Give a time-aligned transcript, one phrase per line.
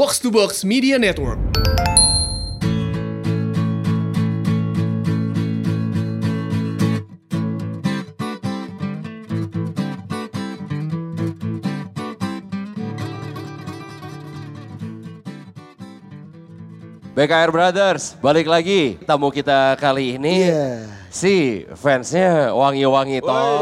[0.00, 1.36] Box to Box Media Network.
[17.12, 18.96] BKR Brothers, balik lagi.
[19.04, 20.88] Tamu kita kali ini Iya.
[21.12, 23.52] si fansnya wangi-wangi total.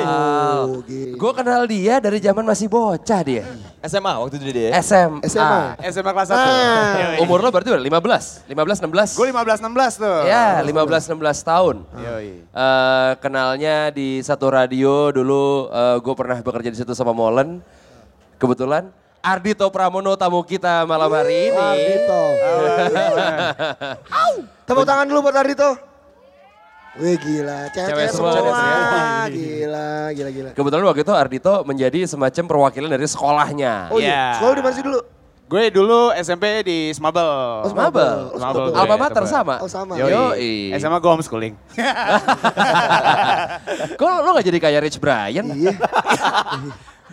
[0.00, 1.12] Oh, gitu.
[1.20, 3.44] Gue kenal dia dari zaman masih bocah dia.
[3.80, 4.76] SMA waktu itu dia.
[4.84, 5.24] SMA.
[5.24, 5.80] SMA.
[5.88, 6.36] SMA kelas 1.
[6.36, 7.16] Ah.
[7.24, 7.80] Umur lo berarti berapa?
[7.80, 8.44] 15?
[8.44, 9.16] 15, 16?
[9.16, 10.18] Gue 15-16 tuh.
[10.28, 11.76] Ya, 15-16 tahun.
[11.96, 12.44] Yoi.
[12.44, 15.72] Eh, kenalnya di satu radio dulu
[16.04, 17.64] gue pernah bekerja di situ sama Molen.
[18.36, 18.88] Kebetulan
[19.20, 21.60] Ardito Pramono tamu kita malam hari ini.
[21.60, 22.22] Ardito.
[24.68, 25.89] Tepuk tangan dulu buat Ardito.
[26.90, 28.34] Wih gila, Cewek cewek semua, semua.
[28.34, 28.52] cewek.
[29.30, 30.50] Gila, gila, gila.
[30.58, 33.94] Kebetulan waktu itu Ardito menjadi semacam perwakilan dari sekolahnya.
[33.94, 34.24] Oh iya, Iya.
[34.36, 34.98] sekolah di mana sih dulu?
[35.46, 37.26] Gue dulu SMP di Smabel.
[37.66, 38.30] Oh, Mabel.
[38.30, 38.70] Oh, Smabel.
[38.70, 39.58] Alma gue, mater sama?
[39.58, 39.98] Oh sama.
[39.98, 40.10] Yoi.
[40.10, 40.54] Yoi.
[40.78, 41.54] SMA gue homeschooling.
[43.98, 45.46] Kok lo gak jadi kayak Rich Brian?
[45.50, 45.74] Iya.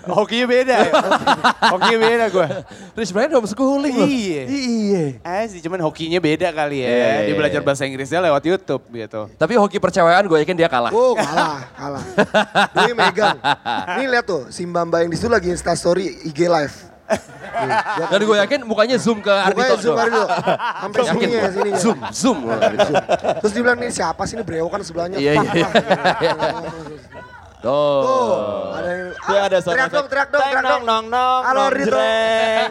[0.07, 0.91] Hokinya beda ya.
[1.73, 2.47] Hokinya beda gue.
[2.97, 4.07] Rich Brian homeschooling loh.
[4.07, 4.43] Iya.
[4.47, 5.03] Iya.
[5.21, 6.89] Eh sih cuman hokinya beda kali ya.
[6.89, 7.67] Iya, iya, Dia belajar iya.
[7.67, 9.21] bahasa Inggrisnya lewat YouTube gitu.
[9.35, 10.91] Tapi hoki percewaan gue yakin dia kalah.
[10.95, 12.05] Oh kalah, kalah.
[12.73, 13.37] Doi megang.
[13.99, 16.75] Nih lihat tuh, si Mbamba yang di situ lagi instastory IG live.
[18.11, 19.95] Dan gue yakin mukanya zoom ke Ardito Pokoknya zoom.
[19.95, 20.27] Ardito.
[20.27, 21.77] Sampai Yakin sini ya, sini ya.
[21.79, 22.37] Zoom, zoom.
[23.39, 25.17] Terus dia bilang nih siapa sih ini brewokan sebelahnya.
[25.17, 25.67] Iya, iya.
[27.67, 27.99] Tuh.
[27.99, 28.35] Tuh,
[28.71, 30.83] ada yang Dia ada sound teriak dong, teriak dong, teriak nong, dong.
[30.85, 31.89] nong, nong, Halo nong, Ardito.
[31.91, 32.69] jreng.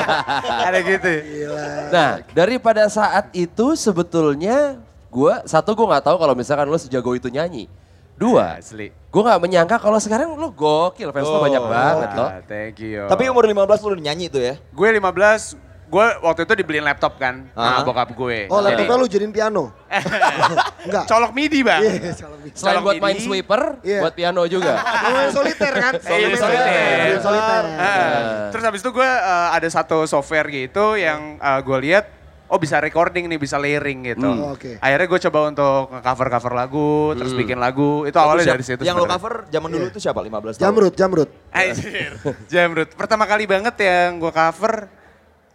[0.68, 1.12] Ada gitu.
[1.16, 1.64] Gila.
[1.88, 4.76] Nah, daripada saat itu sebetulnya
[5.08, 7.64] gue satu gue nggak tahu kalau misalkan lo sejago itu nyanyi.
[8.12, 8.88] Dua, Asli.
[8.92, 12.28] gue nggak menyangka kalau sekarang lo gokil, fans lo Oh, banyak banget loh.
[12.30, 13.04] Ah, thank you.
[13.04, 14.54] Tapi umur 15 lu udah nyanyi tuh ya?
[14.56, 15.56] gue 15,
[15.86, 17.78] gue waktu itu dibeliin laptop kan Ah.
[17.78, 18.38] sama bokap gue.
[18.46, 19.70] Oh laptopnya lu jadiin piano?
[20.82, 21.04] Enggak.
[21.06, 21.78] Colok midi bang.
[21.80, 22.50] Iya, salah nih.
[22.52, 24.00] Selain Colok buat main sweeper, Iya.
[24.02, 24.74] buat piano juga.
[24.76, 25.92] Main soliter kan?
[26.10, 26.66] Iya, Main soliter.
[26.66, 27.62] Main soliter.
[27.72, 32.04] Ah, Terus habis itu gue uh, ada satu software gitu yang uh, gue lihat
[32.46, 34.22] oh bisa recording nih, bisa layering gitu.
[34.22, 34.42] Hmm.
[34.42, 34.78] Oh, oke.
[34.78, 38.02] Akhirnya gue coba untuk cover-cover lagu, terus bikin lagu.
[38.02, 38.82] Itu awalnya Siap- dari situ.
[38.82, 40.18] Yang lo cover zaman dulu tuh siapa?
[40.18, 40.62] 15 tahun?
[40.62, 41.30] Jamrut, Jamrut.
[41.50, 42.10] Anjir,
[42.46, 42.90] Jamrut.
[42.92, 44.86] Pertama kali banget yang gue cover,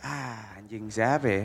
[0.04, 1.44] ah anjing siapa ya?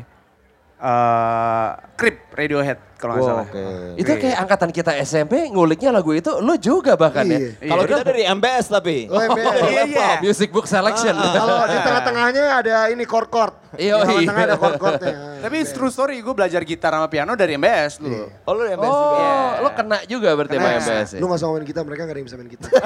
[0.77, 3.47] Eh, Creep Radiohead kalau nggak Wow, salah.
[3.47, 3.65] oke.
[3.97, 7.33] Itu kayak angkatan kita SMP nguliknya lagu itu, lo juga bahkan Iya.
[7.33, 7.41] ya.
[7.67, 8.97] Kalau Kalau kita dari MBS tapi.
[9.07, 9.45] Oh, MBS.
[9.47, 10.05] Dari Iya, laptop.
[10.07, 10.23] iya.
[10.23, 11.15] Music Book Selection.
[11.15, 13.53] Kalau di tengah-tengahnya ada ini chord-chord.
[13.75, 14.27] Iya, Di iya.
[14.27, 15.13] tengah ada chord-chordnya.
[15.39, 18.17] Tapi true story, gue belajar gitar sama piano dari MBS dulu.
[18.43, 19.17] Oh lu dari MBS juga?
[19.19, 21.19] Oh, lo kena juga berarti sama MBS ya?
[21.19, 22.67] Lu gak usah ngomongin kita, mereka gak ada yang bisa main kita.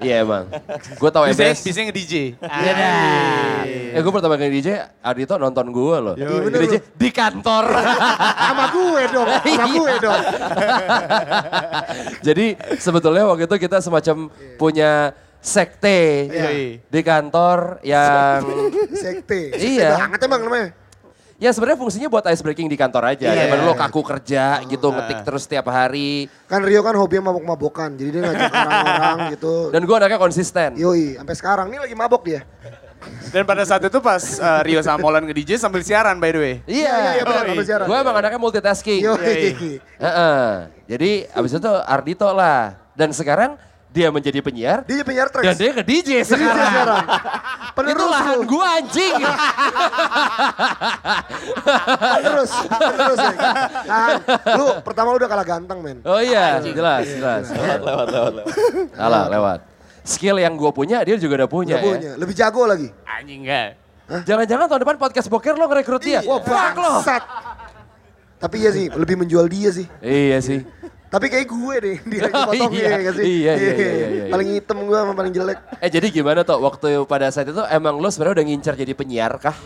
[0.00, 0.44] Iya emang.
[0.96, 1.58] Gue tau Bisa, MBS.
[1.62, 2.14] bisa nge-DJ.
[2.36, 2.72] Iya
[3.94, 4.68] Eh gue pertama kali DJ,
[5.00, 6.14] Ardito nonton gue loh.
[6.14, 6.82] Iya, DJ loh.
[6.92, 7.64] di kantor.
[8.44, 10.22] Sama gue dong, sama gue dong.
[12.26, 12.46] Jadi
[12.76, 16.48] sebetulnya waktu itu kita semacam punya sekte Iya.
[16.80, 18.40] di kantor yang
[19.04, 19.52] Sekte.
[19.52, 19.96] Sekte Iya.
[19.98, 20.70] banget emang namanya.
[21.34, 23.28] ya sebenarnya fungsinya buat ice breaking di kantor aja.
[23.28, 23.36] Iya.
[23.44, 26.30] Daripada lo kaku kerja gitu ngetik terus tiap hari.
[26.46, 29.54] Kan Rio kan hobinya mabok-mabokan, jadi dia ngajak orang-orang gitu.
[29.68, 30.70] Dan gue anaknya konsisten.
[30.78, 32.40] Yoi, sampai sekarang nih lagi mabok dia.
[33.28, 36.54] Dan pada saat itu pas uh, Rio sama Molan nge-DJ sambil siaran by the way.
[36.64, 37.22] Iya, iya, Iya.
[37.22, 37.48] benar, Yoi.
[37.50, 37.86] sampai sekarang.
[37.86, 39.00] Gue emang anaknya multitasking.
[39.02, 39.38] Yoi.
[39.98, 40.44] Heeh.
[40.86, 42.78] Jadi abis itu Ardito lah.
[42.94, 43.58] Dan sekarang
[43.90, 44.82] dia menjadi penyiar.
[44.84, 45.46] Dia penyiar tracks.
[45.46, 46.66] Dan dia ke DJ Jadi dia sekarang.
[46.66, 47.04] sekarang.
[47.04, 48.44] Itu Penerus lahan lu.
[48.44, 49.14] gue anjing.
[51.94, 53.32] Penerus, penerus ya.
[53.84, 54.06] Nah,
[54.54, 55.98] lu pertama udah kalah ganteng men.
[56.02, 57.44] Oh iya, jelas, jelas.
[57.50, 58.32] Lewat, lewat, lewat.
[58.34, 58.46] lewat.
[58.94, 59.60] Salah, lewat.
[60.04, 61.88] Skill yang gue punya, dia juga udah punya Udah ya.
[61.96, 62.88] punya, lebih jago lagi.
[63.08, 63.68] Anjing enggak.
[64.28, 66.20] Jangan-jangan tahun depan podcast boker lo ngerekrut dia.
[66.20, 67.00] Wah Fuck lo.
[68.36, 69.88] Tapi iya sih, lebih menjual dia sih.
[70.04, 70.60] Iya sih.
[71.08, 73.24] Tapi kayak gue deh, dia lagi potong Iya, dia gak sih?
[73.24, 74.24] iya, iya, iya, iya, iya.
[74.28, 75.58] Paling hitam gue sama paling jelek.
[75.78, 79.32] Eh jadi gimana tuh waktu pada saat itu emang lo sebenarnya udah ngincar jadi penyiar
[79.38, 79.56] kah?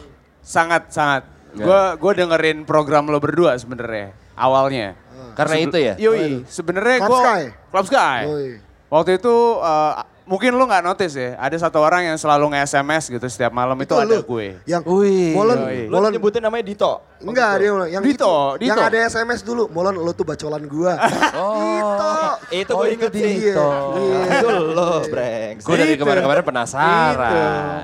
[0.44, 1.26] Sangat, sangat.
[1.56, 1.64] Ya.
[1.64, 4.94] Gue gua dengerin program lo berdua sebenarnya awalnya.
[5.34, 5.94] Karena itu ya?
[5.96, 7.42] Yoi, sebenarnya Club gue Sky?
[7.72, 8.20] Club Sky.
[8.28, 8.48] Yoi.
[8.88, 9.92] Waktu itu uh,
[10.28, 13.96] mungkin lo nggak notice ya, ada satu orang yang selalu nge-SMS gitu setiap malam itu,
[13.96, 14.20] ada lu.
[14.22, 14.60] gue.
[14.62, 15.80] Yang Wih, Molen, yoi.
[15.88, 16.10] Lu Molen.
[16.12, 16.92] nyebutin namanya Dito?
[17.18, 18.62] Enggak, dia yang Dito, itu.
[18.68, 18.86] Yang Dito.
[18.86, 19.66] ada SMS dulu.
[19.68, 20.94] Molen lu tuh bacolan gua.
[21.34, 21.58] Oh.
[21.58, 22.12] Dito.
[22.50, 23.22] Itu Oh, gue itu inget sih.
[23.50, 23.68] Dito.
[23.96, 24.20] Iya.
[24.38, 25.64] Itu lo, brengsek.
[25.64, 26.00] Gue dari Itu.
[26.00, 27.16] kemarin-kemarin penasaran.
[27.16, 27.36] Gitu.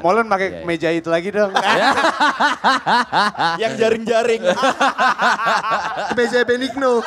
[0.04, 0.66] Molen pakai Iya, iya.
[0.66, 1.50] meja itu lagi dong.
[3.62, 4.42] Yang jaring-jaring.
[6.12, 7.00] Meja Benigno.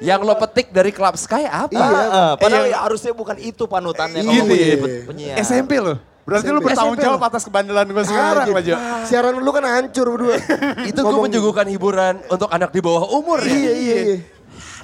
[0.00, 1.76] Yang lo petik dari Club Sky apa?
[1.76, 1.88] Iya.
[2.08, 4.24] Ah, padahal ya harusnya bukan itu panutannya.
[4.24, 4.42] Iya.
[4.48, 4.76] Iya.
[5.04, 5.36] penyiar.
[5.44, 6.00] SMP loh.
[6.24, 6.66] Berarti lu SMP.
[6.72, 7.26] bertanggung SMP jawab lo.
[7.28, 8.46] atas kebandelan gue sekarang.
[8.48, 8.76] Pak Jo.
[9.04, 10.36] Siaran lu kan hancur berdua.
[10.90, 13.52] Itu gue menyuguhkan hiburan untuk anak di bawah umur ya.
[13.52, 14.18] Iya, iya, iya.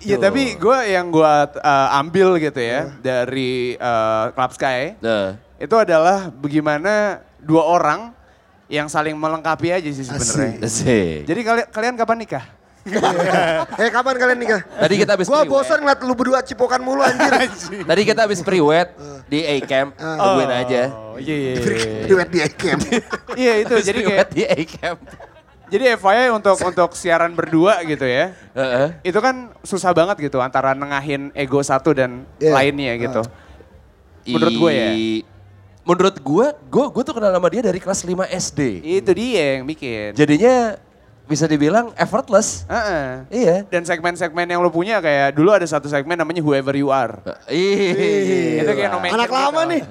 [0.07, 5.75] Iya, tapi gue yang gue uh, ambil gitu ya dari uh, Club Sky Nah, itu
[5.75, 8.15] adalah bagaimana dua orang
[8.71, 10.63] yang saling melengkapi aja sih sebenarnya.
[11.27, 12.45] Jadi kalian kalian kapan nikah?
[13.83, 14.61] Eh kapan kalian nikah?
[14.63, 17.51] Tadi kita habis Gua bosan ngeliat lu berdua cipokan mulu anjir.
[17.91, 18.89] Tadi kita habis pre-wed
[19.27, 19.99] di A-Camp.
[19.99, 20.83] Tungguin aja.
[20.95, 21.53] Oh iya iya.
[21.59, 22.07] iya.
[22.07, 22.81] Duet di camp.
[23.41, 24.99] Iya itu jadi pre-wed kayak di A-Camp.
[25.67, 28.31] jadi FYI untuk untuk siaran berdua gitu ya.
[28.55, 28.89] Heeh.
[29.03, 32.55] Itu kan susah banget gitu antara nengahin ego satu dan Iya.
[32.55, 33.23] lainnya gitu.
[34.31, 34.91] Menurut gue ya.
[35.87, 38.61] Menurut gue, gue gue tuh kenal sama dia dari kelas 5 SD.
[39.03, 40.15] Itu dia yang bikin.
[40.15, 40.79] Jadinya
[41.27, 42.63] bisa dibilang effortless.
[42.71, 43.27] Heeh.
[43.35, 43.57] Iya.
[43.67, 47.19] Dan segmen-segmen yang lo punya kayak dulu ada satu segmen namanya Whoever You Are.
[47.51, 48.63] Iya.
[48.63, 49.73] Itu kayak no mention Anak lama gitu.
[49.75, 49.83] nih.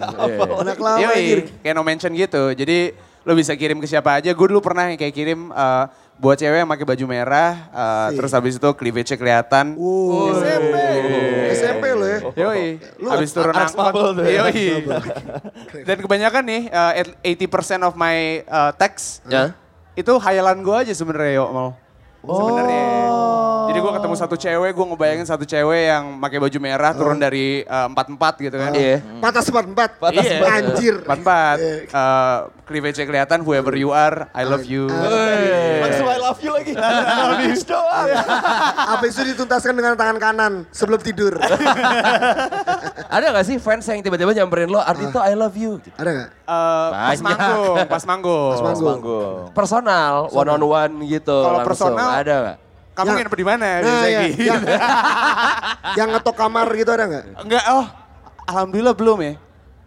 [0.63, 1.39] Anak lama anjir.
[1.59, 2.43] kayak no mention gitu.
[2.55, 4.31] Jadi lo bisa kirim ke siapa aja.
[4.31, 5.85] Gue dulu pernah yang kayak kirim eh,
[6.15, 7.51] buat cewek yang pakai baju merah.
[7.67, 8.15] eh, Sih.
[8.15, 9.75] terus habis itu cleavage kelihatan.
[9.75, 10.39] Wow.
[10.39, 10.75] SMP.
[11.51, 12.19] SMP lo ya.
[12.31, 12.65] Yoi,
[13.11, 14.23] habis turun angkot.
[14.23, 14.47] Ya.
[14.47, 14.87] Yoi.
[15.83, 17.07] Dan kebanyakan nih, eh, at
[17.43, 19.51] 80% of my eh, text Ya.
[19.95, 21.69] Itu hayalan gue aja sebenarnya yo mau.
[22.25, 22.83] Sebenarnya.
[23.75, 27.67] Jadi gue ketemu satu cewek, gue ngebayangin satu cewek yang pakai baju merah turun dari
[27.67, 28.71] eh, empat-empat gitu kan.
[28.71, 29.03] Iya.
[29.19, 29.89] Patas empat empat.
[30.15, 30.39] Iya.
[30.47, 30.95] Anjir.
[31.03, 31.57] Empat-empat.
[31.59, 31.75] Iya.
[31.91, 34.87] Eh, cleavage kelihatan, whoever you are, I love you.
[34.87, 36.71] Langsung I love you lagi.
[36.79, 38.07] Habis doang.
[38.95, 41.35] Apa itu dituntaskan dengan tangan kanan sebelum tidur?
[43.15, 45.83] Ada gak sih fans yang tiba-tiba nyamperin lo, Ardito I love you.
[45.83, 45.93] Gitu.
[45.99, 46.29] Ada nggak?
[46.31, 48.55] Eh, pas manggung, pas manggung.
[48.55, 49.35] Pas manggung.
[49.51, 51.37] Personal, one on one gitu.
[51.43, 52.64] Kalau personal, ada gak?
[52.95, 53.15] Kamu Ya.
[53.19, 53.67] nginep di mana?
[53.67, 54.43] Nah, biasanya ya, gitu.
[54.47, 54.61] yang,
[55.99, 57.23] yang ngetok kamar gitu ada nggak?
[57.43, 57.85] Enggak, oh.
[58.45, 59.33] Alhamdulillah belum ya.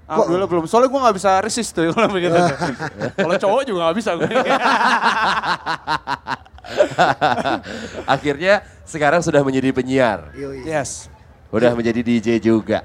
[0.04, 0.64] Alhamdulillah belum.
[0.64, 2.36] Soalnya gue gak bisa resist tuh kalau begitu.
[3.14, 4.28] kalau cowok juga gak bisa gue.
[8.06, 10.32] Akhirnya sekarang sudah menjadi penyiar.
[10.64, 11.08] Yes.
[11.48, 12.84] Udah menjadi DJ juga.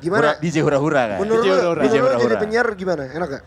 [0.00, 0.34] Gimana?
[0.34, 1.18] Hura- DJ hura-hura kan?
[1.20, 1.76] Menurut DJ hura-hura.
[1.76, 2.36] menurut DJ lu jadi hura-hura.
[2.40, 3.02] penyiar gimana?
[3.06, 3.42] Enak gak?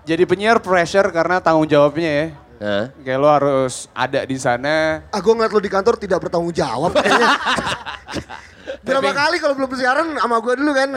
[0.00, 2.26] Jadi penyiar pressure karena tanggung jawabnya ya.
[2.60, 2.92] Hah?
[3.00, 5.00] Kayak lo harus ada di sana.
[5.08, 7.28] Ah gue ngeliat lu di kantor tidak bertanggung jawab kayaknya.
[8.84, 10.88] Berapa kali kalau belum siaran sama gue dulu kan.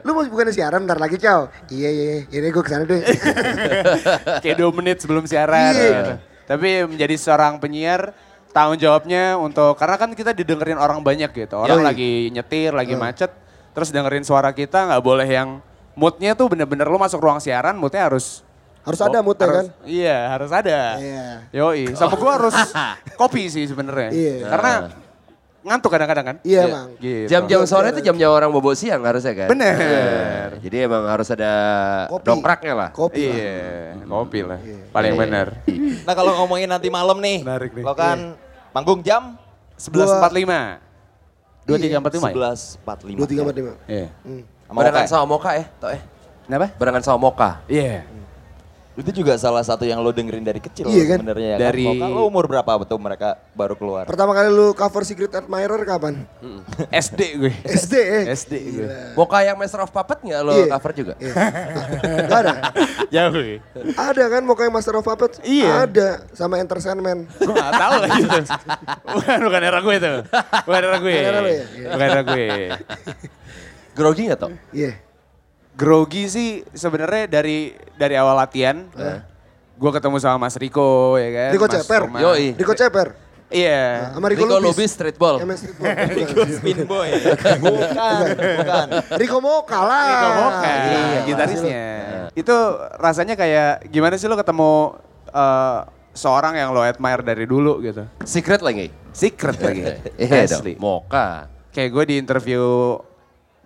[0.00, 1.52] lu mau bukan siaran ntar lagi cow.
[1.68, 3.00] Iya iya iya, ini gue ke sana deh.
[4.42, 5.72] Kayak dua menit sebelum siaran.
[5.76, 5.84] Iya.
[5.92, 6.12] gitu.
[6.48, 8.16] Tapi menjadi seorang penyiar
[8.50, 11.60] tanggung jawabnya untuk karena kan kita didengerin orang banyak gitu.
[11.60, 11.86] Orang Yoi.
[11.86, 13.30] lagi nyetir, lagi macet,
[13.76, 15.60] terus dengerin suara kita nggak boleh yang
[15.94, 18.42] moodnya tuh bener-bener lo masuk ruang siaran, moodnya harus
[18.80, 19.64] Harus ada moodnya kan?
[19.66, 20.80] harus- Iya, harus ada.
[20.96, 21.24] Iya.
[21.52, 22.54] Yoi, sama gua harus
[23.20, 24.08] kopi sih sebenarnya.
[24.10, 24.36] Iya.
[24.46, 24.72] Karena
[25.60, 26.36] ngantuk kadang-kadang kan.
[26.40, 26.88] Iya bang.
[26.96, 27.28] Gitu.
[27.28, 29.48] Jam-jam sore itu jam-jam orang bobo siang harusnya kan?
[29.48, 30.56] Bener.
[30.58, 31.52] Jadi emang harus ada
[32.08, 32.24] Kopi.
[32.24, 32.88] dongkraknya lah.
[32.90, 33.28] Kopi.
[33.28, 34.58] Iya, kopi lah.
[34.88, 35.20] Paling Iya.
[35.20, 35.46] benar.
[36.00, 37.84] Nah kalau ngomongin nanti malam nih, Menarik nih.
[37.84, 38.32] lo kan
[38.72, 39.36] panggung jam
[39.76, 40.80] 11.45.
[41.68, 42.00] 23.45 ya?
[42.00, 43.20] 11.45.
[43.20, 43.72] Dua tiga empat lima.
[43.84, 44.08] Iya.
[44.24, 44.42] Hmm.
[44.64, 46.00] Sama Barengan sama Moka ya, toh eh.
[46.46, 46.66] Kenapa?
[46.74, 47.50] Barengan sama Moka.
[47.66, 48.06] Iya.
[49.00, 51.18] Itu juga salah satu yang lo dengerin dari kecil Iya kan?
[51.18, 51.58] sebenarnya ya.
[51.58, 52.12] Dari- Kan?
[52.12, 54.04] Lo umur berapa betul mereka baru keluar?
[54.04, 56.28] Pertama kali lu cover Secret Admirer kapan?
[56.86, 57.52] SD gue.
[57.64, 58.24] SD eh.
[58.28, 58.86] SD gue.
[59.14, 60.66] Moka yang Master of Puppet nggak lo Iya.
[60.70, 61.14] cover juga?
[61.16, 61.32] Iya.
[62.26, 62.52] Gak ada.
[63.14, 63.58] Jauh gue.
[63.94, 65.40] Ada kan mau kayak Master of Puppets?
[65.40, 65.84] Iya.
[65.84, 67.24] Ada sama Entertainment.
[67.40, 68.38] Gue gak tau lah gitu.
[69.10, 70.16] Bukan, bukan era gue tuh.
[70.62, 71.10] Bukan era gue.
[71.10, 71.64] Bukan era lo ya?
[71.88, 72.46] Bukan era gue.
[73.90, 74.50] Grogi nggak toh?
[74.70, 74.92] Iya.
[75.80, 78.84] Grogi sih sebenarnya dari dari awal latihan.
[79.80, 81.50] Gue ketemu sama Mas Riko ya kan.
[81.56, 82.00] Riko Mas Ceper.
[82.04, 82.18] Roma.
[82.20, 82.52] Yoi.
[82.52, 83.08] Riko Ceper.
[83.48, 84.12] Iya.
[84.12, 84.76] Sama Riko, Rico Lubis.
[84.76, 85.34] Lubis streetball.
[85.40, 85.96] MS Streetball.
[86.20, 87.10] Riko Spin Boy.
[87.64, 88.24] bukan,
[88.60, 88.86] bukan.
[89.16, 90.04] Riko Moka lah.
[90.06, 91.84] Riko Moka, Iya, gitarisnya.
[92.36, 92.56] Itu
[93.00, 95.00] rasanya kayak gimana sih lo ketemu
[95.32, 95.78] eh,
[96.14, 98.06] seorang yang lo admire dari dulu gitu.
[98.22, 98.92] Secret lagi.
[99.10, 99.82] Secret lagi.
[100.20, 100.76] Iya dong.
[100.78, 101.50] Moka.
[101.74, 102.62] Kayak gue di interview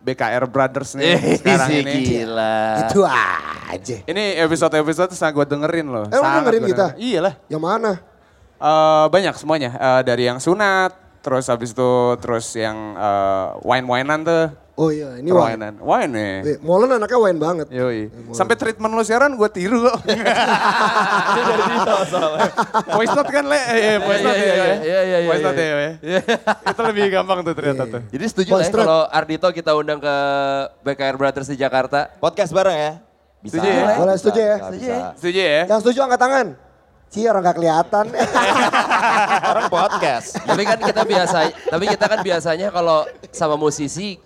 [0.05, 1.93] BKR Brothers nih Eh, sekarang ini.
[2.05, 2.85] gila.
[2.85, 3.97] Itu aja.
[4.05, 6.05] Ini episode-episode sangat gue dengerin loh.
[6.07, 6.87] Eh, Sangat dengerin kita?
[6.93, 7.09] dengerin.
[7.09, 7.35] Iya lah.
[7.49, 7.93] Yang mana?
[8.55, 9.71] Eh, banyak semuanya.
[9.73, 14.45] Eh, dari yang sunat, terus habis itu terus yang eh, wine-winean tuh.
[14.75, 15.79] Oh iya, ini wine.
[15.79, 16.35] Wine ya.
[16.43, 17.67] Eh, Molen anaknya wine banget.
[17.71, 18.11] Yoi.
[18.35, 20.03] Sampai treatment lo siaran gue tiru kok.
[20.03, 20.19] Ini
[21.47, 22.51] dari Dito soalnya.
[22.91, 23.61] voice note kan le?
[23.71, 24.55] Eh, voice Iya, note iya, ya.
[24.59, 24.75] iya, ya?
[24.83, 26.21] iya, iya, Voice iya, note ya.
[26.75, 28.03] Itu lebih gampang tuh ternyata tuh.
[28.11, 30.17] Jadi setuju lah ya kalau Ardito kita undang ke
[30.83, 32.11] BKR Brothers di Jakarta.
[32.19, 32.93] Podcast bareng ya?
[33.47, 33.63] Bisa.
[33.63, 33.87] Setuju ya?
[33.95, 34.57] Boleh, setuju ya?
[34.59, 34.91] Bisa, Setuju bisa.
[34.91, 35.07] ya?
[35.15, 35.63] Setuju ya?
[35.71, 36.47] Yang setuju angkat tangan.
[37.15, 38.05] Cie orang gak kelihatan.
[39.55, 40.35] Orang podcast.
[40.43, 41.39] tapi kan kita biasa,
[41.71, 44.19] tapi kita kan biasanya kalau sama musisi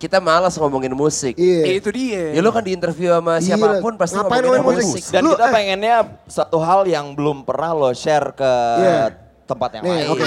[0.00, 1.36] kita malas ngomongin musik.
[1.36, 1.60] Iya.
[1.62, 2.32] Ya, itu dia.
[2.32, 3.44] Ya lu kan di interview sama Gila.
[3.44, 4.96] siapa pun pasti Ngapain ngomongin ngomongin musik.
[4.96, 5.12] musik?
[5.12, 5.52] Dan Lu, kita eh.
[5.52, 9.12] pengennya satu hal yang belum pernah lo share ke Iya.
[9.44, 10.06] tempat yang Nih, lain.
[10.08, 10.24] oke.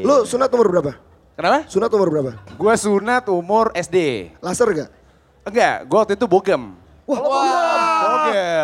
[0.00, 0.92] Lu sunat umur berapa?
[1.34, 1.58] Kenapa?
[1.66, 2.30] Sunat umur berapa?
[2.54, 4.30] Gue sunat umur SD.
[4.38, 4.90] Laser gak?
[5.42, 6.62] Enggak, gue waktu itu bogem.
[7.04, 7.65] Wah, Bogem.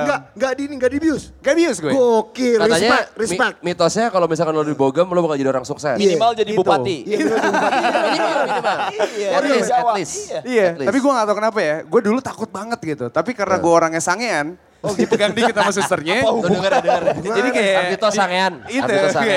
[0.03, 1.23] Enggak, enggak di enggak dibius.
[1.39, 1.91] Gak bius gue.
[1.91, 3.57] Gokil, Katanya respect, respect.
[3.59, 5.95] mi- mitosnya kalau misalkan lo di Bogem lo bakal jadi orang sukses.
[5.95, 6.15] Iya.
[6.15, 6.59] Minimal jadi Itu.
[6.59, 6.97] bupati.
[7.05, 7.73] Iya, bener, bener.
[8.05, 8.79] minimal, minimal.
[9.13, 10.15] Iya, At least, at least.
[10.15, 10.41] Iya.
[10.43, 10.89] Iya, At least.
[10.89, 11.77] tapi gue gak tau kenapa ya.
[11.83, 13.07] Gue dulu takut banget gitu.
[13.09, 14.47] Tapi karena gue orangnya sangean,
[14.99, 16.21] dipegang dikit sama susternya.
[16.21, 17.03] Tuh denger, denger.
[17.23, 17.77] Jadi kayak...
[17.79, 18.53] Ardito sangean.
[18.67, 18.93] Itu,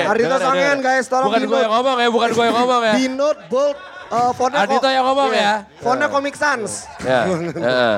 [0.06, 0.76] Ardito sangean.
[0.76, 0.84] iya.
[0.84, 2.94] Guys, tolong Bukan gue yang ngomong ya, bukan gue yang ngomong ya.
[2.94, 3.78] Di note bold
[4.10, 5.42] uh, fontnya Ardito kok- yang ngomong iya.
[5.42, 5.54] ya.
[5.82, 6.70] Fontnya Comic Sans.
[7.02, 7.96] Ya, heeh.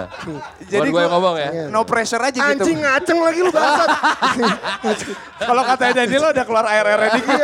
[0.69, 1.50] Jadi gue yang ngomong ya.
[1.69, 2.45] No pressure aja gitu.
[2.45, 3.88] Anjing ngaceng lagi lu bangsat.
[5.49, 7.38] Kalau katanya Daniel udah keluar air-airnya dikit.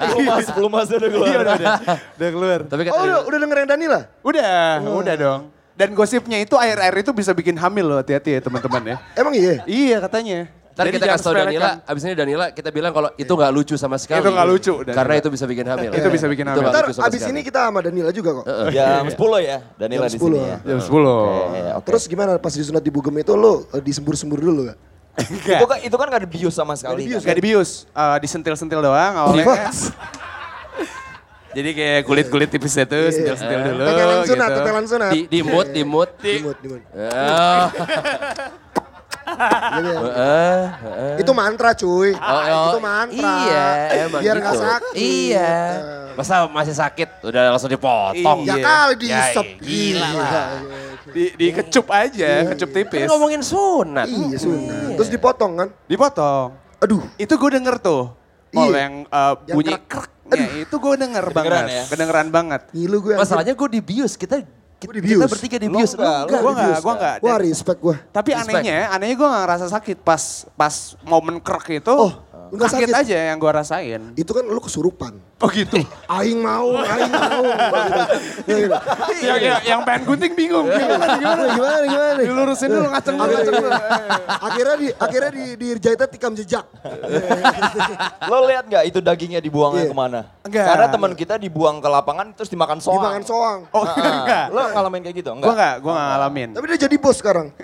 [0.00, 1.28] Belum mas, belum mas udah keluar.
[1.28, 1.74] Iya udah, udah.
[2.18, 2.58] Udah keluar.
[2.66, 4.00] Tapi oh udah, udah dengerin Danila?
[4.20, 5.42] Udah, udah dong.
[5.78, 8.96] Dan gosipnya itu air-air itu bisa bikin hamil loh, hati-hati ya teman-teman ya.
[9.14, 9.62] Emang iya?
[9.62, 10.50] Iya katanya.
[10.78, 13.74] Ntar Jadi kita kasih tau Danila, abis ini Danila kita bilang kalau itu nggak lucu
[13.74, 14.22] sama sekali.
[14.22, 14.94] Itu nggak lucu, Danila.
[14.94, 15.90] Karena itu bisa bikin hamil.
[15.90, 16.70] Itu bisa bikin hamil.
[16.70, 17.34] Ntar abis sekali.
[17.34, 18.44] ini kita sama Danila juga kok.
[18.70, 20.56] Jam 10 ya, Danila Jam di sini 10, ya.
[20.62, 20.86] Jam 10.
[20.86, 21.86] Oke, oke.
[21.90, 24.78] Terus gimana pas disunat di Bugem itu lo eh, disembur-sembur dulu gak?
[25.18, 27.10] itu kan itu kan gak dibius sama sekali.
[27.10, 27.34] dibius, kan?
[27.34, 29.50] Gak dibius, eh, disentil-sentil doang awalnya.
[31.58, 34.58] Jadi kayak kulit-kulit tipis itu sentil-sentil dulu tetelan sunat, gitu.
[34.62, 35.10] tetelan sunat.
[35.10, 36.10] Di, di mood, di mood.
[36.22, 36.82] Dimut, dimut.
[36.94, 37.64] Eh,
[39.38, 40.00] Gitu ya.
[40.02, 41.16] eh, eh.
[41.18, 42.10] Itu mantra cuy.
[42.10, 43.32] Oh, oh, itu mantra.
[43.40, 43.66] Iya,
[44.04, 44.44] emang Biar gitu.
[44.44, 44.94] gak sakit.
[44.94, 45.52] Iya.
[46.12, 48.38] Masa masih sakit, udah langsung dipotong.
[48.42, 48.64] Ya Iya.
[48.64, 49.46] kali Ya, diisep.
[49.58, 50.48] gila Iya, lah.
[51.08, 53.06] Di, dikecup aja, kecup Kan tipis.
[53.06, 54.06] ngomongin sunat.
[54.06, 54.98] Iya sunat.
[54.98, 55.68] Terus dipotong kan?
[55.86, 56.48] Dipotong.
[56.78, 57.02] Aduh.
[57.14, 58.12] Itu gue denger tuh.
[58.48, 58.80] Kalau Iya.
[58.82, 61.64] yang eh, Yang bunyi krek-kreknya itu gue denger banget.
[61.64, 61.82] ya?
[61.86, 62.60] Kedengeran banget.
[62.70, 63.14] Ngilu gue.
[63.14, 64.42] Masalahnya gue dibius, kita
[64.78, 65.98] Gua kita, bertiga dibius.
[65.98, 67.16] Lu enggak, lu Gue gak, gue gak.
[67.18, 67.96] Wah respect gue.
[68.14, 68.62] Tapi Respect.
[68.62, 70.22] anehnya, anehnya gue gak ngerasa sakit pas
[70.54, 71.90] pas momen krek itu.
[71.90, 72.14] Oh,
[72.50, 73.02] nggak sakit, sakit.
[73.04, 74.02] aja yang gue rasain.
[74.14, 75.12] Itu kan lu kesurupan.
[75.38, 75.78] Oh gitu.
[76.08, 77.42] Aing mau, aing mau.
[78.42, 78.74] Ya, gitu.
[79.20, 80.66] yang, yang, yang pengen gunting bingung.
[80.66, 81.44] Gimana, gimana?
[81.48, 82.20] Gimana, gimana?
[82.20, 83.70] Dilurusin dulu, ngaceng dulu, Akhirnya, ngaceng dulu.
[84.40, 86.64] akhirnya di akhirnya di di jahitnya tikam jejak.
[88.26, 89.90] Lo lihat nggak itu dagingnya dibuangnya Iya.
[89.90, 90.20] ke mana?
[90.42, 90.66] Enggak.
[90.66, 92.98] Karena teman kita dibuang ke lapangan terus dimakan soang.
[92.98, 93.58] Dimakan soang.
[93.70, 94.44] Oh Ah, enggak.
[94.50, 95.30] Lo ngalamin kayak gitu?
[95.30, 95.54] Gue Enggak?
[95.54, 96.48] gak, gue gak ngalamin.
[96.50, 97.46] Tapi dia jadi bos sekarang.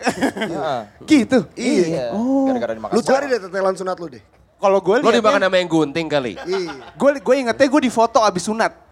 [0.55, 1.45] Ah, Gitu.
[1.55, 2.15] Iya.
[2.47, 4.23] Gara-gara dimakan Lu cari deh tetelan sunat lu deh.
[4.61, 6.33] Kalau gue Lo dimakan sama yang gunting kali.
[6.41, 6.93] Iya.
[6.97, 8.84] gue gue ingetnya gue di foto abis sunat.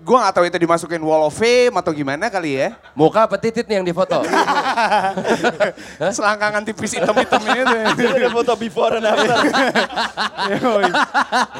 [0.00, 2.72] Gue gak tahu itu dimasukin wall of fame atau gimana kali ya.
[2.96, 4.24] Muka apa titit nih yang difoto?
[6.16, 7.76] Selangkangan tipis hitam-hitam itu.
[8.00, 9.36] Jadi ada foto before and after.
[10.56, 10.88] Yoi.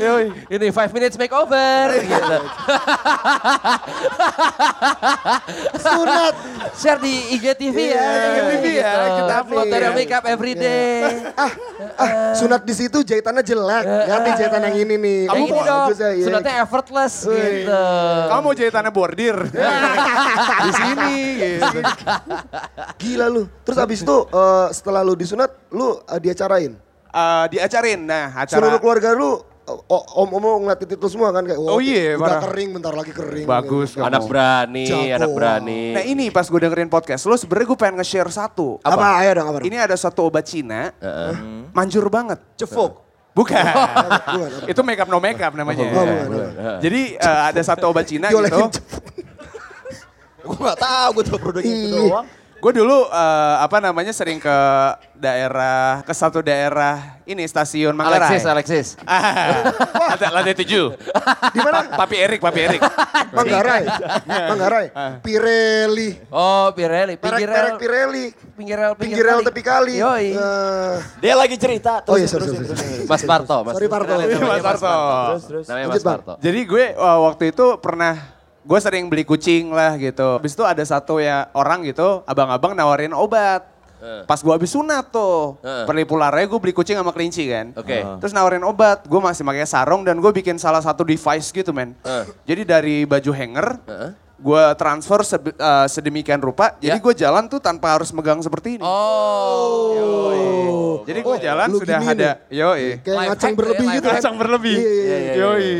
[0.00, 0.26] Yoi.
[0.56, 2.00] Ini five minutes makeover.
[2.00, 2.38] gitu.
[5.76, 6.34] Sunat.
[6.80, 8.08] Share di IGTV ya.
[8.08, 9.90] IGTV ya, kita upload ya.
[9.92, 11.28] makeup everyday.
[11.36, 11.52] Ah,
[12.00, 13.84] ah, sunat di situ jahitannya jelek.
[13.84, 15.20] Ganti jahitan yang ini nih.
[15.28, 16.24] Kamu Yang gini dong, ya, iya.
[16.24, 17.84] sunatnya effortless gitu.
[18.30, 19.36] Kamu mau jahitannya bordir.
[20.66, 21.78] di sini gitu.
[23.02, 23.42] Gila lu.
[23.66, 26.72] Terus abis itu eh, setelah lu disunat, lu eh, diacarain.
[27.10, 28.00] Eh, diacarin.
[28.06, 32.18] Nah, acara Seluruh keluarga lu oh, om-om ngeliat titik lu semua kan kayak Oh iya,
[32.18, 32.42] udah parah.
[32.50, 33.46] kering bentar lagi kering.
[33.46, 34.06] bagus kamu.
[34.06, 35.16] Anak berani, Jago.
[35.18, 35.82] anak berani.
[35.94, 38.78] Nah ini pas gue dengerin podcast lo sebenarnya gue pengen nge-share satu.
[38.82, 39.22] Apa?
[39.22, 39.58] Ayo dong, apa?
[39.62, 41.34] Ini ada satu obat Cina, Heeh.
[41.74, 42.38] manjur banget.
[42.58, 43.09] Cefuk.
[43.30, 43.62] Bukan.
[44.66, 45.86] Itu makeup no makeup namanya.
[45.86, 46.78] Oh, bukan, bukan.
[46.82, 48.66] Jadi eh, ada satu obat Cina gitu.
[50.40, 52.00] Gue gak tahu gue tuh produk itu Iya.
[52.00, 52.26] doang.
[52.60, 54.56] Gue dulu eh, apa namanya sering ke
[55.16, 58.28] daerah ke satu daerah ini stasiun Manggarai.
[58.28, 58.86] Alexis, Alexis.
[60.00, 60.92] Ah, ada lantai tujuh.
[61.50, 61.92] Di mana?
[61.92, 62.80] Papi Erik, Papi Erik.
[63.36, 63.84] Manggarai.
[64.24, 64.86] Manggarai.
[65.24, 66.20] Pirelli.
[66.28, 68.26] Oh, Pirelli, pinggir rel, Pirelli.
[68.54, 69.96] pinggir rel, Pinggir rel tepi kali.
[69.96, 70.26] Yoi.
[70.36, 72.04] Eh, Dia lagi cerita.
[72.04, 72.80] oh Terus, iya, sorry, terus, sorry, terus.
[72.80, 73.08] sorry.
[73.08, 73.72] Mas Parto, Mas.
[73.76, 74.12] Sorry, Parto.
[74.12, 74.92] Mas Parto.
[74.92, 75.64] Terus, terus.
[75.68, 76.04] Namanya Mas.
[76.04, 76.32] Parto.
[76.40, 78.14] Jadi gue uh, waktu itu pernah
[78.60, 80.36] gue sering beli kucing lah gitu.
[80.36, 83.64] Habis itu ada satu ya orang gitu, abang-abang nawarin obat.
[84.00, 84.24] Eh.
[84.24, 85.84] Pas gue habis sunat tuh, Eh.
[85.84, 87.76] perlipularnya gue beli kucing sama kelinci kan.
[87.76, 88.00] Oke.
[88.16, 91.92] Terus nawarin obat, gue masih pakai sarung dan gue bikin salah satu device gitu men.
[92.00, 92.24] Eh.
[92.48, 94.10] Jadi dari baju hanger, Heeh.
[94.40, 96.96] gue transfer sebe- uh, sedemikian rupa, Ya.
[96.96, 98.84] jadi gue jalan tuh tanpa harus megang seperti ini.
[100.00, 101.04] Oh.
[101.04, 102.72] Jadi gue jalan lu sudah ada, ya?
[102.72, 103.04] yoi.
[103.04, 104.14] Kayak ngacang hack berlebih ya, gitu kan.
[104.16, 104.76] Ngacang berlebih.
[104.80, 105.32] Iya, iya, iya.
[105.44, 105.72] Yoi.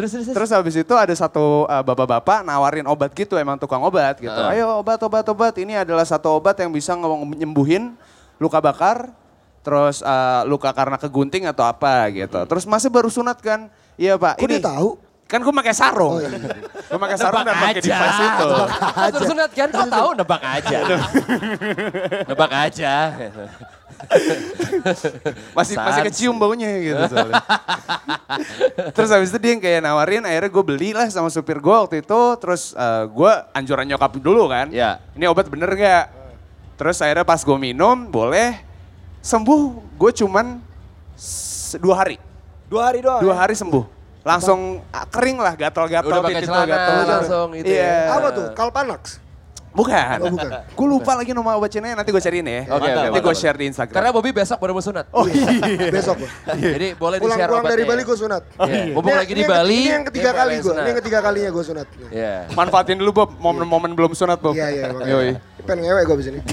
[0.00, 0.36] Terus, terus, terus.
[0.36, 4.32] Terus habis itu ada satu uh, bapak-bapak nawarin obat gitu, emang tukang obat gitu.
[4.32, 4.56] Heeh.
[4.56, 5.54] Ayo obat, obat, obat.
[5.60, 6.96] Ini adalah satu obat yang bisa
[7.36, 7.92] nyembuhin
[8.40, 9.12] luka bakar,
[9.60, 12.40] terus uh, luka karena kegunting atau apa gitu.
[12.48, 13.68] Terus masih baru sunat kan?
[14.00, 14.40] Iya pak.
[14.40, 14.96] Kok ini dia tahu?
[15.30, 16.16] Kan gue pakai sarung.
[16.16, 16.32] Oh, iya.
[16.90, 18.48] Gue pakai sarung dan pakai device itu.
[18.82, 20.78] Pas tersunat kan, kok tahu nebak aja.
[22.34, 22.94] nebak aja.
[25.56, 27.42] Masih masih kecium baunya gitu soalnya.
[28.96, 32.00] terus habis itu dia yang kayak nawarin, akhirnya gue beli lah sama supir gue waktu
[32.00, 32.20] itu.
[32.40, 34.72] Terus eh, gue anjuran nyokap dulu kan.
[34.72, 35.02] Ya.
[35.14, 36.04] Ini obat bener gak?
[36.80, 38.56] Terus akhirnya pas gue minum, boleh
[39.20, 39.62] sembuh.
[40.00, 40.60] Gue cuman
[41.76, 42.16] dua hari.
[42.70, 43.20] Dua hari doang.
[43.20, 43.38] Dua ya?
[43.44, 43.84] hari sembuh.
[44.20, 46.08] Langsung ah, kering lah, gatal-gatal.
[46.08, 46.96] Udah pakai titik-titik celana gatal.
[47.08, 47.80] langsung itu ya.
[47.80, 48.00] Iya.
[48.16, 48.46] Apa tuh?
[48.56, 49.29] Kalpanax?
[49.70, 50.16] Bukan.
[50.18, 50.50] Oh, bukan.
[50.74, 52.60] Gue lupa lagi nama obatnya nanti gue cariin ya.
[52.66, 53.22] Oke, oke, nanti mantap.
[53.22, 53.94] gue share di Instagram.
[53.94, 55.06] Karena Bobby besok baru mau sunat.
[55.14, 55.46] oh iya.
[55.94, 56.30] Besok gua.
[56.58, 58.08] Jadi boleh di-share Pulang-pulang dari obatnya Bali ya.
[58.10, 58.42] gue sunat.
[58.60, 58.82] Iya.
[58.90, 59.78] Mumpung Ini- lagi di Bali.
[59.80, 60.74] Ini yang ketiga dia kali gue.
[60.74, 61.86] Ini yang ketiga kalinya gue sunat.
[62.10, 62.34] Iya.
[62.52, 64.58] Manfaatin dulu Bob, momen-momen belum sunat Bob.
[64.58, 64.86] Iya, iya.
[65.06, 65.30] Yoi.
[65.64, 66.40] Pengen ngewek gue abis ini.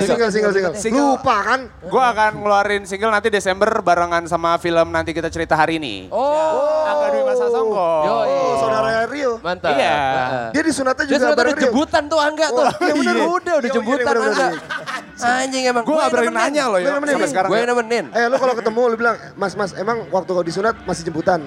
[0.00, 0.74] single, single, single.
[0.74, 1.06] Single.
[1.16, 1.60] Lupa kan?
[1.82, 6.08] Gue akan ngeluarin single nanti Desember barengan sama film nanti kita cerita hari ini.
[6.10, 6.86] Oh.
[6.86, 7.90] Angga Dwi Masa Songko.
[8.06, 8.24] Oh,
[8.60, 9.32] saudara Rio.
[9.40, 9.72] Mantap.
[9.72, 9.96] Iya.
[9.96, 10.46] Heeh.
[10.52, 11.64] Dia disunatnya Dia juga sunat bareng udah Rio.
[11.70, 12.64] jembutan tuh Angga tuh.
[12.66, 13.14] iya bener.
[13.16, 14.48] Udah, udah Iya, iya, jembutan bener, bener, Angga.
[15.16, 15.82] Anjing emang.
[15.86, 17.16] Gue gak berani nanya loh ya Gue nemenin.
[17.32, 18.04] Gue yang nemenin.
[18.12, 21.40] Eh lu kalau ketemu lu bilang, mas mas emang waktu kau disunat masih jemputan.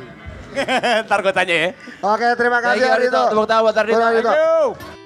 [1.05, 1.69] Ntar gue tanya ya.
[2.01, 2.85] Oke terima kasih.
[2.89, 3.21] Ardito.
[3.31, 4.98] Tepuk tangan buat Ardito.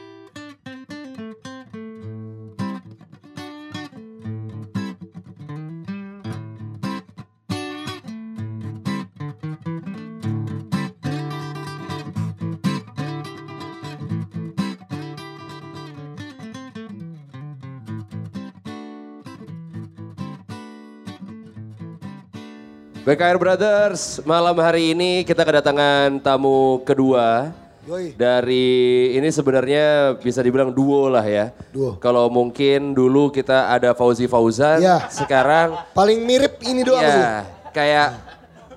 [23.04, 27.52] BKR Brothers, malam hari ini kita kedatangan tamu kedua.
[27.84, 28.16] Yoi.
[28.16, 28.72] Dari
[29.12, 31.52] ini sebenarnya bisa dibilang duo lah ya.
[31.68, 32.00] Duo.
[32.00, 35.12] Kalau mungkin dulu kita ada Fauzi Fauzan, Iya.
[35.12, 37.20] sekarang Paling mirip ini doang sih.
[37.20, 37.44] ya
[37.76, 38.10] kayak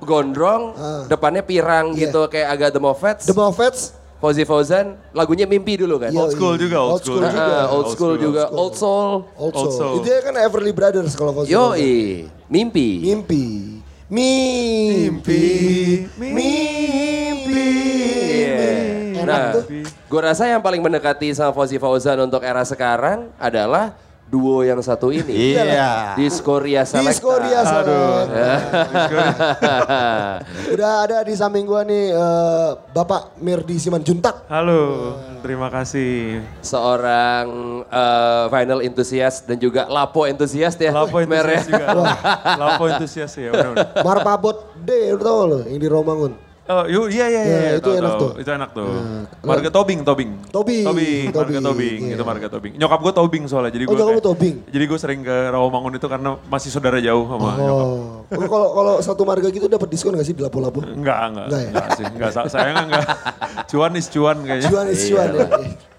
[0.03, 1.07] gondrong, Ah.
[1.07, 2.11] depannya pirang Iya.
[2.11, 3.25] gitu kayak agak The Moffats.
[3.25, 3.95] The Moffats.
[4.19, 6.11] Fauzi Fauzan, lagunya Mimpi dulu kan?
[6.11, 6.35] Yoi.
[6.35, 7.31] school juga, old Old school school.
[7.31, 7.47] juga.
[7.47, 9.11] Ah, old school juga, old soul.
[9.39, 9.79] Old Old soul.
[9.79, 9.95] soul.
[10.03, 11.55] Itu kan Everly Brothers kalau Fauzi.
[11.55, 13.07] Yoi, Mimpi.
[13.07, 13.45] Mimpi.
[14.07, 15.43] Mimpi.
[16.15, 17.71] Mimpi.
[19.19, 19.65] Enak Nah, tuh.
[19.83, 25.15] gue rasa yang paling mendekati sama Fauzi Fauzan untuk era sekarang adalah duo yang satu
[25.15, 25.55] ini.
[25.55, 26.19] Iya.
[26.19, 27.15] Diskoria Selecta.
[27.15, 27.99] Diskoria Select.
[30.75, 34.51] Udah ada di samping gua nih eh, Bapak Mirdi Simanjuntak.
[34.51, 36.43] Halo, terima kasih.
[36.61, 37.47] Seorang
[37.87, 40.91] eh, final enthusiast dan juga lapo enthusiast ya.
[40.91, 41.27] Lapo ya.
[41.27, 41.87] entusias juga.
[42.63, 44.03] Lapo entusias ya, benar-benar.
[44.03, 46.46] Marpabot D, tau lo yang di Romangun.
[46.67, 47.71] Oh, yuk, iya iya Ya, iya.
[47.79, 48.21] itu tahu, enak tahu.
[48.21, 48.33] tuh.
[48.37, 48.91] Itu enak tuh.
[49.41, 50.31] Marga Tobing, Tobing.
[50.49, 51.99] Tobing, Tobing, Marga Tobing, Tobing.
[52.03, 52.15] iya.
[52.15, 52.73] Itu Marga Tobing.
[52.75, 54.55] Nyokap gue Tobing soalnya, jadi Oh, gue nyokap lu Tobing?
[54.67, 57.87] Jadi gue sering ke Rawamangun itu karena masih saudara jauh sama nyokap.
[57.87, 60.83] Oh, Lu kalau kalau satu marga gitu dapat diskon gak sih di lapo-lapo?
[60.83, 61.47] Enggak, enggak.
[61.47, 61.69] Enggak ya?
[61.69, 62.31] Enggak sih, enggak.
[62.33, 63.07] sa- Sayangnya enggak.
[63.71, 64.69] Cuan is cuan kayaknya.
[64.69, 65.47] Cuan is cuan ya.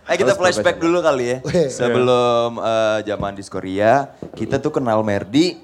[0.05, 1.37] Eh kita flashback dulu kali ya.
[1.41, 1.67] Oke.
[1.67, 3.91] Sebelum eh, zaman di Korea,
[4.31, 5.59] kita tuh kenal Merdi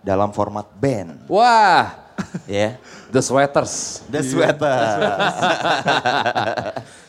[0.00, 1.26] dalam format band.
[1.26, 2.05] Wah,
[2.46, 2.78] Ya.
[3.10, 4.02] The Sweaters.
[4.10, 4.80] The Sweater.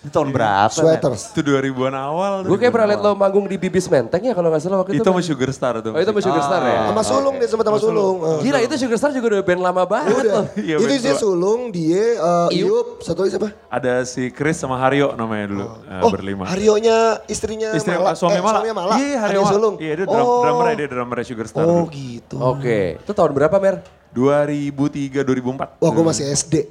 [0.01, 0.71] Itu tahun berapa?
[0.71, 1.33] Sweaters.
[1.33, 2.33] Itu 2000-an awal.
[2.45, 5.01] Gue kayak pernah liat lo manggung di Bibis Menteng ya kalau nggak salah waktu itu.
[5.01, 5.13] Itu kan?
[5.17, 5.91] sama Sugar Star tuh.
[5.91, 6.79] Oh itu sama Sugar Star ya?
[6.89, 8.15] Sama Sulung dia sama sama Sulung.
[8.23, 10.45] Eh, Gila itu Sugar Star juga udah band lama banget loh.
[10.57, 13.01] Iya, itu sih Sulung, dia, eh, Iup.
[13.01, 13.49] Satu lagi siapa?
[13.67, 15.65] Ada si Chris sama Haryo namanya dulu.
[15.65, 16.43] eh, oh, berlima.
[16.47, 18.13] Haryonya istrinya Istri Mala.
[18.13, 18.57] suami eh, Mala.
[18.61, 18.93] Suaminya Mala.
[19.01, 19.41] Iya, Haryo.
[19.49, 19.75] Sulung.
[19.81, 20.45] Iya, dia oh.
[20.45, 21.65] drummer dia drummer Sugar Star.
[21.65, 22.37] Oh gitu.
[22.39, 23.96] Oke, itu tahun berapa Mer?
[24.17, 25.77] 2003 2004.
[25.77, 26.65] Wah gue masih SD.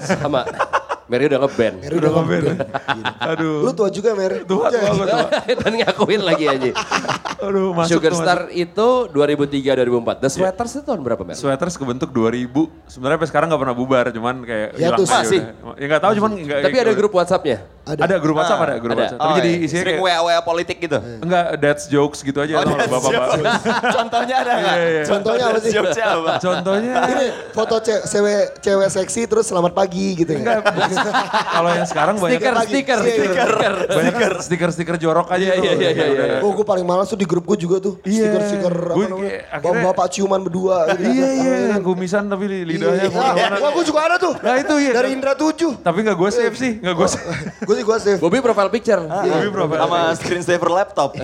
[0.00, 0.42] Sama.
[1.04, 1.76] Mary udah ngeband.
[1.78, 2.44] Mary udah ngeband.
[3.28, 3.60] Aduh.
[3.60, 4.40] Lu tua juga Mer.
[4.42, 5.28] Tua, tua, tua, tua.
[5.44, 6.72] Dan ngakuin lagi aja.
[7.44, 10.16] Aduh, masuk Sugar tuh, Star itu 2003-2004.
[10.16, 11.36] The Sweaters itu tahun berapa Mer?
[11.36, 12.48] Sweaters kebentuk 2000.
[12.88, 15.40] Sebenarnya sampai sekarang gak pernah bubar, cuman kayak Ya, hilang Masih?
[15.44, 15.76] udah.
[15.76, 16.58] Ya gak tahu cuman enggak.
[16.64, 17.58] Tapi ada grup WhatsApp-nya.
[17.84, 19.02] Ada grup WhatsApp ada grup Ada.
[19.04, 19.20] WhatsApp.
[19.20, 19.60] Tapi Oh, jadi iya.
[19.60, 20.98] isinya Sering kayak WA-WA politik gitu.
[21.20, 23.36] enggak that's jokes gitu aja Oh, sama bapak-bapak.
[24.00, 24.72] Contohnya ada nggak?
[24.74, 25.02] Iya, iya.
[25.04, 25.70] Contohnya apa sih?
[25.76, 26.32] Apa?
[26.40, 30.38] Contohnya Ini foto ce- cewek cewek seksi terus selamat pagi gitu ya.
[30.44, 30.60] enggak
[31.48, 33.16] kalau yang sekarang banyak Stiker, stiker, Iya, iya.
[33.16, 33.72] stiker.
[33.88, 35.40] banyak stiker-stiker jorok aja.
[35.40, 36.38] Iya, iya, iya, iya, iya.
[36.44, 37.96] Oh gue paling malas tuh di grup gue juga tuh.
[38.04, 38.28] Iya.
[38.28, 39.88] Stiker-stiker apa Gua namanya.
[39.88, 41.08] Bapak ciuman berdua gitu.
[41.08, 43.56] Iya iya, kumisan tapi li- lidahnya Iya.
[43.56, 44.36] Wah gue juga ada tuh.
[44.36, 44.92] Nah itu iya.
[44.92, 45.80] Dari Indra 7.
[45.80, 47.24] Tapi nggak gue save sih, nggak gue save.
[47.66, 48.20] Gue sih gue save.
[48.20, 49.00] Bobby profile picture.
[49.00, 49.80] Bobby profile.
[49.80, 51.16] Sama screensaver laptop.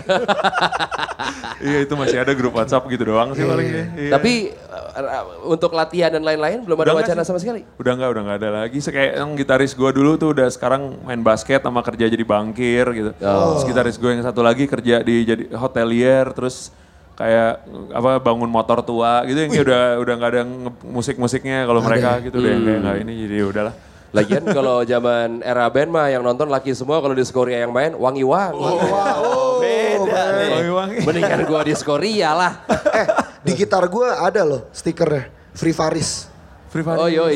[1.61, 3.85] Iya itu masih ada grup WhatsApp gitu doang sih paling ya.
[3.93, 4.11] Iya.
[4.17, 4.33] Tapi
[4.73, 7.69] uh, untuk latihan dan lain-lain belum ada wacana sama sekali.
[7.77, 8.79] Udah nggak, udah nggak ada lagi.
[8.79, 12.87] Se- Kayak yang gitaris gue dulu tuh udah sekarang main basket sama kerja jadi bankir
[12.95, 13.11] gitu.
[13.19, 13.59] Oh.
[13.59, 16.71] Terus gitaris gue yang satu lagi kerja di jadi hotelier terus
[17.13, 20.43] kayak apa bangun motor tua gitu yang udah udah nggak ada
[20.81, 23.75] musik-musiknya kalau mereka gitu deh yang kayak nggak ini jadi ya udahlah.
[24.11, 27.93] Lagian kalau zaman era band mah yang nonton laki semua kalau di Skoria yang main
[27.93, 28.59] wangi-wangi.
[28.59, 30.51] Oh, Beda nih.
[30.51, 30.97] Wangi-wangi.
[31.05, 32.53] Mendingan gua di Skoria lah.
[32.91, 33.07] Eh,
[33.41, 35.31] di gitar gue ada loh stikernya.
[35.53, 36.27] Free Faris.
[36.71, 36.99] Free Faris.
[36.99, 37.35] Oh yoi.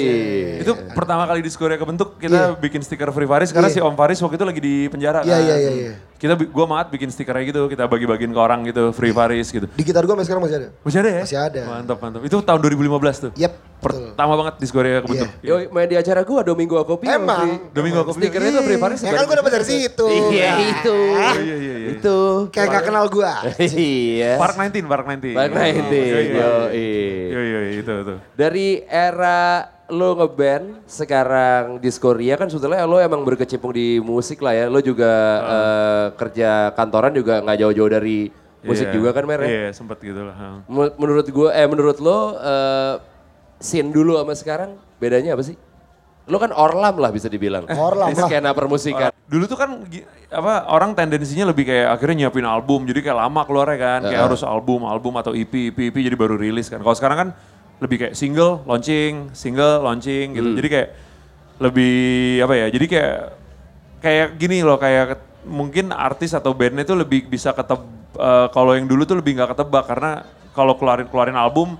[0.58, 2.56] Itu pertama kali di Skoria kebentuk kita Iya.
[2.56, 3.74] bikin stiker Free Faris karena Iya.
[3.74, 5.42] si Om Faris waktu itu lagi di penjara Iya, kan.
[5.42, 5.92] iya, iya, iya.
[6.24, 9.68] Kita gua maat bikin stikernya gitu, kita bagi-bagiin ke orang gitu, Free Faris gitu.
[9.68, 10.68] Di gitar gue sekarang masih ada.
[10.80, 11.22] Masih ada ya?
[11.28, 11.62] Masih ada.
[11.68, 12.20] Mantap, mantap.
[12.24, 13.32] Itu tahun 2015 tuh.
[13.36, 13.52] Yep.
[13.84, 14.04] betul.
[14.16, 15.28] Pertama banget di Skoria kebentuk.
[15.44, 17.04] Yo main di acara gua Domingo Kopi.
[17.04, 17.68] Emang.
[17.76, 18.24] Domingo Kopi.
[18.24, 19.00] Stikernya itu Free Faris.
[19.04, 20.08] Ya kan gue dapet dari situ.
[20.32, 20.96] Iya itu.
[20.96, 21.88] Oh, iya, iya, iya.
[22.00, 22.18] Itu.
[22.48, 23.32] Kayak gak kenal gue.
[23.60, 24.40] Iya.
[24.40, 25.36] Park 19, Park 19.
[25.36, 25.60] Park 19.
[25.60, 26.48] Iya, iya.
[26.72, 28.14] Iya, iya, iya, itu, itu.
[28.32, 34.52] Dari era lo ngeband sekarang di Skoria kan sebetulnya lo emang berkecimpung di musik lah
[34.52, 34.66] ya.
[34.66, 35.12] Lo juga
[35.44, 38.94] eh, kerja kantoran juga nggak jauh-jauh dari musik Iya.
[38.96, 39.48] juga kan Mer ya?
[39.48, 40.64] Iya, sempet gitu lah.
[40.64, 42.94] Men- Menurut gue, eh menurut lo eh,
[43.60, 45.56] scene dulu sama sekarang bedanya apa sih?
[46.24, 47.68] Lo kan orlam lah bisa dibilang.
[47.68, 48.24] Orlam Di lah.
[48.24, 49.12] skena permusikan.
[49.28, 49.84] Dulu tuh kan
[50.32, 54.40] apa orang tendensinya lebih kayak akhirnya nyiapin album, jadi kayak lama keluarnya kan, kayak harus
[54.40, 56.80] album, album atau EP, EP, EP jadi baru rilis kan.
[56.80, 57.28] Kalau sekarang kan
[57.82, 60.48] lebih kayak single, launching, single, launching gitu.
[60.54, 60.88] Jadi kayak
[61.58, 61.96] lebih
[62.44, 62.66] apa ya?
[62.70, 63.16] Jadi kayak
[64.04, 67.84] kayak gini loh, kayak mungkin artis atau bandnya tuh lebih bisa keteb
[68.16, 70.24] eh, kalau yang dulu tuh lebih nggak ketebak karena
[70.56, 71.76] kalau keluarin keluarin album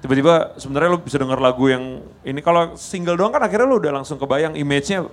[0.00, 3.92] tiba-tiba sebenarnya lo bisa denger lagu yang ini kalau single doang kan akhirnya lo udah
[4.00, 5.08] langsung kebayang image-nya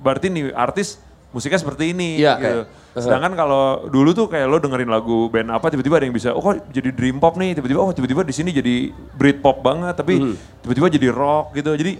[0.00, 1.00] berarti nih artis
[1.30, 2.42] musiknya seperti ini Iya, gitu.
[2.42, 6.34] kayak, Sedangkan kalau dulu tuh kayak lo dengerin lagu band apa tiba-tiba ada yang bisa
[6.34, 10.18] oh kok jadi dream pop nih tiba-tiba oh tiba-tiba di sini jadi Britpop banget tapi
[10.58, 11.70] tiba-tiba jadi rock gitu.
[11.70, 11.92] Jadi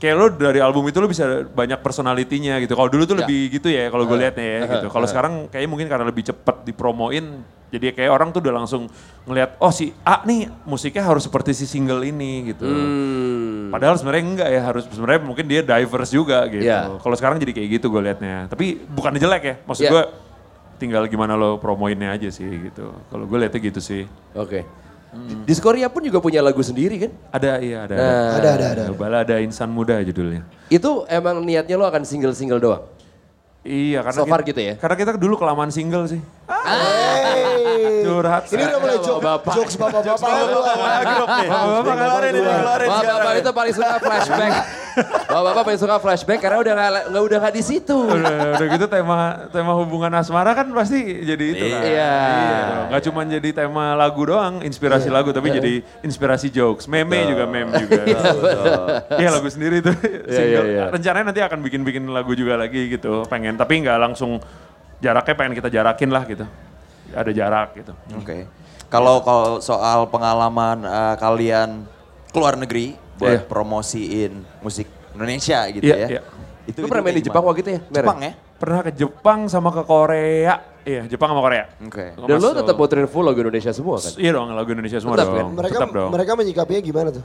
[0.00, 2.72] kayak lo dari album itu lo bisa banyak personalitinya gitu.
[2.72, 3.28] Kalau dulu tuh Ya.
[3.28, 4.88] lebih gitu ya kalau gue liatnya ya gitu.
[4.88, 8.90] Kalau sekarang kayaknya mungkin karena lebih cepet dipromoin jadi kayak orang tuh udah langsung
[9.22, 12.64] ngelihat oh si A nih musiknya harus seperti si single ini gitu.
[12.66, 13.70] Hmm.
[13.70, 16.66] Padahal sebenarnya enggak ya harus sebenarnya mungkin dia diverse juga gitu.
[16.66, 16.96] Iya.
[16.98, 18.48] Kalau sekarang jadi kayak gitu gue liatnya.
[18.48, 19.54] Tapi bukan jelek ya.
[19.62, 19.92] Maksud Iya.
[19.92, 20.02] gue
[20.80, 22.88] tinggal gimana lo promoinnya aja sih gitu.
[23.06, 24.08] Kalau gue liatnya gitu sih.
[24.34, 24.64] Oke.
[25.42, 27.10] Di Skoria pun juga punya lagu sendiri kan?
[27.34, 27.94] Ada iya ada.
[27.98, 28.30] Nah.
[28.38, 28.82] Ada, ada, ada.
[28.94, 30.46] Balada Insan Muda judulnya.
[30.70, 32.86] Itu emang niatnya lo akan single-single doang?
[33.60, 34.74] Iya karena So far kita, gitu ya?
[34.80, 36.22] Karena kita dulu kelamaan single sih.
[36.48, 38.06] Hey.
[38.06, 38.48] Curhat.
[38.48, 39.52] Ini udah mulai jok, Bapak.
[39.52, 40.30] jokes bapak-bapak.
[40.30, 43.20] Bapak keluarin ini keluarin Bapak, sekarang.
[43.20, 44.52] bapak itu paling suka flashback.
[44.96, 47.94] Bapak, bapak paling suka flashback karena udah nggak udah nggak di situ.
[47.94, 49.18] udah, udah gitu tema
[49.54, 51.80] tema hubungan asmara kan pasti jadi itu kan.
[51.86, 52.12] Iya.
[52.18, 52.86] dong.
[52.90, 55.72] Nggak cuma jadi tema lagu doang, inspirasi lagu tapi jadi
[56.02, 56.90] inspirasi jokes.
[56.90, 58.02] Meme juga meme juga.
[59.20, 59.94] Iya lagu sendiri tuh.
[60.26, 60.64] single.
[60.66, 60.84] iya, iya.
[60.90, 63.22] Rencananya nanti akan bikin-bikin lagu juga lagi gitu.
[63.30, 64.42] Pengen tapi nggak langsung
[64.98, 66.44] jaraknya pengen kita jarakin lah gitu.
[67.14, 67.92] Ada jarak gitu.
[68.18, 68.46] Oke.
[68.90, 71.86] Kalau kalau soal pengalaman eh, kalian
[72.34, 73.44] keluar negeri buat Iya.
[73.44, 76.08] promosiin musik Indonesia gitu Iya, ya.
[76.08, 76.20] iya.
[76.64, 77.80] Itu Lu pernah main di Jepang waktu itu ya?
[77.92, 78.32] Jepang ya?
[78.56, 80.54] Pernah ke Jepang sama ke Korea.
[80.80, 81.64] Iya, Jepang sama Korea.
[81.78, 82.16] Oke.
[82.16, 84.12] Dan lo tetap puterin full lagu Indonesia semua kan?
[84.16, 85.36] Iya dong, lagu Indonesia semua Tetap dong.
[85.36, 85.46] kan?
[85.54, 86.10] Mereka Tetap dong.
[86.10, 87.24] mereka menyikapinya gimana tuh?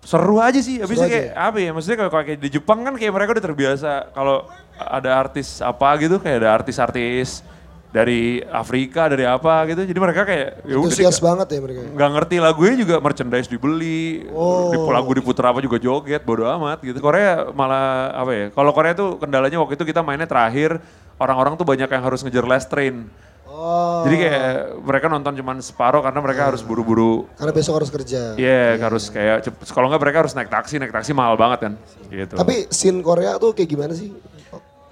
[0.00, 0.80] seru aja sih.
[0.80, 1.70] Habisnya kayak apa ya?
[1.70, 6.16] Maksudnya kalau kayak di Jepang kan kayak mereka udah terbiasa kalau ada artis apa gitu
[6.16, 7.44] kayak ada artis-artis
[7.88, 9.80] dari Afrika dari apa gitu.
[9.88, 11.80] Jadi mereka kayak ya udah banget ya mereka.
[11.88, 14.68] nggak ngerti lagunya juga merchandise dibeli, Oh.
[14.68, 17.00] di lagu diputer apa juga joget, bodo amat gitu.
[17.00, 18.46] Korea malah apa ya?
[18.52, 20.76] Kalau Korea tuh kendalanya waktu itu kita mainnya terakhir
[21.16, 23.08] orang-orang tuh banyak yang harus ngejar last train.
[23.48, 24.04] Oh.
[24.04, 24.46] Jadi kayak
[24.84, 28.36] mereka nonton cuman separuh karena mereka harus buru-buru Karena besok harus kerja.
[28.36, 31.72] Iya, harus kayak kalau nggak mereka harus naik taksi, naik taksi mahal banget kan.
[32.12, 32.36] Gitu.
[32.36, 34.12] Tapi scene Korea tuh kayak gimana sih?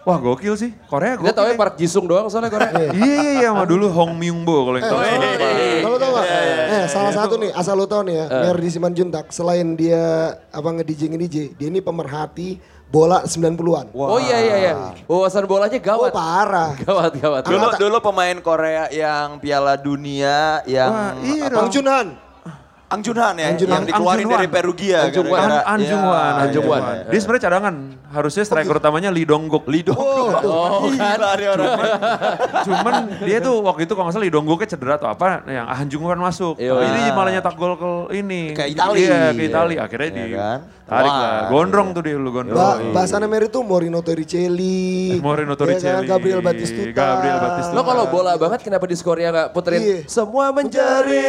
[0.07, 1.35] Wah gokil sih, Korea Kita gokil.
[1.35, 1.57] tahu ya.
[1.59, 2.95] Park Jisung doang soalnya Korea.
[2.95, 5.01] Iya iya iya, sama dulu Hong Myung Bo kalau yang tahu.
[5.83, 6.25] Kalau tau gak?
[6.67, 9.99] Eh, salah satu nih, asal lo tau nih ya, Merdi Simanjuntak, selain dia
[10.49, 13.91] apa nge-DJ nge-DJ, dia ini pemerhati bola 90-an.
[13.91, 14.73] Oh iya iya iya.
[15.05, 16.15] Wawasan bolanya Oh gawat.
[16.15, 16.71] parah.
[16.79, 17.43] Gawat gawat.
[17.43, 21.55] Dulu dulu pemain Korea yang Piala Dunia yang iya apa?
[21.59, 22.15] Bang Junhan.
[22.87, 23.83] Ang Junhan ya, Ang Junhan.
[23.83, 25.35] yang dikeluarin Ang dari Perugia Ang Junhan.
[25.35, 26.83] gara-gara- An, An Iya, Jung Hwan, iya, An Jung Hwan.
[26.87, 27.03] iya.
[27.11, 27.75] Dia sebenarnya cadangan,
[28.09, 29.65] harusnya striker utamanya Lee Dong Guk.
[29.67, 29.91] Lido.
[29.91, 31.19] Oh kan.
[31.19, 31.71] Gila nih orang.
[32.63, 35.67] Cuman dia tuh waktu itu kalau nggak salah Lee Dong Guknya cedera atau apa, yang
[35.67, 36.55] Han Jung Hwan masuk.
[36.57, 36.79] Iya.
[36.79, 38.55] Jadi malah nyetak gol ke ini.
[38.55, 39.03] Ke Itali.
[39.03, 39.75] Iya, ke Itali.
[39.77, 40.59] Akhirnya Iya di kan?
[40.87, 41.41] Tarik Wah, lah.
[41.51, 42.55] Gondrong tuh dia dulu gondrong.
[42.57, 45.19] Ba bahasannya Mary tuh Morino Torricelli.
[45.27, 46.07] Moreno ya kan, Torricelli.
[46.07, 46.91] Gabriel Batistuta.
[46.95, 47.75] Gabriel Batistuta.
[47.75, 49.99] Lo kalau bola banget kenapa di Korea nggak puterin Iya.
[50.09, 51.23] semua menjadi,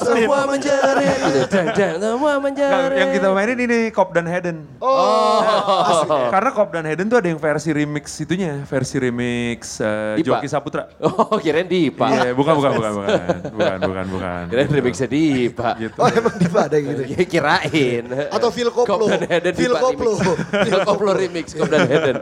[0.00, 1.18] semua menjerit.
[1.52, 2.96] Dang, dang, semua menjerit.
[2.96, 4.64] yang kita mainin ini Cop dan Hayden.
[4.80, 5.42] Oh.
[6.32, 10.38] Karena Cop dan Hayden tuh ada yang versi remix itunya, versi remix eh, Dipa.
[10.40, 10.88] Joki Saputra.
[11.02, 12.06] Oh, kirain Dipa.
[12.08, 13.10] Iya, bukan, bukan, bukan, bukan,
[13.52, 14.42] bukan, bukan, bukan.
[14.48, 15.70] Kirain remixnya Dipa.
[15.76, 15.96] Gitu.
[15.98, 17.02] Oh emang Diva ada gitu.
[17.12, 18.04] Ya kirain.
[18.32, 19.06] Atau Phil Koplo.
[19.56, 20.12] Phil Dipa Koplo.
[20.12, 20.36] remix.
[20.68, 22.16] Phil Koplo remix, Kop dan Heden.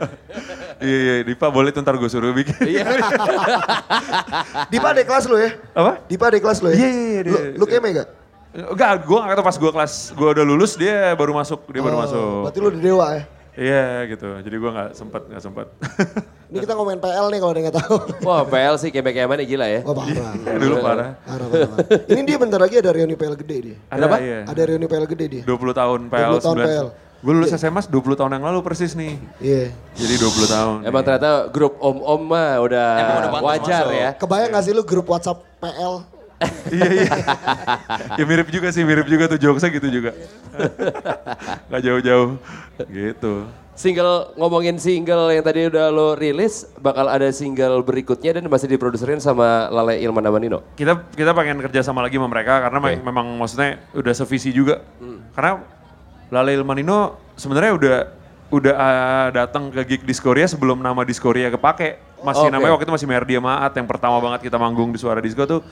[0.80, 2.56] Iya, iya, Dipa boleh tuh ntar gue suruh bikin.
[2.64, 2.84] Iya.
[4.72, 5.50] Diva ada kelas lu ya?
[5.76, 5.92] Apa?
[6.08, 6.76] Diva ada kelas lu ya?
[6.78, 8.08] Iya, iya, iya, Lu, keme gak?
[8.50, 11.96] Enggak, gue gak tahu pas gue kelas, gue udah lulus dia baru masuk, dia baru
[12.02, 12.18] masuk.
[12.18, 13.22] Oh, Berarti lu udah dewa ya?
[13.60, 15.68] Iya gitu, jadi gue gak sempet, gak sempet.
[16.50, 17.96] Ini kita ngomongin PL nih kalau ada yang gak tahu.
[18.24, 19.80] Wah, PL sih kemek-kemek nih gila ya.
[19.84, 20.32] Oh parah.
[20.64, 21.08] Dulu parah.
[21.20, 21.88] Parah, parah, parah.
[22.08, 23.76] Ini dia bentar lagi ada reuni PL gede dia.
[23.92, 24.16] Ada, Kenapa?
[24.16, 24.38] Iya.
[24.48, 25.42] Ada reuni PL gede dia.
[25.44, 26.68] 20 tahun PL 20 tahun 9.
[26.72, 26.86] PL.
[27.20, 29.20] Gue lulus SMA 20 tahun yang lalu persis nih.
[29.44, 29.76] Iya.
[29.92, 30.76] Jadi 20 tahun.
[30.88, 34.00] Emang ternyata grup om-om mah udah, Emang udah wajar masuk.
[34.00, 34.10] ya.
[34.16, 36.00] Kebayang gak sih lu grup WhatsApp PL?
[36.76, 37.10] iya iya.
[38.16, 40.10] ya mirip juga sih, mirip juga tuh jokesnya gitu juga.
[41.70, 42.40] Gak jauh-jauh.
[42.88, 43.32] Gitu.
[43.76, 49.20] Single ngomongin single yang tadi udah lo rilis, bakal ada single berikutnya dan masih diproduserin
[49.24, 50.60] sama Lale Ilman Amanino.
[50.76, 54.84] Kita kita pengen kerja sama lagi sama mereka karena me- memang maksudnya udah sevisi juga.
[55.32, 55.64] Karena
[56.28, 57.96] Lale Ilmanino sebenarnya udah
[58.50, 62.20] udah uh, datang ke gig Diskoria sebelum nama Diskoria kepake.
[62.20, 62.52] Masih Oke.
[62.52, 65.64] namanya waktu itu masih Merdia Maat yang pertama banget kita manggung di Suara Disco tuh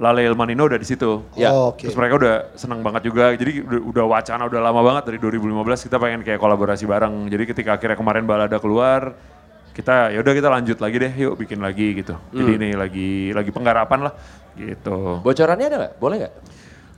[0.00, 1.28] Lale Ilmanino udah di situ.
[1.36, 1.52] Ya.
[1.52, 1.84] Oh, Oke.
[1.84, 3.36] Terus mereka udah senang banget juga.
[3.36, 7.28] Jadi udah, udah wacana udah lama banget dari 2015 kita pengen kayak kolaborasi bareng.
[7.28, 9.12] Jadi ketika akhirnya kemarin balada keluar,
[9.76, 12.16] kita ya udah kita lanjut lagi deh, yuk bikin lagi gitu.
[12.32, 14.14] Jadi ini lagi lagi penggarapan lah
[14.56, 15.20] gitu.
[15.20, 15.92] Bocorannya ada nggak?
[16.00, 16.34] Boleh nggak?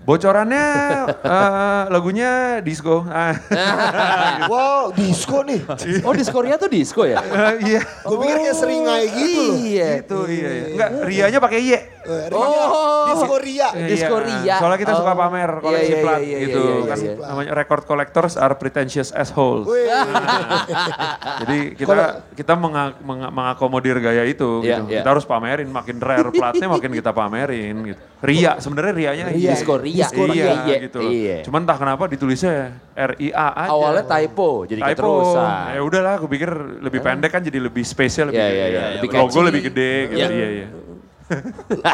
[0.03, 0.67] Bocorannya
[1.39, 3.07] eh, lagunya disco.
[3.07, 3.39] Ah,
[4.51, 5.63] Wow, disco nih.
[6.07, 7.23] Oh Diskoria tuh disco ya?
[7.23, 7.81] eh, iya.
[8.03, 9.55] Gue pikir kayak seringai gitu loh.
[9.63, 9.89] Iya.
[10.03, 10.49] Gitu iya.
[10.51, 10.65] iya.
[10.75, 11.71] Enggak, rianya pakai Y.
[12.03, 13.07] Eh, Oh.
[13.09, 13.69] Disco Ria.
[13.71, 14.57] Iya, Disco Ria.
[14.59, 15.19] Soalnya kita suka Oh.
[15.19, 16.61] pamer Iya, koleksi iya, plat iya, iya, gitu.
[16.61, 17.15] iya, iya, kan iya.
[17.23, 19.67] namanya record collectors are pretentious assholes.
[21.43, 21.95] Jadi kita
[22.33, 24.85] kita menga- menga- mengakomodir gaya itu Iya, gitu.
[24.89, 25.01] iya.
[25.01, 28.01] Kita harus pamerin makin rare platnya makin kita pamerin gitu.
[28.23, 29.51] Ria sebenarnya rianya Ria.
[29.53, 30.07] Disco Ria.
[30.13, 30.99] Iya, Iya, gitu.
[31.03, 31.37] iya.
[31.43, 33.71] Cuman entah kenapa ditulisnya R I A aja.
[33.73, 34.91] Awalnya typo, jadi Typo.
[34.93, 35.51] keterusan.
[35.73, 38.73] Ya udahlah, aku pikir lebih pendek kan jadi lebih spesial lebih Iya, iya, gede.
[38.73, 38.83] iya.
[38.97, 40.19] Lebih logo lebih gede gitu.
[40.19, 40.29] Iya.
[40.31, 40.67] Iya, iya.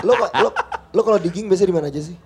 [0.07, 0.51] Lo, lo,
[0.95, 2.17] lo kalau digging biasanya di mana aja sih?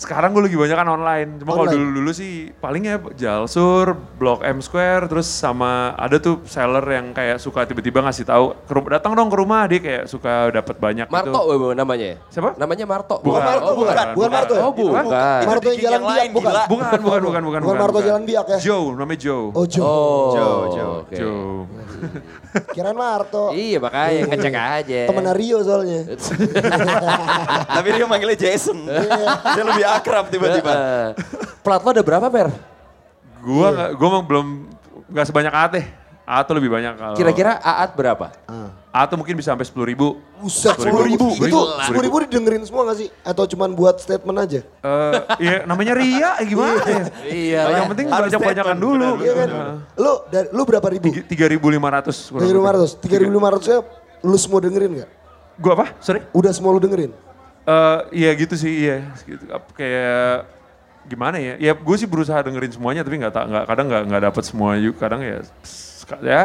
[0.00, 1.30] Sekarang gue lagi banyak kan online.
[1.36, 6.80] Cuma kalau dulu-dulu sih paling ya Jalsur, Blok M Square, terus sama ada tuh seller
[6.82, 10.48] yang kayak suka tiba-tiba ngasih tahu, "Ke rum- datang dong ke rumah dia kayak suka
[10.50, 11.76] dapat banyak Marto gitu.
[11.76, 12.18] Namanya ya?
[12.32, 12.56] Siapa?
[12.56, 13.20] Namanya Marto.
[13.20, 13.42] Bukan.
[13.42, 13.92] Marto, Oh, bukan.
[13.92, 14.06] bukan.
[14.16, 14.62] Bukan Marto ya?
[14.64, 15.04] Oh, bukan.
[15.44, 16.48] Marto yang jalan yang biak, bukan?
[16.48, 16.62] gila.
[16.64, 17.60] Bukan, bukan, bukan, bukan.
[17.60, 18.58] Bukan Marto Jalan Biak ya?
[18.58, 19.44] Joe, namanya Joe.
[19.52, 19.82] Oh, Jo.
[19.84, 20.94] Oh, Joe, Joe.
[21.04, 21.12] oke.
[21.12, 21.52] Joe.
[22.72, 23.52] Kirain Marto.
[23.52, 25.00] Iya makanya ngecek aja.
[25.06, 26.00] Temen Rio soalnya.
[27.76, 28.78] Tapi dia manggilnya Jason.
[28.86, 30.70] dia lebih akrab tiba-tiba.
[30.70, 31.08] Eh,
[31.60, 32.48] Plat lo ada berapa, Per?
[33.40, 34.46] Gua nggak, gua emang belum
[35.10, 35.86] nggak sebanyak Aat deh.
[36.30, 36.94] Aat tuh lebih banyak.
[36.94, 38.30] kalau- Kira-kira Aat berapa?
[38.90, 40.18] Aat tuh mungkin bisa sampai sepuluh ribu.
[40.38, 41.30] Buset, 10 ribu.
[41.36, 43.08] Itu 10 ribu didengerin semua gak sih?
[43.22, 44.60] Atau cuman buat statement aja?
[44.62, 47.04] Eh, iya namanya Ria, eh, gimana ya?
[47.22, 47.62] Iya.
[47.76, 49.08] Yang penting Harus banyak-banyakan dulu.
[49.22, 49.48] Iya kan?
[49.94, 51.06] Lu, dari, lu berapa ribu?
[51.22, 52.34] Tiga ribu lima ratus.
[52.34, 52.98] 3.500.
[52.98, 53.78] 3.500 nya
[54.20, 55.10] lu semua dengerin gak?
[55.60, 55.86] Gua apa?
[56.02, 56.20] Sorry?
[56.34, 57.10] Udah semua lu dengerin?
[57.68, 59.12] Eh, iya gitu sih, iya.
[59.28, 59.44] Gitu.
[59.76, 60.48] Kayak
[61.08, 61.54] gimana ya?
[61.60, 64.76] Ya gue sih berusaha dengerin semuanya, tapi nggak ta- nggak kadang nggak nggak dapet semua
[64.80, 64.96] juga.
[65.08, 65.38] Kadang ya,
[66.24, 66.44] ya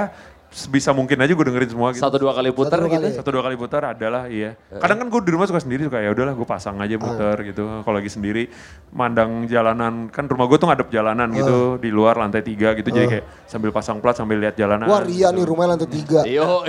[0.56, 2.00] sebisa mungkin aja gue dengerin semua gitu.
[2.00, 3.04] Satu dua kali puter Satu dua gitu.
[3.04, 3.10] kali.
[3.20, 4.56] Satu dua kali putar adalah iya.
[4.72, 7.84] Kadang kan gue di rumah suka sendiri suka ya udahlah gue pasang aja muter gitu.
[7.84, 8.48] Kalau lagi sendiri
[8.96, 13.20] mandang jalanan kan rumah gue tuh ngadep jalanan gitu di luar lantai tiga gitu jadi
[13.20, 14.88] kayak sambil pasang plat sambil lihat jalanan.
[14.88, 15.36] Wah Ria gitu.
[15.36, 16.24] nih rumahnya lantai 3.
[16.32, 16.64] Yo,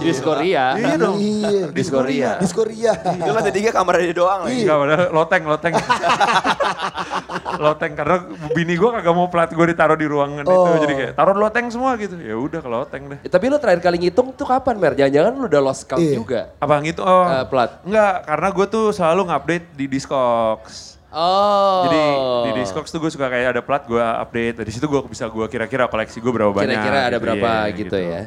[0.00, 0.66] Disco Ria.
[0.80, 1.16] Iya dong.
[1.20, 1.64] Iya.
[1.76, 2.32] Disco Ria.
[2.40, 2.96] Disco Ria.
[2.96, 4.64] Itu lantai tiga kamar dia doang lagi.
[5.12, 5.76] Loteng, loteng.
[7.56, 8.16] loteng karena
[8.50, 10.78] bini gue kagak mau plat gue ditaruh di ruangan itu Oh.
[10.78, 12.14] jadi kayak taruh loteng semua gitu.
[12.18, 13.18] Ya udah ke loteng deh.
[13.22, 14.94] Eh, Tapi lu terakhir kali ngitung tuh kapan, Mer?
[14.94, 16.14] Jangan-jangan lu udah lost count Iya.
[16.16, 16.40] juga.
[16.58, 17.00] Apa gitu?
[17.02, 17.26] Oh.
[17.26, 17.70] Eh, plat.
[17.82, 21.00] Enggak, karena gue tuh selalu ngupdate di Discogs.
[21.10, 21.90] Oh.
[21.90, 22.02] Jadi
[22.46, 24.62] di Discogs tuh gue suka kayak ada plat gue update.
[24.62, 26.70] Dari situ gue bisa gue kira-kira koleksi gue berapa banyak.
[26.70, 28.20] Kira-kira ada gitu, berapa iya, gitu ya.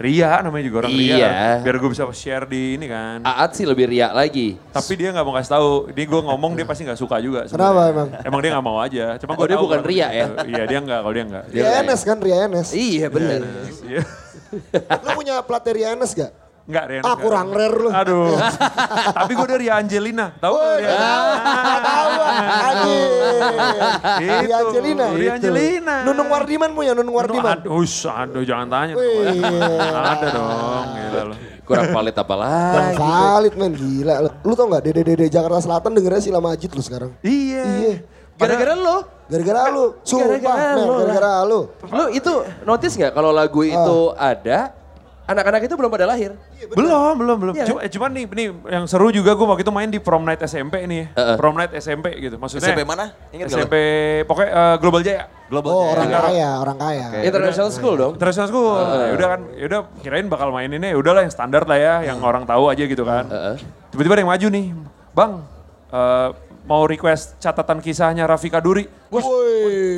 [0.00, 1.16] Ria namanya juga orang Ria.
[1.20, 1.32] Iya.
[1.60, 3.20] Biar gue bisa share di ini kan.
[3.20, 4.56] Aat sih lebih ria lagi.
[4.72, 5.70] Tapi dia nggak mau kasih tahu.
[5.92, 7.44] Ini gue ngomong dia pasti nggak suka juga.
[7.44, 7.92] Kenapa sebenarnya.
[7.92, 8.08] emang?
[8.24, 9.06] Emang dia nggak mau aja.
[9.20, 10.26] Cuma Oh, gue dia tahu bukan Ria ya?
[10.48, 11.00] Iya dia nggak.
[11.04, 11.44] Kalau dia nggak.
[11.52, 12.68] Dia Ria NS kan Ria NS.
[12.72, 13.40] Iya bener.
[13.84, 14.02] Iya.
[15.04, 16.32] Lu punya plat dari Ria NS gak?
[16.70, 17.00] Nggak Ria.
[17.02, 17.90] Ah kurang rare lu.
[17.90, 18.38] Aduh.
[19.18, 20.30] Tapi gue dari Angelina.
[20.38, 20.94] Tahu Ria?
[21.82, 22.12] Tahu
[22.70, 23.10] anjing.
[24.22, 25.06] Ria Itu, Angelina.
[25.10, 25.94] Ria Angelina.
[26.06, 27.58] Nunung Wardiman punya Nunung Wardiman.
[27.58, 28.94] Aduh, ush, aduh jangan tanya.
[28.94, 29.42] Wih.
[30.14, 30.84] Ada dong.
[30.94, 31.38] Gila loh.
[31.66, 32.98] Kurang valid apa lagi?
[32.98, 34.14] valid men gila.
[34.42, 37.10] Lu tau gak Dede Dede Jakarta Selatan dengernya Sila Majid lu sekarang.
[37.22, 37.66] Iya.
[37.66, 37.94] Iya.
[38.40, 38.96] Gara-gara lo.
[39.30, 39.84] Gara-gara lu.
[40.02, 41.60] Sumpah Gara-gara lu gara-gara lu.
[41.70, 42.32] Lu itu
[42.66, 44.74] notice nggak kalau lagu itu ada,
[45.30, 46.34] anak-anak itu belum pada lahir?
[46.74, 47.54] Belum, belum, belum.
[47.54, 50.26] Iya, Cuma, eh, cuman nih, nih yang seru juga gue waktu itu main di prom
[50.26, 51.14] night SMP nih.
[51.14, 51.36] Heeh.
[51.38, 52.34] Prom night SMP gitu.
[52.36, 53.14] Maksudnya SMP mana?
[53.30, 53.74] Ingat SMP
[54.26, 55.24] pokoknya eh, Global Jaya.
[55.46, 55.94] Global Oh Jaya.
[55.94, 57.06] orang kaya, orang kaya.
[57.22, 58.12] International school dong.
[58.18, 58.74] International School.
[58.82, 62.18] Ya udah kan, ya udah kirain bakal maininnya ya udahlah yang standar lah ya, yang
[62.22, 63.24] orang tahu aja gitu kan.
[63.30, 63.54] Heeh.
[63.94, 64.66] Tiba-tiba ada yang maju nih.
[65.14, 65.32] Bang,
[65.90, 66.28] eh,
[66.66, 68.86] mau request catatan kisahnya Rafika Duri.
[69.10, 69.22] Wah,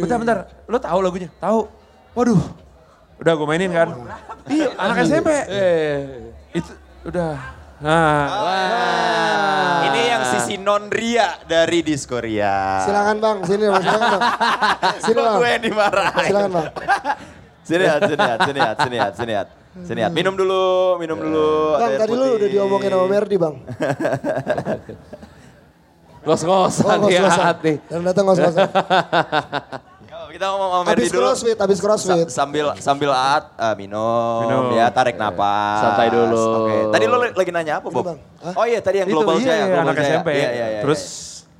[0.00, 0.38] bentar, bentar.
[0.68, 1.28] Lo tahu lagunya?
[1.40, 1.68] Tahu.
[2.12, 2.61] Waduh.
[3.22, 3.86] Udah gue mainin kan.
[4.50, 5.30] Iya, anak SMP.
[5.46, 5.94] Eh.
[6.58, 6.74] Itu
[7.06, 7.38] udah.
[7.82, 8.26] Nah,
[9.86, 12.82] Ini yang sisi non ria dari Diskoria.
[12.82, 14.22] Silakan bang, sini bang, silakan bang.
[15.06, 16.26] Sini bang, gue yang dimarahin.
[16.26, 16.66] silakan bang.
[17.62, 19.48] Sini hat, sini hat, sini hat, sini hat, sini hat.
[19.86, 20.10] Sini hat.
[20.10, 21.78] Minum dulu, minum dulu.
[21.78, 23.54] Bang tadi lu udah diomongin sama Merdi bang.
[26.26, 27.44] Ngos-ngosan ya ngos-ngosan.
[27.46, 27.72] hati.
[27.86, 28.66] Dan datang ngos-ngosan.
[30.42, 31.22] Kita ngomong sama Merdi Habis dulu.
[31.22, 32.26] crossfit, habis crossfit.
[32.26, 34.74] Sa- sambil sambil at eh, minum, Minum.
[34.74, 35.78] ya tarik napas.
[35.78, 36.66] Santai dulu.
[36.66, 36.74] Oke.
[36.90, 38.18] Tadi lo lagi nanya apa, Bob?
[38.58, 40.10] Oh iya, tadi yang itu global iya, Jaya, iya, Global anak Jaya.
[40.10, 40.28] SMP.
[40.34, 41.00] Iya, iya, iya, Terus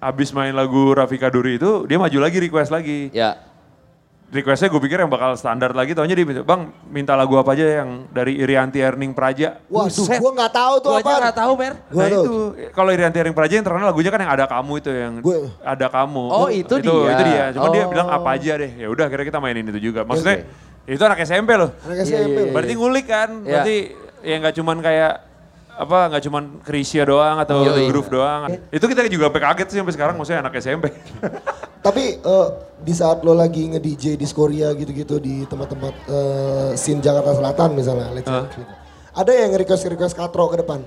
[0.03, 3.15] abis main lagu Rafika Duri itu, dia maju lagi request lagi.
[3.15, 3.39] Ya.
[4.33, 7.85] Requestnya gue pikir yang bakal standar lagi, taunya dia minta, bang minta lagu apa aja
[7.85, 9.61] yang dari Irianti Erning Praja.
[9.69, 10.17] Waduh, Buset.
[10.17, 11.13] gua nggak tahu tuh Gua apa.
[11.21, 11.75] nggak tahu, Mer.
[11.85, 12.25] Gua nah tahu.
[12.25, 12.35] itu,
[12.73, 15.87] kalau Irianti Erning Praja yang terkenal lagunya kan yang ada kamu itu yang Gua- ada
[15.87, 16.25] kamu.
[16.25, 17.13] Oh, itu itu, dia.
[17.13, 17.91] Itu dia, cuma dia Oh.
[17.93, 18.73] bilang apa aja deh.
[18.73, 20.01] Ya udah akhirnya kita mainin itu juga.
[20.01, 20.49] Maksudnya
[20.83, 21.71] itu anak SMP loh.
[21.85, 22.53] Anak SMP iya, loh.
[22.57, 23.49] Berarti ngulik kan, Iya.
[23.53, 23.77] berarti
[24.25, 25.13] ya nggak cuman kayak
[25.73, 27.89] apa nggak cuman Krisya doang atau Yoi.
[27.89, 28.61] groove doang.
[28.69, 30.93] Itu kita juga sampai kaget sih sampai sekarang maksudnya anak SMP.
[31.87, 37.35] Tapi eh, di saat lo lagi nge-DJ di Skoria gitu-gitu di tempat-tempat eh, scene Jakarta
[37.35, 38.63] Selatan misalnya, let's say, gitu.
[39.13, 40.81] Ada yang request-request katro ke depan?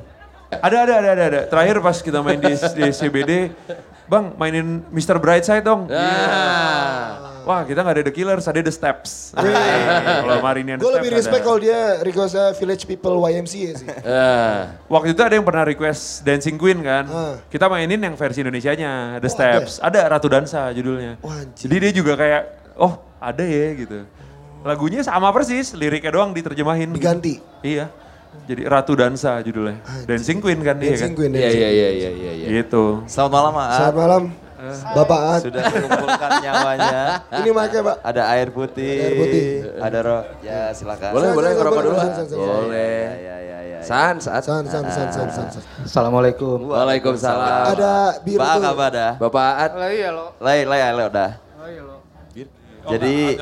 [0.56, 1.42] ada ada ada ada ada.
[1.50, 3.32] Terakhir pas kita main di, di CBD,
[4.06, 5.18] Bang mainin Mr.
[5.18, 5.90] Brightside dong.
[5.90, 7.25] Nah.
[7.46, 9.38] Wah kita nggak ada The Killers, ada The Steps.
[10.26, 11.18] Kalau Marinian The Gue lebih ada.
[11.22, 13.86] respect kalau dia requestnya Village People YMCA sih.
[13.86, 14.58] Eh.
[14.90, 17.06] Waktu itu ada yang pernah request Dancing Queen kan.
[17.06, 17.38] Ah.
[17.46, 19.78] Kita mainin yang versi Indonesianya, The Oh, Steps.
[19.78, 21.22] Ada Ratu Dansa judulnya.
[21.22, 21.70] Wah, anjir.
[21.70, 22.42] Jadi dia juga kayak,
[22.76, 24.02] oh ada ya gitu.
[24.66, 26.90] Lagunya sama persis, liriknya doang diterjemahin.
[26.90, 27.38] Diganti.
[27.62, 27.94] Iya.
[28.50, 29.86] Jadi Ratu Dansa judulnya.
[30.04, 31.20] Dancing Queen kan dia Dancing kan.
[31.22, 32.32] Queen, Iya Dancing iya iya iya iya.
[32.34, 32.48] iya.
[32.60, 33.06] Gitu.
[33.06, 33.78] Selamat malam, Maat.
[33.78, 34.24] Selamat malam,
[34.96, 35.42] Bapak Ad.
[35.44, 37.00] Sudah mengumpulkan nyawanya.
[37.44, 37.96] Ini makanya Pak.
[38.08, 38.96] Ada air putih.
[38.96, 39.46] Ada air putih.
[39.84, 40.22] Ada roh.
[40.40, 41.12] Ya silakan.
[41.12, 41.98] Boleh boleh ngerokok dulu.
[42.00, 42.10] ah?
[42.32, 43.00] Boleh.
[43.20, 43.80] Ya, ya, ya.
[43.84, 44.42] San saat.
[44.48, 45.64] San, san, san, san, san, san.
[45.84, 46.72] Assalamualaikum.
[46.72, 47.76] Waalaikumsalam.
[47.76, 49.12] Ada biru Pak kabar dah.
[49.20, 49.72] Bapak At.
[49.92, 50.26] Iya lo.
[50.40, 51.32] Lay, lay, lay udah.
[52.86, 53.34] Jadi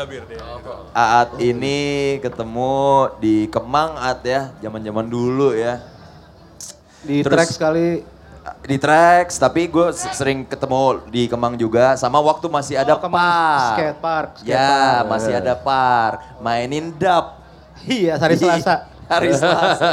[0.96, 5.84] Aat ini ketemu di Kemang Aat ya, zaman-zaman dulu ya.
[7.04, 8.08] Di Terus- track sekali
[8.44, 13.16] Di Trax, tapi gue sering ketemu di Kemang juga sama waktu masih ada Oh, Kemang
[13.16, 13.72] park.
[13.72, 15.08] skate park, skate ya, park.
[15.08, 16.20] masih ada park.
[16.40, 17.40] Mainin dub.
[17.82, 18.92] Iya, hari Selasa.
[19.06, 19.90] Hari Selasa.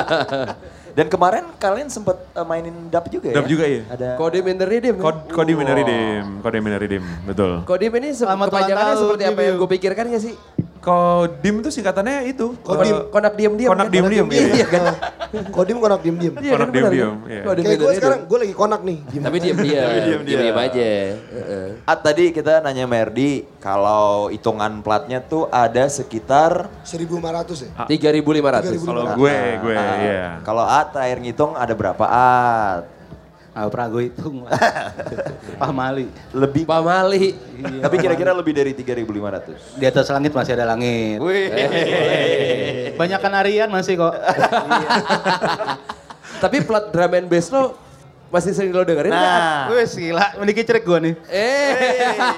[0.90, 3.36] Dan kemarin kalian sempet uh, mainin dub juga ya?
[3.38, 3.82] Dub juga ya?
[3.86, 4.96] Ada Kodim in the Rhythm.
[4.98, 7.62] Kod, Kodim Minaridim, Kodim Minaridim, betul.
[7.62, 10.34] Kodim ini se- kepanjangannya seperti apa yang gue pikirkan gak sih?
[10.80, 12.56] Kodim itu singkatannya itu.
[12.58, 12.88] Kodim.
[12.88, 13.68] Ko- Konak diem-diem.
[13.68, 13.92] Konak kan?
[13.92, 14.66] diem-diem, Iya, iya.
[14.66, 14.82] kan?
[15.54, 16.34] Kodim konak diem-diem.
[16.34, 17.28] Iya, Konak kan diem-diem, kan?
[17.28, 17.42] iya.
[17.44, 18.98] Kodim Kayak gue sekarang, gue lagi konak nih.
[19.06, 19.22] Diem.
[19.22, 19.76] Tapi diem-diem.
[19.76, 20.20] diem-diem.
[20.24, 20.88] Diem-diem aja.
[21.12, 21.68] Heeh.
[21.84, 27.70] At tadi kita nanya Merdi kalau hitungan platnya tuh ada sekitar 1500 ya?
[27.84, 28.80] 3.500.
[28.80, 30.22] Kalau gue, gue, Ah, iya.
[30.40, 32.99] Kalau At air ngitung ada berapa At?
[33.50, 34.46] Ah, gue hitung.
[35.60, 36.06] Pak Mali.
[36.30, 37.34] Lebih Pak Mali.
[37.82, 39.74] tapi kira-kira lebih dari 3.500.
[39.74, 41.18] Di atas langit masih ada langit.
[41.18, 41.50] Wih.
[42.94, 44.14] Banyakan harian masih kok.
[46.40, 47.89] Tapi plat drum and bass lo
[48.30, 49.10] masih sering lo dengerin?
[49.10, 51.14] Nah, Wih gila, mendikit cerik gue nih.
[51.26, 51.74] Eh.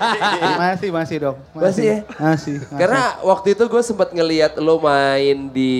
[0.62, 1.37] Masih, masih dong.
[1.52, 1.98] Masih ya?
[2.16, 2.64] Masih.
[2.68, 5.72] Karena waktu itu gue sempat ngeliat lo main di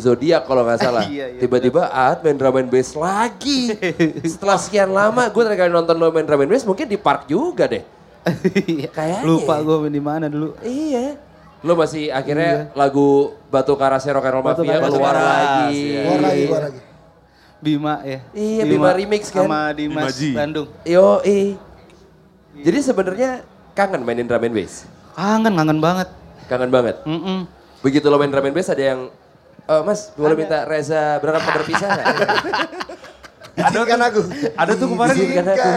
[0.00, 1.04] Zodiac kalau nggak salah.
[1.12, 3.72] Iya, iya, Tiba-tiba Aat main drum and bass lagi.
[4.32, 7.64] Setelah sekian lama gue terakhir nonton lo main drum and bass mungkin di park juga
[7.70, 7.82] deh.
[8.66, 8.90] Iya.
[8.90, 9.22] Kayaknya.
[9.24, 10.52] Lupa gue main di mana dulu.
[10.60, 11.16] Iya.
[11.64, 15.76] Lo masih akhirnya lagu Batu Karase Rock and Roll Batu Mafia Karas, keluar Karas, lagi.
[15.78, 16.02] iya.
[16.04, 16.80] Keluar lagi, keluar lagi.
[17.58, 18.20] Bima ya.
[18.30, 19.44] Iya, Bima remix kan?
[19.44, 20.20] Sama Dimas Bima G.
[20.32, 20.68] Bandung.
[20.82, 21.56] Yo, eh.
[22.56, 24.84] Jadi sebenarnya kangen mainin drum and bass.
[25.12, 26.08] Kangen, kangen banget.
[26.46, 26.96] Kangen banget.
[27.04, 27.48] Mm-mm.
[27.80, 29.00] Begitu lo main drum and bass ada yang
[29.66, 32.06] "Eh, Mas, boleh minta Reza berangkat ke berpisah nggak?
[33.66, 34.20] Izinkan aku.
[34.52, 35.68] Ada tuh kemarin Izinkan aku.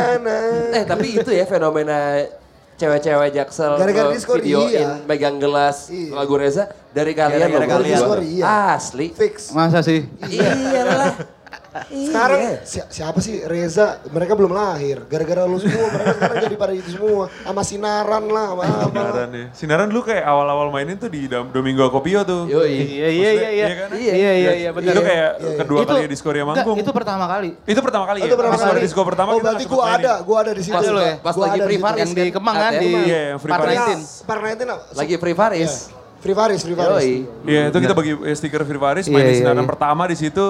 [0.75, 2.27] Eh tapi itu ya fenomena
[2.75, 5.03] cewek-cewek jaksel Gara-gara Discord, videoin iya.
[5.03, 6.15] megang gelas Iya.
[6.15, 7.97] lagu Reza dari kalian Gara-gara loh, kalian.
[7.99, 8.43] Discord, iya.
[8.71, 9.07] Asli.
[9.11, 9.51] Fix.
[9.51, 10.07] Masa sih?
[10.23, 11.11] Iyalah.
[11.87, 12.53] Sekarang Iya.
[12.63, 14.01] si- siapa sih Reza?
[14.05, 15.05] Mereka belum lahir.
[15.05, 17.29] Gara-gara lu semua mereka sekarang jadi pada itu semua.
[17.29, 18.83] Sama sinaran lah, sama apa.
[18.89, 19.45] Sinaran ya.
[19.53, 22.49] Sinaran dulu kayak awal-awal mainin tuh di Domingo Akopio tuh.
[22.49, 22.73] Yoi.
[22.73, 23.65] Iya iya iya iya.
[23.77, 23.89] kan?
[23.93, 24.91] Iya iya iya iya benar.
[24.91, 25.57] Itu kayak Iya, iya.
[25.61, 26.77] kedua kali ya di Skoria enggak, manggung.
[26.79, 27.49] itu pertama kali.
[27.63, 28.27] Itu pertama kali Oh, ya?
[28.27, 28.79] itu pertama kali.
[28.79, 30.73] Di Sko pertama oh, berarti gua ada, gua ada di situ.
[30.73, 31.15] Pas, lu ya?
[31.21, 31.77] pas lagi Free.
[31.79, 33.77] Faris Yang di Kemang kan di Iya, yang Free Part Faris.
[34.19, 34.27] 19.
[34.27, 34.83] Par 19 apa?
[34.95, 35.73] lagi Free Faris.
[36.19, 36.99] Free Faris, Free Faris.
[36.99, 37.13] Yoi.
[37.47, 39.69] Iya, itu kita bagi eh, stiker Free Faris, Iya, main di iya, sinaran iya.
[39.69, 40.47] pertama di situ.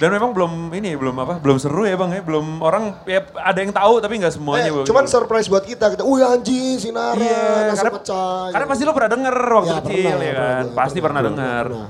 [0.00, 3.58] Dan memang belum ini belum apa belum seru ya bang ya belum orang ya ada
[3.60, 5.92] yang tahu tapi nggak semuanya Eh, cuman surprise buat kita.
[5.92, 8.48] Kita, wih anjing, sinaran, Iya, karena, pecah.
[8.48, 8.72] karena gitu.
[8.72, 10.32] pasti lo pernah denger waktu Ya, kecil pernah, ya pernah, kan.
[10.32, 11.64] pernah, pasti pernah, pernah, denger.
[11.68, 11.88] pernah.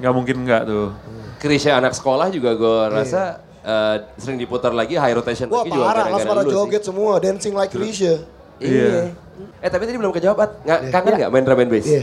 [0.00, 0.86] Nggak mungkin nggak tuh.
[1.36, 3.22] Krisya anak sekolah juga gue rasa
[3.60, 6.56] eh, sering diputar lagi high rotation Wah lagi juga parah, langsung pada lu sih.
[6.56, 8.24] joget semua, dancing like Risha.
[8.56, 9.12] Iya.
[9.56, 10.50] Eh tapi tadi belum kejawab, At.
[10.64, 11.84] Nggak, kangen nggak main drum and bass?
[11.84, 12.02] Iya.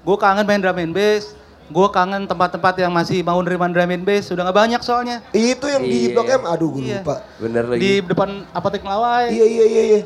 [0.00, 1.32] Gue kangen main drum and bass.
[1.70, 4.26] Gue kangen tempat-tempat yang masih mau nerima drum and bass.
[4.28, 5.22] Udah gak banyak soalnya.
[5.30, 6.12] Itu yang di Iya.
[6.12, 7.00] Blok M, aduh gue Iya.
[7.00, 7.16] lupa.
[7.38, 7.78] Bener lagi.
[7.78, 9.30] Di depan apotek Melawai.
[9.30, 10.00] Iya, iya, iya, iya.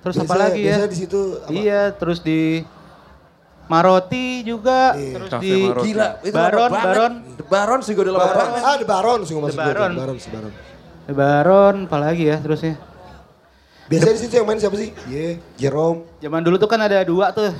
[0.00, 0.66] Terus apa Biasa- lagi ya?
[0.70, 1.50] Biasanya di situ apa?
[1.50, 2.40] Iya, terus di
[3.66, 5.14] Maroti juga, Iya.
[5.14, 5.86] terus Cafe di Maroti.
[5.86, 6.70] Gila, itu Baron.
[6.70, 7.12] Baron.
[7.30, 8.40] The Baron sih gue udah lama Baron.
[8.42, 8.62] banget.
[8.62, 9.90] Ah, di Baron sih gue masuk The Baron.
[9.94, 10.52] Baron, si Baron.
[11.00, 12.74] di Baron, apalagi ya terusnya.
[13.86, 14.90] Biasanya di situ yang main siapa sih?
[15.04, 16.06] Iya, Jerome.
[16.18, 17.50] Zaman dulu tuh kan ada dua tuh,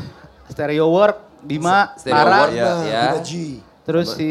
[0.46, 2.68] Stereo Work, Bima, Tara, ya.
[2.78, 3.30] Bima G.
[3.80, 4.30] terus si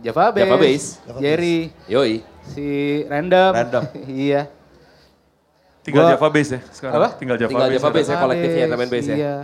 [0.00, 0.84] Java Bass, Java Bass.
[1.16, 2.20] Jerry, Yoi.
[2.46, 2.66] si
[3.06, 3.52] Random.
[3.54, 3.82] Random.
[4.10, 4.50] iya.
[5.80, 6.94] Tinggal Gua- Java Bass ya sekarang.
[6.96, 7.08] Apa?
[7.16, 7.76] Tinggal Java Tinggal Bass.
[7.76, 8.12] Java Bass ada.
[8.12, 9.14] ya, kolektifnya drum and bass ya.
[9.16, 9.34] Iya.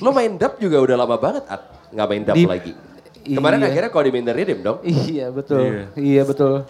[0.00, 1.62] Lo main dub juga udah lama banget, At.
[1.90, 2.72] Nggak main dub Di- lagi.
[3.20, 3.68] Kemarin iya.
[3.68, 4.78] akhirnya kalau dimain dari Rhythm dong.
[4.82, 5.84] Iya betul, Iya.
[5.94, 6.64] iya, betul.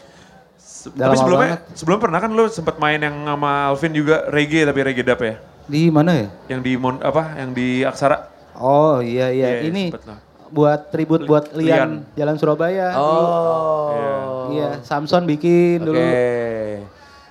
[0.57, 1.61] Se- Tapi sebelumnya, banget.
[1.75, 5.35] sebelum pernah kan lo sempat main yang sama Alvin juga reggae tapi reggae dub ya?
[5.67, 6.27] Di mana ya?
[6.49, 7.39] Yang di Mon, apa?
[7.39, 8.30] Yang di Aksara.
[8.61, 10.19] Oh iya iya, Iya, ini sempet lah.
[10.53, 11.65] buat tribut buat Lian.
[11.65, 12.93] Lian, Jalan Surabaya.
[12.95, 14.53] Oh.
[14.53, 15.87] Iya, Samson bikin Oke.
[15.89, 16.01] dulu.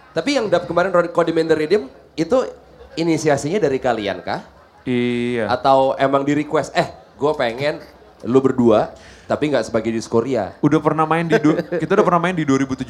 [0.09, 0.89] Tapi yang dub kemarin
[1.30, 2.38] Main the Rhythm itu
[2.95, 4.41] inisiasinya dari kalian kah?
[4.84, 5.45] Iya.
[5.47, 7.77] Atau emang di request, eh gue pengen
[8.25, 8.91] lu berdua
[9.30, 10.57] tapi nggak sebagai diskoria.
[10.59, 12.89] Udah pernah main di, du- kita udah pernah main di 2017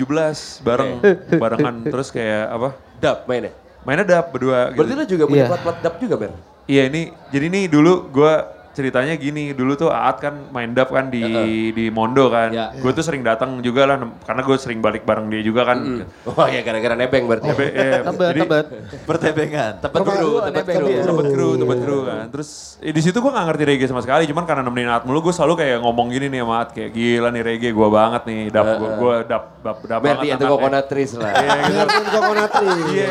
[0.64, 0.92] bareng,
[1.36, 1.76] barengan.
[1.84, 2.70] Terus kayak apa?
[2.96, 3.52] Dub mainnya.
[3.84, 4.78] Mainnya dub berdua gitu.
[4.80, 5.50] Berarti lu juga punya Iya.
[5.52, 6.32] plat-plat dub juga, Ber?
[6.70, 8.34] Iya ini, jadi nih dulu gue
[8.74, 11.24] ceritanya gini, dulu tuh Aat kan main dub kan di
[11.74, 12.50] di Mondo kan.
[12.54, 12.72] Ya.
[12.78, 16.06] Gue tuh sering datang juga lah, karena gue sering balik bareng dia juga kan.
[16.26, 17.50] Oh ya gara-gara nebeng berarti.
[17.54, 18.66] Be- eh, Tebet, jadi tebet.
[19.04, 19.72] Pertebengan.
[19.82, 20.88] Tempat kru, tempat kru.
[21.04, 22.26] tempat kru, tempat kru kan.
[22.32, 22.50] Terus
[22.80, 25.34] eh, di situ gue gak ngerti reggae sama sekali, cuman karena nemenin Aat mulu gue
[25.34, 28.68] selalu kayak ngomong gini nih sama Aat, kayak gila nih reggae gue banget nih, dap
[28.78, 31.32] gue gue dap dap dap Berarti banget itu trees lah.
[31.32, 31.70] Iya gitu.
[31.70, 32.68] Biar pun kokonatri.
[32.90, 33.08] Iya,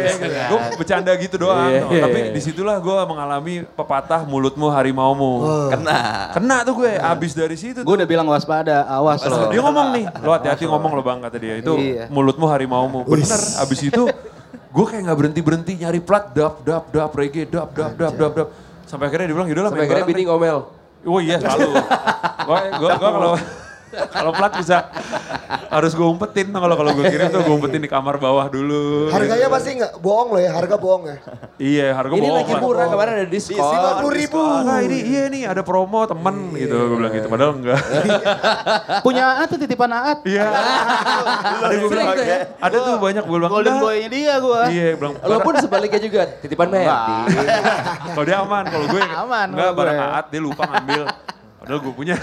[0.48, 1.70] gue bercanda gitu doang.
[1.70, 2.32] Iya, iya, Tapi iya.
[2.34, 5.32] di situlah gue mengalami pepatah mulutmu harimaumu.
[5.72, 6.00] Kena.
[6.34, 9.48] Kena tuh gue, abis dari situ Gue udah bilang waspada, awas loh.
[9.48, 11.54] Dia ngomong nih, lo hati-hati ngomong lo bang kata dia.
[11.58, 12.06] Itu Iya.
[12.08, 13.04] mulutmu harimaumu.
[13.06, 14.02] Bener, abis itu
[14.68, 18.48] gue kayak gak berhenti-berhenti nyari plat, dap, dap, dap, reggae, dap, dap, dap, dap, dap.
[18.88, 20.58] Sampai akhirnya dia bilang, yaudah lah Sampai akhirnya bini deh." ngomel.
[21.06, 21.70] Oh iya selalu.
[22.48, 23.32] Gue gua, gua kalau
[24.14, 24.88] kalau plat bisa
[25.68, 29.08] harus gue umpetin tuh kalau kalau gue kirim tuh gue umpetin di kamar bawah dulu.
[29.12, 31.16] Harganya pasti nggak bohong loh ya, harga bohong ya.
[31.58, 32.62] Iya harga Ini bohong lagi lah.
[32.62, 33.72] murah kemarin ada diskon.
[33.72, 34.40] Lima puluh ribu.
[34.40, 37.80] Ah ini iya nih ada promo temen gitu gue bilang gitu padahal enggak.
[39.06, 40.18] Punya Aat tuh titipan Aat.
[40.24, 40.46] Iya.
[41.64, 42.38] ada gue bilang ya.
[42.60, 44.62] ada tuh banyak gue bilang Golden boy-nya dia gue.
[44.72, 47.16] Iya bilang Lo pun sebaliknya juga, titipan Merdi.
[48.14, 49.96] kalau dia aman kalau gue Aman enggak barang.
[49.98, 51.04] Aat dia lupa ngambil.
[51.68, 52.16] Padahal gue punya.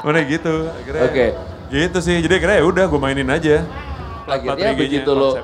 [0.00, 0.64] Mana gitu.
[0.64, 1.26] Akhirnya, Oke.
[1.68, 2.16] Gitu sih.
[2.24, 3.68] Jadi akhirnya ya udah gue mainin aja.
[4.24, 5.36] Akhirnya begitu lo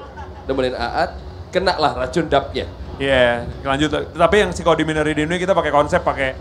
[0.49, 1.21] nemenin Aat,
[1.53, 2.65] kena lah racun dapnya.
[2.97, 4.17] Iya, lanjut.
[4.17, 6.41] Tapi yang si Kodi Minari ini kita pakai konsep pakai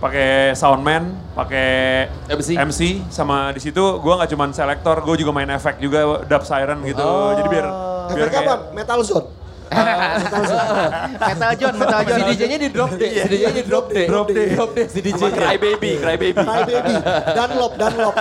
[0.00, 2.56] pakai soundman, pakai MC.
[2.56, 2.80] MC
[3.12, 7.10] sama di situ gua nggak cuman selektor, gue juga main efek juga dub siren gitu.
[7.36, 7.66] Jadi biar
[8.16, 8.54] biar Efeknya apa?
[8.72, 9.28] Metal Zone.
[9.70, 12.18] Metal John, Metal John.
[12.20, 14.06] Si DJ-nya di drop deh, si DJ-nya di drop deh.
[14.06, 14.48] Drop deh.
[14.54, 15.22] Drop deh si DJ.
[15.32, 16.42] Cry baby, cry baby.
[16.42, 16.92] Cry Baby.
[17.34, 18.14] Dunlop, Dunlop.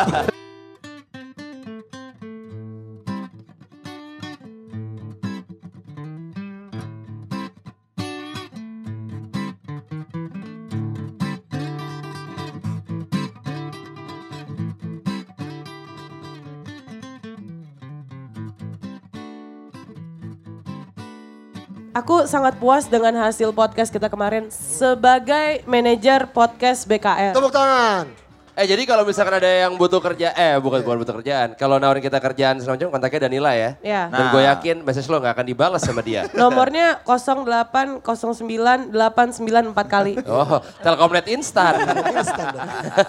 [22.05, 27.33] Aku sangat puas dengan hasil podcast kita kemarin sebagai manajer podcast BKR.
[27.33, 28.05] Tepuk tangan.
[28.53, 31.57] Eh jadi kalau misalkan ada yang butuh kerja, eh bukan bukan butuh kerjaan.
[31.57, 33.73] Kalau nawarin kita kerjaan segala macam kontaknya Danila ya.
[33.81, 34.13] Iya.
[34.13, 36.29] Dan gue yakin message lo gak akan dibalas sama dia.
[36.37, 40.13] Nomornya 0809 89 4 kali.
[40.29, 41.73] Oh, Telkomnet instan.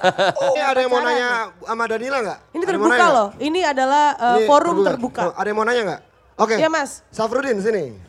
[0.57, 2.39] Ini ada yang mau nanya sama Danila nggak?
[2.57, 3.29] Ini terbuka loh.
[3.37, 5.21] Ini adalah uh, Ini forum terbuka.
[5.29, 6.01] Oh, ada yang mau nanya nggak?
[6.41, 6.57] Oke.
[6.57, 7.05] Iya, Mas.
[7.13, 8.06] Safrudin sini.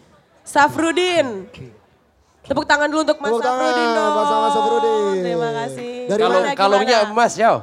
[0.47, 1.27] Safrudin.
[2.47, 4.11] Tepuk tangan dulu untuk Mas Tepuk tangan, Safrudin dong.
[4.15, 5.15] Mas Safrudin.
[5.19, 5.91] Terima kasih.
[6.07, 7.11] Dari Kalung, Gimana, kalungnya gimana?
[7.11, 7.57] emas, Yao.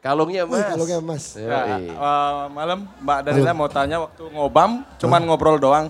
[0.00, 0.64] Kalungnya emas.
[0.66, 1.24] kalungnya emas.
[1.38, 1.86] Yoi.
[1.86, 5.86] Eh, malam Mbak Danila mau tanya waktu ngobam cuman ngobrol doang.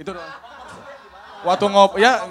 [0.00, 0.32] Itu doang.
[1.44, 2.24] Waktu ngob ya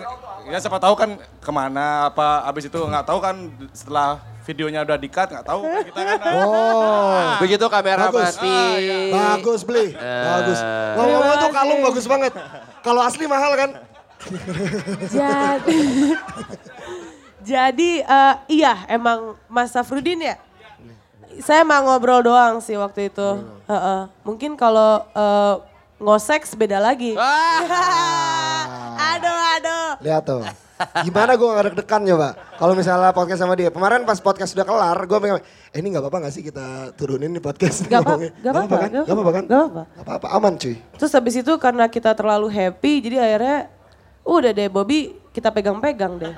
[0.49, 3.35] ya siapa tahu kan ke mana apa abis itu nggak tahu kan
[3.71, 4.17] setelah
[4.49, 6.17] videonya udah di-cut nggak tahu kan kita kan.
[6.49, 7.37] Oh.
[7.45, 8.33] Begitu kamera Bagus.
[8.33, 8.57] mati.
[9.13, 10.59] Bagus beli, bagus.
[10.97, 12.33] Ngomong-ngomong tuh kalung bagus banget.
[12.81, 13.69] Kalau asli mahal kan?
[15.07, 15.79] Jadi,
[17.55, 20.35] jadi eh, iya emang Mas Safrudin ya.
[21.39, 23.29] Saya mau ngobrol doang sih waktu itu.
[23.69, 24.01] Heeh.
[24.27, 25.55] Mungkin kalau eh,
[26.03, 27.15] ngoseks beda lagi.
[29.13, 29.78] aduh, aduh.
[29.97, 30.43] Lihat tuh.
[31.03, 32.29] Gimana gue gak deg-degan coba.
[32.55, 33.67] Kalau misalnya podcast sama dia.
[33.67, 35.37] Kemarin pas podcast sudah kelar, gue pengen,
[35.69, 37.83] eh ini gak apa-apa gak sih kita turunin nih podcast?
[37.83, 38.31] Gak apa- ngomongnya?
[38.37, 38.89] gak apa-apa, kan?
[38.89, 39.43] gak apa-apa kan?
[39.43, 39.83] Gak apa-apa.
[39.83, 40.75] Gak apa-apa, aman cuy.
[40.95, 43.57] Terus habis itu karena kita terlalu happy, jadi akhirnya
[44.23, 44.99] udah deh Bobby
[45.31, 46.33] kita pegang-pegang deh.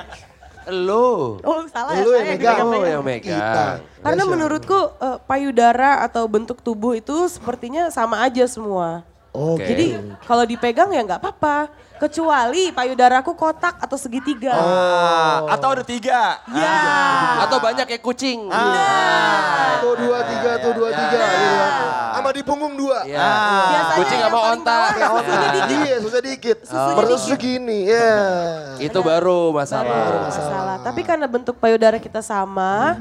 [0.70, 1.42] Lu.
[1.42, 2.54] Oh salah ya, Lu yang saya megang.
[2.54, 2.94] Oh, pegang-pegang.
[2.94, 3.34] yang megang.
[3.42, 3.66] Kita.
[4.02, 4.32] Karena Dasar.
[4.32, 9.02] menurutku eh, payudara atau bentuk tubuh itu sepertinya sama aja semua.
[9.32, 9.64] Oke.
[9.64, 9.88] Jadi
[10.28, 11.72] kalau dipegang ya nggak apa-apa.
[12.02, 14.58] Kecuali payudaraku kotak atau segitiga.
[14.58, 16.42] Ah, atau ada tiga.
[16.50, 16.78] Ya.
[17.46, 18.50] Atau banyak kayak kucing.
[19.82, 21.14] Tuh dua tiga, tuh dua tiga.
[21.14, 21.32] gitu kan.
[22.18, 23.06] Sama di punggung dua.
[23.06, 23.22] Ya.
[23.22, 24.80] Biasanya Kucing sama onta.
[24.98, 25.78] bawah susunya dikit.
[25.78, 26.58] Iya, susah dikit.
[26.66, 27.30] Susunya Perut dikit.
[27.30, 28.10] segini, ya.
[28.82, 29.86] Itu baru masalah.
[29.86, 30.76] Baru masalah.
[30.82, 32.98] Tapi karena bentuk payudara kita sama,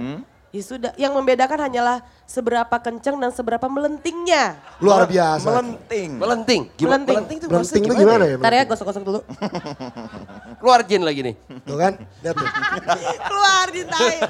[0.51, 0.91] ya sudah.
[0.95, 4.59] Yang membedakan hanyalah seberapa kencang dan seberapa melentingnya.
[4.79, 5.47] Luar biasa.
[5.47, 6.11] Melenting.
[6.17, 6.63] Melenting.
[6.75, 7.01] Gimana?
[7.01, 7.15] Melenting.
[7.17, 8.37] Melenting itu Melenting itu gimana ya?
[8.37, 9.21] Ntar ya gosok-gosok dulu.
[10.61, 11.35] Keluar jin lagi nih.
[11.63, 12.47] Tuh kan, lihat tuh.
[13.29, 14.17] Keluar dintai.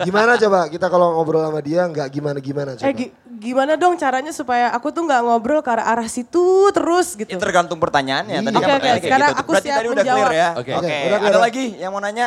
[0.00, 2.86] Gimana coba kita kalau ngobrol sama dia nggak gimana-gimana coba.
[2.86, 6.40] eh gi- gimana dong caranya supaya aku tuh nggak ngobrol ke arah, arah situ
[6.70, 7.26] terus gitu.
[7.28, 8.38] Ya, tergantung pertanyaannya.
[8.40, 9.40] Tadi Oke, kan kayak sekarang gitu.
[9.40, 10.30] aku Berarti siap tadi udah clear menjawab.
[10.32, 10.48] ya.
[10.54, 10.72] Oke.
[10.72, 10.78] Oke.
[10.78, 11.42] Oke, udah clear Ada ya?
[11.42, 12.26] lagi yang mau nanya?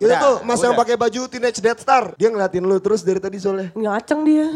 [0.00, 0.80] Itu Udah, tuh mas yang udah.
[0.80, 2.16] pakai baju Teenage Death Star.
[2.16, 3.68] Dia ngeliatin lu terus dari tadi soalnya.
[3.76, 4.48] Ngaceng dia.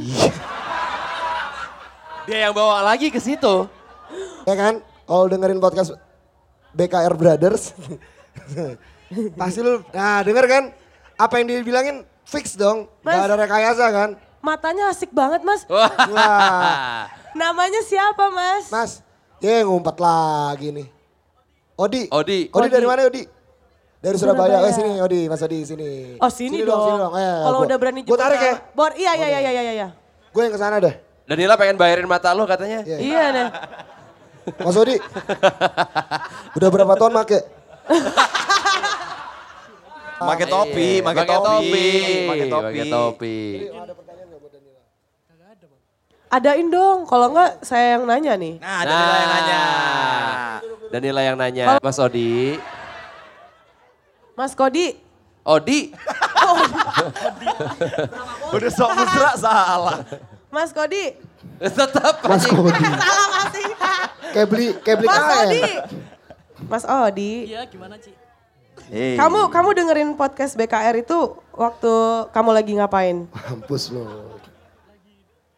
[2.25, 3.69] Dia yang bawa lagi ke situ.
[4.49, 4.81] Ya kan?
[5.05, 5.93] Kalau dengerin podcast
[6.73, 7.77] BKR Brothers.
[9.41, 10.65] pasti lu, nah denger kan?
[11.21, 12.89] Apa yang dia bilangin fix dong.
[13.05, 13.13] Mas.
[13.21, 14.11] Gak ada rekayasa kan?
[14.41, 15.69] Matanya asik banget mas.
[15.73, 17.05] Wah.
[17.37, 18.73] Namanya siapa mas?
[18.73, 18.93] Mas,
[19.45, 20.89] ya ngumpet lagi nih.
[21.77, 22.09] Odi.
[22.09, 22.49] Odi.
[22.49, 22.89] Odi dari Odi.
[22.89, 23.23] mana Odi?
[24.05, 24.61] Dari Surabaya.
[24.61, 24.69] Surabaya.
[24.69, 25.89] Eh sini Odi, Mas Odi sini.
[26.21, 26.77] Oh sini, dong.
[26.77, 27.13] sini dong.
[27.17, 28.55] Eh, Kalau udah berani Gue tarik ya.
[28.77, 29.73] Bor, iya iya iya iya iya.
[29.73, 29.89] iya.
[30.29, 30.93] Gue yang ke sana deh.
[31.25, 32.85] Danila pengen bayarin mata lu katanya.
[32.85, 32.99] Iya.
[33.01, 33.49] Iya deh.
[34.61, 35.01] Mas Odi.
[36.53, 37.41] Udah berapa tahun make?
[40.15, 41.85] Pakai topi, Iya, pakai topi,
[42.29, 42.69] pakai topi.
[42.69, 43.39] Pakai topi.
[46.29, 48.59] Adain dong, kalau enggak saya yang nanya nih.
[48.59, 49.61] Nah, ada nilai yang nanya.
[50.93, 51.65] Danila yang nanya.
[51.81, 52.59] Mas Odi.
[54.35, 54.99] Mas Kodi,
[55.47, 55.95] Odi.
[58.55, 59.99] Udah sok mesra salah.
[60.51, 61.15] Mas Kodi.
[61.63, 62.19] Tetap.
[62.27, 62.83] Mas Odi.
[63.03, 63.65] Salah masih.
[64.35, 65.47] Kayak beli, kayak beli Mas kain.
[65.47, 65.63] Odi.
[66.67, 67.33] Mas Odi.
[67.51, 68.11] Iya gimana Ci?
[68.91, 69.15] Hey.
[69.17, 71.93] Kamu kamu dengerin podcast BKR itu waktu
[72.35, 73.31] kamu lagi ngapain?
[73.31, 74.35] Mampus lo.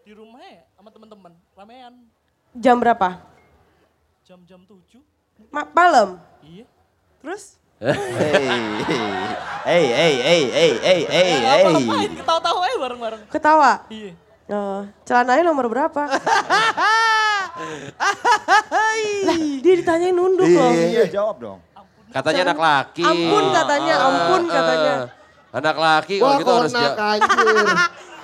[0.05, 1.95] Di rumah ya sama teman-teman, ramean.
[2.53, 3.25] Jam berapa?
[4.23, 5.01] Jam-jam 7.
[5.49, 6.21] Ma- malam.
[6.45, 6.69] Iya.
[7.25, 7.57] Terus?
[7.77, 7.93] Hey,
[9.69, 11.61] hey, hey, hey, hey, hey, hey, Eh, hey.
[11.61, 13.21] Apa-apain ketawa-tawa aja bareng-bareng.
[13.29, 13.73] Ketawa.
[13.93, 14.13] Iya.
[14.49, 16.03] Oh, celananya nomor berapa?
[19.27, 20.73] lah, dia ditanyain nunduk loh.
[20.73, 21.59] Iya, jawab dong.
[22.09, 23.05] Katanya anak laki.
[23.05, 24.95] Ampun katanya, ampun Ah, katanya.
[25.53, 26.97] Anak laki kalau gitu harus jawab.
[26.97, 27.77] anjir.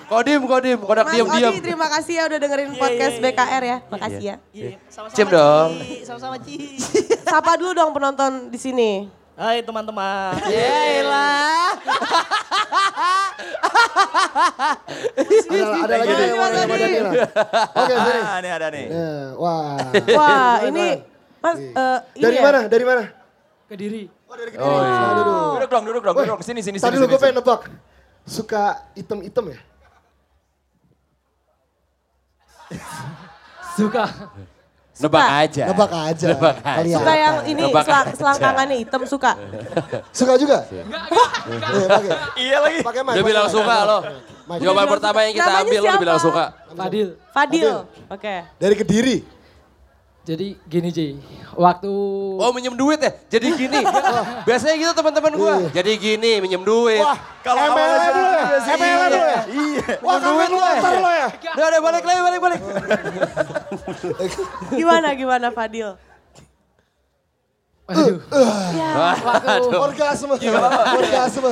[0.08, 1.52] Kodim, kodim, kodak Mas diam-diam.
[1.52, 3.76] Odi, terima kasih ya udah dengerin podcast BKR ya.
[3.88, 4.36] Makasih ya.
[4.52, 4.70] Iya.
[4.88, 5.70] Sama-sama Cium dong.
[6.04, 6.56] Sama-sama Ci.
[7.28, 9.20] Sapa dulu dong penonton di sini.
[9.32, 10.36] Hai teman-teman.
[10.52, 11.72] Yelah.
[15.52, 17.10] Ada, ada lagi nih nanya sama Danila.
[17.72, 18.20] Oke sini.
[18.20, 18.86] Ah, ini ada nih.
[18.92, 19.10] Ya,
[19.40, 19.76] wah.
[20.20, 20.86] Wah, ini
[21.42, 22.42] Mas eh, ini Dari ya?
[22.44, 22.60] mana?
[22.68, 23.02] Dari mana?
[23.66, 24.02] Kediri.
[24.28, 24.68] Oh dari Kediri.
[24.68, 25.40] Nah, duduk.
[25.56, 26.38] Duduk dong, duduk dong, duduk.
[26.44, 27.02] Sini, sini, Tadi sini.
[27.02, 27.60] lu sini, gue pengen nebak.
[28.22, 28.64] Suka
[28.94, 29.60] item-item ya?
[33.74, 34.04] Suka.
[35.02, 35.64] Nebak aja.
[35.66, 36.26] Nebak aja.
[36.30, 36.76] Nebak aja.
[36.78, 36.98] Kalian.
[37.02, 39.32] Suka yang ini Nebak selang, selangkangannya hitam suka.
[40.14, 40.58] Suka juga?
[40.70, 40.82] Iya.
[42.38, 42.78] Iya lagi.
[42.86, 43.14] Pakai mic.
[43.18, 44.00] Dia bilang suka loh.
[44.46, 44.58] Mic.
[44.62, 46.44] Jawaban pertama yang kita ambil lo bilang suka.
[46.72, 47.08] Fadil.
[47.34, 47.68] Fadil.
[48.06, 48.34] Oke.
[48.62, 49.41] Dari Kediri.
[50.22, 51.18] Jadi gini Ci,
[51.58, 51.90] waktu
[52.38, 53.10] Oh minjem duit ya?
[53.26, 53.82] Jadi gini.
[54.46, 55.54] Biasanya gitu teman-teman gua.
[55.74, 57.02] Jadi gini minjem duit.
[57.02, 58.38] Wah, Kalau ML awalnya dulu ya?
[58.38, 58.70] gitu sih.
[58.78, 59.40] ML dulu ya?
[59.50, 59.86] Iya.
[59.98, 61.26] Wah, duit lu antar lo ya?
[61.26, 62.60] Udah udah balik lagi balik balik.
[64.78, 65.98] Gimana gimana Fadil?
[67.92, 70.34] Aduh, Orgasme.
[70.34, 71.48] Orgasme.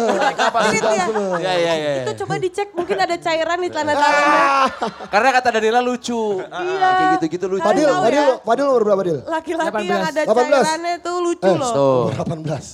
[0.71, 1.05] Irit ya.
[1.39, 1.93] Ya ya ya.
[2.03, 4.43] Itu coba dicek mungkin ada cairan di celana dalamnya.
[5.09, 6.41] Karena kata Danila lucu.
[6.41, 6.89] Iya.
[6.91, 7.61] Kayak gitu-gitu lucu.
[7.61, 9.19] Kalian Fadil, tahu Fadil, ya, Fadil umur berapa Dil?
[9.23, 10.11] Laki-laki yang 18.
[10.11, 10.35] ada 18.
[10.51, 11.73] cairannya tuh lucu Eh, loh.
[11.73, 12.03] Tuh.
[12.09, 12.65] umur 18.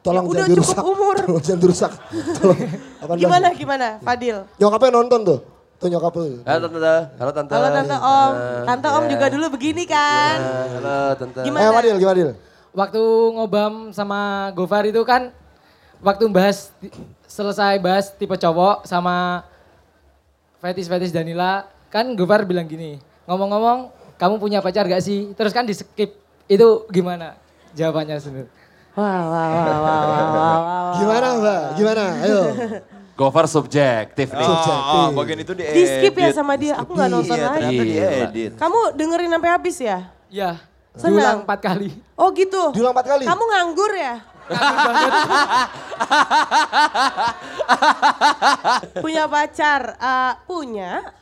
[0.00, 0.76] Tolong Ya, udah jangan dirusak.
[0.78, 1.14] cukup umur.
[1.18, 1.92] Tolong jangan dirusak.
[2.38, 2.58] Tolong.
[3.02, 3.18] 18.
[3.18, 4.36] Gimana gimana Fadil?
[4.56, 5.38] Nyokapnya nonton tuh.
[5.76, 6.40] Tuh nyokap lu.
[6.40, 6.94] Halo tante.
[7.20, 7.52] Halo tante.
[7.52, 8.32] Halo tante Om.
[8.64, 10.36] Tante Om juga dulu begini kan.
[10.72, 11.40] Halo tante.
[11.44, 11.60] Gimana?
[11.60, 12.30] Eh, Fadil, gimana Dil?
[12.76, 13.00] Waktu
[13.32, 15.32] ngobam sama Gofar itu kan
[16.04, 16.68] waktu bahas
[17.24, 19.48] selesai bahas tipe cowok sama
[20.60, 23.88] fetis-fetis Danila kan Gofar bilang gini ngomong-ngomong
[24.20, 27.40] kamu punya pacar gak sih terus kan di skip itu gimana
[27.72, 28.52] jawabannya sebenarnya
[28.96, 30.92] Wah, wah, wah, wah, wah, wah, wah.
[30.96, 31.62] Gimana Mbak?
[31.76, 32.04] Gimana?
[32.16, 32.40] Ayo.
[33.12, 34.40] Gofar subjektif nih.
[34.40, 34.96] Subjektif.
[34.96, 36.80] Oh, bagian itu di Di skip ya sama dia.
[36.80, 37.76] Aku nggak nonton Iya, lagi.
[37.76, 38.52] diedit.
[38.56, 39.98] Kamu dengerin sampai habis ya?
[40.32, 40.56] ya
[40.96, 41.20] Senang.
[41.20, 42.72] diulang empat kali Oh gitu.
[42.72, 43.24] Diulang empat kali?
[43.28, 44.16] Kamu nganggur ya?
[49.04, 49.82] punya pacar?
[49.96, 51.12] Eh, punya.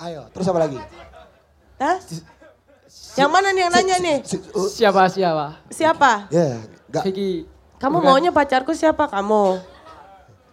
[0.00, 0.78] Ayo, terus apa lagi?
[1.76, 1.98] Hah?
[3.18, 4.16] Yang mana nih yang nanya nih?
[4.22, 6.30] Si- uh, siapa siapa Siapa?
[6.30, 7.02] Ya, enggak.
[7.10, 7.44] Vicky
[7.80, 8.08] Kamu Bukan.
[8.12, 9.44] maunya pacarku siapa kamu?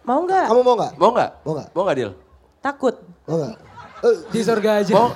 [0.02, 0.46] Mau nggak?
[0.48, 0.92] Kamu mau nggak?
[0.96, 1.30] Mau nggak?
[1.44, 1.68] Mau nggak?
[1.76, 2.12] Mau nggak Dil?
[2.58, 2.94] Takut?
[3.28, 3.54] Mau nggak?
[3.98, 5.08] Eh, di surga aja Mau?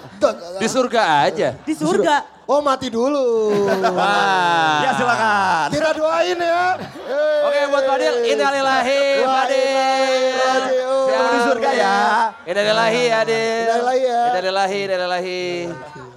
[0.60, 1.48] Di surga aja.
[1.64, 2.16] Di surga?
[2.44, 3.54] Oh mati dulu.
[3.70, 4.82] Wah.
[4.84, 5.70] Ya silakan.
[5.70, 6.74] Kita doain ya.
[7.06, 10.34] Eh, Oke buat Fadil, innalillahi Fadil.
[10.34, 11.06] Rajiun.
[11.06, 11.22] Siap.
[11.22, 11.96] Di surga ya.
[12.42, 13.62] Innalillahi ya Dil.
[13.62, 14.20] Innalillahi ya.
[14.34, 15.42] Innalillahi, innalillahi.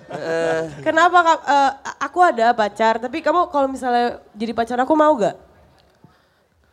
[0.05, 1.17] Eh, Kenapa?
[1.21, 1.39] Kak?
[1.45, 1.71] Eh,
[2.01, 5.37] aku ada pacar, tapi kamu kalau misalnya jadi pacar aku mau gak?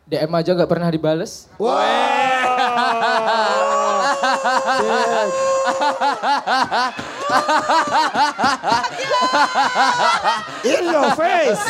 [0.03, 1.47] DM aja nggak pernah dibales
[10.63, 11.63] In your face.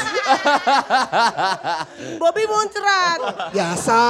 [2.18, 3.20] Bobby muncrat.
[3.50, 4.02] Biasa.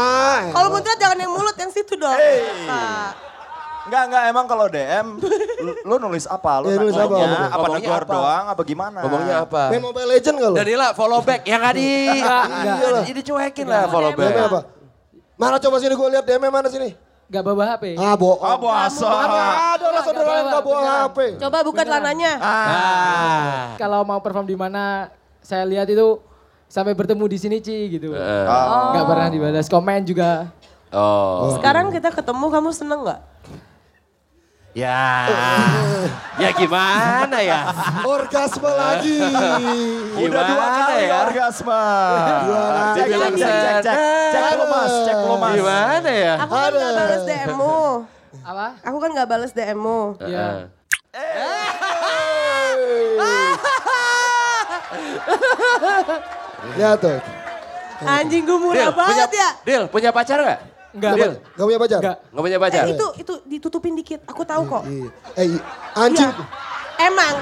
[0.51, 2.17] Kalau muncrat jangan yang mulut, yang situ dong.
[2.67, 3.13] Nah,
[3.83, 4.23] Enggak, enggak.
[4.31, 5.19] Emang kalau DM,
[5.59, 6.63] lu, lu nulis apa?
[6.63, 7.03] Lu Iya, nulis apa?
[7.03, 7.11] apa
[7.59, 8.13] ngomongnya negor apa?
[8.15, 8.99] doang, apa gimana?
[9.03, 9.61] ngomongnya apa?
[9.67, 10.55] Main Mobile Legend gak lu?
[10.55, 11.91] Danila follow back ya nggak di
[12.63, 13.03] Iya.
[13.03, 14.47] Ini cuekin lah follow DM back.
[14.47, 14.59] apa?
[15.35, 16.95] Mana coba sini gue lihat DM mana sini?
[17.27, 18.39] Nggak bawa HP Ah bohong.
[18.39, 19.07] Ah, boasa.
[19.07, 21.17] Ada orang saudara yang gak bawa HP.
[21.39, 22.31] coba buka celananya.
[22.37, 23.73] Ah.
[23.75, 25.09] kalau mau perform di mana
[25.39, 26.19] saya lihat itu
[26.67, 30.49] sampai bertemu di sini Ci gitu Eh, nggak pernah dibalas komen juga
[30.93, 31.57] Oh.
[31.57, 33.21] Sekarang kita ketemu, kamu seneng gak?
[34.73, 35.29] Ya.
[36.33, 37.69] Ya gimana ya?
[38.01, 39.21] Orgasme lagi.
[40.17, 41.29] Udah dua kali ya?
[41.29, 41.69] orgasme.
[41.69, 42.97] kali.
[42.97, 43.93] Cek, cek, cek, cek, cek.
[44.33, 45.53] Cek lu mas, cek lu mas.
[45.61, 46.33] Gimana ya?
[46.41, 48.01] Aku kan gak bales DM-mu.
[48.41, 50.17] apa Aku kan gak bales DM-mu.
[50.25, 50.65] ya
[56.81, 57.21] Ya tuh.
[58.03, 59.49] Anjing gue murah Dil, punya, banget ya.
[59.63, 60.72] Dil, punya pacar nggak?
[60.93, 61.99] Nggak Dil, Gak punya pacar?
[61.99, 62.83] nggak nggak punya pacar?
[62.83, 64.83] Eh itu, itu ditutupin dikit, aku tahu kok.
[64.85, 65.09] Iya.
[65.35, 65.47] Eh,
[65.95, 66.29] anjing.
[66.29, 66.45] Iya.
[67.03, 67.33] Emang,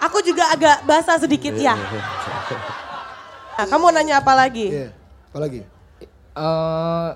[0.00, 1.78] aku juga agak basah sedikit ya.
[3.52, 4.72] Nah, kamu mau nanya apa lagi?
[4.72, 4.90] Iya.
[5.28, 5.60] Apa lagi?
[6.32, 7.10] Eh,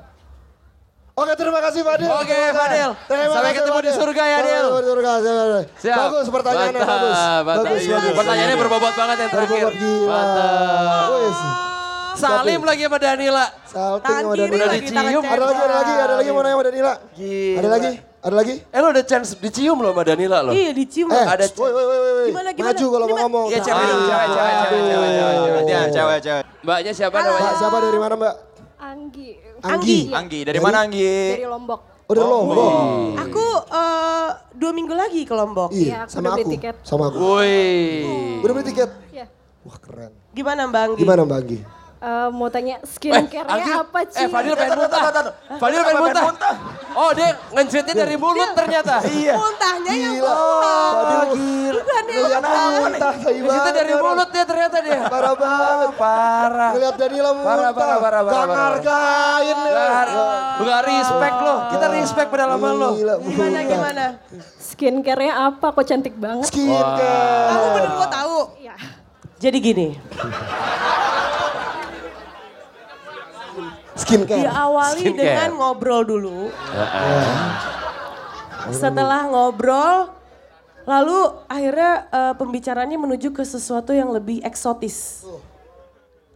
[1.17, 2.13] Oke terima kasih Fadil.
[2.13, 2.61] Oke, Terima kasih.
[2.61, 2.91] Fadil.
[3.09, 3.97] Terima Sampai kasih, ketemu di Fadil.
[3.97, 4.61] surga ya, Sampai Dil.
[4.61, 5.11] ketemu di surga.
[5.17, 5.65] Siap.
[5.81, 5.97] Siap.
[5.99, 7.17] Bagus pertanyaannya Mantap, bagus.
[7.41, 8.15] Bagus, bagus.
[8.15, 9.65] Pertanyaannya berbobot banget yang terakhir.
[9.65, 10.13] Berbobot gila.
[10.13, 11.76] Mantap.
[12.17, 13.45] Salim lagi sama Danila.
[13.65, 14.57] Salting sama Danila.
[14.57, 15.25] Udah lagi, tangan dicium.
[15.25, 16.93] Ada lagi, ada lagi, ada lagi mau nanya sama Danila.
[17.13, 17.59] Gila.
[17.59, 17.93] Ada lagi?
[18.27, 18.55] Ada lagi?
[18.67, 20.53] Eh lo ada chance dicium loh sama Danila loh.
[20.53, 21.09] Iya dicium.
[21.09, 22.27] Eh, Ada woi, woi, woi, woi.
[22.27, 22.73] Gimana, gimana?
[22.73, 23.47] Maju kalau mau ngomong.
[23.47, 24.83] Iya, cewek dong, cewek, cewek, cewek,
[25.63, 26.45] cewek, cewek, cewek.
[26.61, 27.53] Mbaknya siapa Mbak, namanya?
[27.55, 28.35] siapa dari mana Mbak?
[28.77, 29.99] Anggi Anggi.
[30.11, 31.15] Anggi, dari mana Anggi?
[31.33, 31.81] dari Lombok.
[32.07, 32.71] Oh dari Lombok.
[33.19, 35.71] Aku eh, dua minggu lagi ke Lombok.
[35.71, 36.53] Iya, Iya, aku sama udah beli aku.
[36.55, 36.75] tiket.
[36.83, 37.19] Sama aku.
[37.19, 37.57] Woi.
[38.43, 38.91] Udah beli tiket?
[39.11, 39.27] Iya.
[39.63, 40.13] Wah keren.
[40.33, 40.99] Gimana Mbak Anggi?
[40.99, 41.59] Gimana Mbak Anggi?
[41.97, 44.21] Eh, mau tanya Eh, skincare-nya apa sih?
[44.21, 45.01] Eh, Fadil pengen muntah.
[45.57, 46.55] Fadil pengen muntah.
[46.93, 49.01] Oh, dia ngejetnya dari mulut ternyata.
[49.17, 49.33] Iya.
[49.33, 50.33] Muntahnya yang Gila.
[50.93, 55.01] Fadil Bukan yang ngeliat Ngeliat muntah, situ banget dari mulut dia ternyata dia.
[55.07, 55.89] Parah banget.
[55.97, 56.71] Parah.
[56.71, 57.49] Ngeliat Danila muntah.
[57.49, 58.77] Parah, parah, parah, Gak parah, parah.
[58.77, 59.59] ngargain.
[60.57, 62.89] Lu gak respect lo, kita respect pedalaman lo.
[62.93, 63.63] Gila, Gimana, muntah.
[63.65, 64.05] gimana?
[64.59, 65.67] Skincare-nya apa?
[65.73, 66.45] Kok cantik banget?
[66.45, 67.49] Skincare.
[67.49, 68.37] Kamu bener mau tahu?
[68.59, 68.75] Iya.
[69.37, 69.89] Jadi gini,
[73.97, 74.45] Skincare.
[74.45, 75.19] diawali Skincare.
[75.19, 76.39] dengan ngobrol dulu.
[78.69, 80.11] Setelah ngobrol,
[80.85, 85.23] lalu akhirnya eh, pembicaranya menuju ke sesuatu yang lebih eksotis.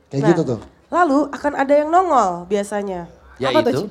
[0.08, 0.60] Kayak Nah, gitu tuh.
[0.90, 3.06] Lalu akan ada yang nongol biasanya.
[3.38, 3.80] Ya Apa tuh, itu.
[3.80, 3.86] Ci?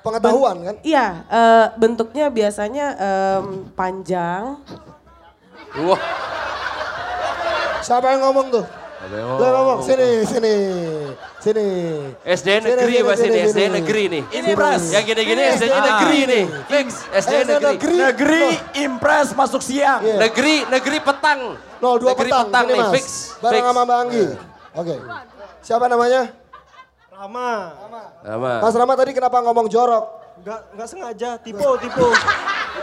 [0.00, 0.74] Pengetahuan kan?
[0.82, 4.60] Iya, eh, bentuknya biasanya em, panjang.
[5.80, 6.00] Wah.
[7.80, 8.64] Siapa yang ngomong tuh?
[9.04, 10.54] Ngomong, sini, sini,
[11.36, 11.66] sini.
[12.24, 14.22] SD negeri sini, pasti sini, nih, SD negeri nih.
[14.32, 14.82] Impres.
[14.96, 16.44] Yang gini-gini Ini SD negeri nih.
[16.72, 17.64] Fix, SD SD negeri.
[17.68, 17.98] negeri.
[18.00, 18.44] Negeri
[18.80, 20.00] impres masuk siang.
[20.00, 20.16] Iya.
[20.24, 21.40] Negeri, negeri petang.
[21.84, 22.92] 02 negeri petang, petang nih, mas.
[22.96, 23.06] fix.
[23.44, 23.68] Bareng fix.
[23.68, 24.24] sama Mbak Anggi.
[24.74, 24.94] Oke.
[25.60, 26.22] Siapa namanya?
[27.12, 27.50] Rama.
[28.24, 28.52] Sama.
[28.64, 30.04] Mas Rama tadi kenapa ngomong jorok?
[30.40, 32.08] Enggak enggak sengaja, tipu, tipu.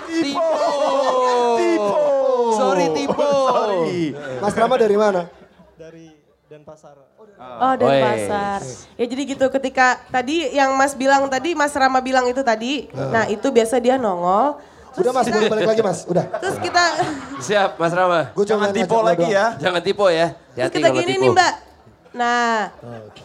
[0.08, 0.48] Tipo.
[1.60, 2.00] Tipo.
[2.56, 3.30] Sorry Tipo.
[4.40, 5.41] Mas Rama dari mana?
[5.82, 6.14] Dari
[6.46, 6.94] Denpasar.
[7.40, 8.02] Oh, dan Woi.
[8.04, 8.60] pasar.
[9.00, 12.86] Ya jadi gitu ketika tadi yang Mas bilang tadi, Mas Rama bilang itu tadi.
[12.92, 14.60] Nah itu biasa dia nongol.
[14.92, 16.00] Terus Udah mas, kita- balik lagi mas.
[16.04, 16.28] Udah.
[16.38, 16.84] Terus kita,
[17.40, 18.36] Siap Mas Rama.
[18.36, 19.32] Gue cuma Jangan tipu lo lagi doang.
[19.32, 19.46] ya.
[19.58, 20.28] Jangan tipu ya.
[20.52, 21.24] terus kita gini tipu.
[21.24, 21.54] nih mbak.
[22.12, 22.56] Nah,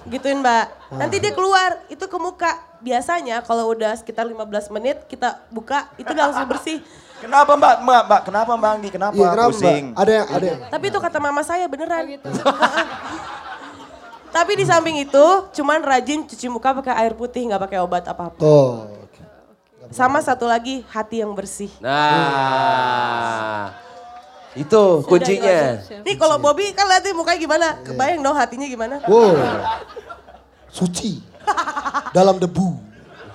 [0.07, 0.65] gituin mbak.
[0.95, 2.53] Nanti dia keluar, itu ke muka.
[2.79, 6.79] Biasanya kalau udah sekitar 15 menit kita buka, itu langsung bersih.
[7.17, 7.75] Kenapa mbak?
[7.81, 8.91] Mbak, mbak kenapa mbak Anggi?
[8.93, 9.17] Kenapa?
[9.17, 9.85] Iya kenapa Pusing.
[9.93, 10.01] mbak?
[10.05, 10.61] Ada yang, ada yang.
[10.69, 12.05] Tapi itu kata mama saya beneran.
[14.37, 18.37] Tapi di samping itu, cuman rajin cuci muka pakai air putih, nggak pakai obat apa-apa.
[18.37, 18.85] Tuh.
[19.89, 21.73] Sama satu lagi, hati yang bersih.
[21.81, 23.73] Nah.
[24.53, 25.81] Itu kuncinya.
[26.05, 29.01] Nih kalau Bobby kan lihat mukanya gimana, kebayang dong hatinya gimana.
[29.09, 29.41] Wow.
[30.69, 31.25] Suci.
[32.17, 32.77] Dalam debu.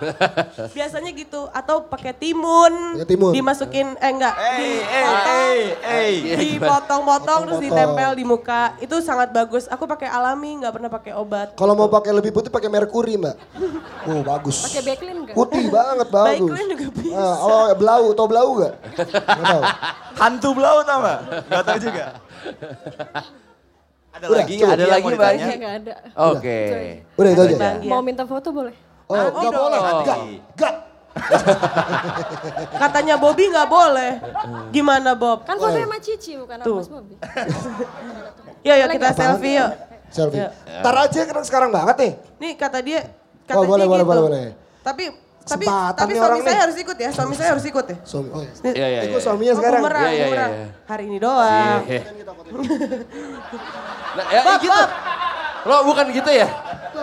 [0.78, 3.32] Biasanya gitu, atau pakai timun, Pakai timun.
[3.32, 6.38] dimasukin, eh enggak, Eh, eh, dipotong, eh, eh.
[6.38, 8.76] dipotong-potong terus ditempel di muka.
[8.78, 9.70] Itu sangat bagus.
[9.70, 11.54] Aku pakai alami, nggak pernah pakai obat.
[11.54, 13.36] Kalau mau pakai lebih putih pakai merkuri mbak.
[14.06, 14.66] Oh bagus.
[14.66, 15.36] Pakai Backlin enggak?
[15.36, 16.50] Putih banget bagus.
[16.50, 17.16] Baiklin juga bisa.
[17.16, 18.74] Ah, oh belau, tau belau gak?
[18.98, 19.62] Gak tau.
[20.18, 21.20] Hantu belau tau mbak?
[21.48, 22.06] Gak tau juga.
[24.12, 25.08] Ada Udah, lagi Ada lagi?
[25.08, 25.94] Enggak, enggak ada.
[26.30, 26.60] Oke.
[27.16, 27.56] Udah itu aja.
[27.88, 28.91] Mau minta foto boleh?
[29.12, 29.80] Oh, gak boleh.
[30.02, 30.20] Gak,
[30.56, 30.74] gak.
[32.74, 34.12] Katanya Bobby nggak boleh.
[34.72, 35.44] Gimana Bob?
[35.44, 36.78] Kan fotonya sama Cici bukan sama Tuh.
[36.80, 37.16] Mas Bobi.
[38.64, 39.72] Yuk, yuk kita selfie yuk.
[40.08, 40.40] Selfie.
[40.40, 40.50] Ya.
[40.80, 42.12] Ntar aja kan sekarang banget nih.
[42.40, 43.00] Nih kata dia,
[43.44, 44.12] kata Oh boleh, dia boleh, gitu.
[44.12, 44.46] boleh, boleh.
[44.82, 45.04] Tapi
[45.42, 46.62] tapi tapi suami saya nih.
[46.64, 47.98] harus ikut ya, suami saya harus ikut ya.
[48.06, 48.54] Suami, oh iya.
[48.62, 49.12] Iya, iya, Eh, iya.
[49.12, 49.82] gue suaminya oh, sekarang.
[49.82, 50.52] bumerang, Iya, iya, iya, bumerang.
[50.54, 50.68] iya.
[50.86, 51.82] Hari ini doang.
[51.90, 52.02] Iya.
[54.12, 54.70] Nah, ya Bob, gitu.
[54.70, 54.90] Bob.
[55.66, 56.48] Lo bukan gitu ya?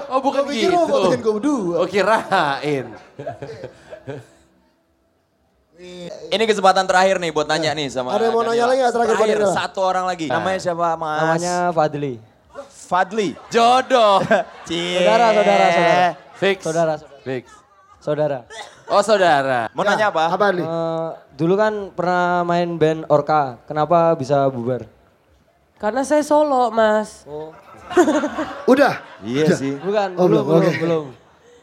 [0.08, 0.78] Oh bukan Gue pikir gitu.
[0.78, 1.74] mau fotoin gue berdua.
[1.82, 2.86] Oh kirain.
[6.28, 9.14] Ini kesempatan terakhir nih buat nanya nih sama Ada yang mau nanya lagi nggak terakhir
[9.14, 10.26] buat Terakhir, satu orang lagi.
[10.26, 11.18] Namanya siapa mas?
[11.22, 12.14] Namanya Fadli.
[12.66, 13.28] Fadli.
[13.46, 14.18] Jodoh.
[14.68, 14.98] Cie.
[14.98, 16.08] Saudara, saudara, saudara.
[16.34, 16.58] Fix.
[16.66, 17.18] Saudara, saudara.
[17.22, 17.44] Fix.
[18.02, 18.38] Saudara.
[18.90, 19.60] Oh saudara.
[19.70, 20.32] Mau nanya apa?
[20.34, 20.66] Apa nih?
[20.66, 23.62] Eh, dulu kan pernah main band Orka.
[23.68, 24.88] Kenapa bisa bubar?
[25.78, 27.22] Karena saya solo, Mas.
[28.72, 28.92] Udah.
[29.20, 29.72] Iya sih.
[29.76, 30.80] Bukan, Oh, belum, belum, belum, oke.
[30.80, 31.04] belum.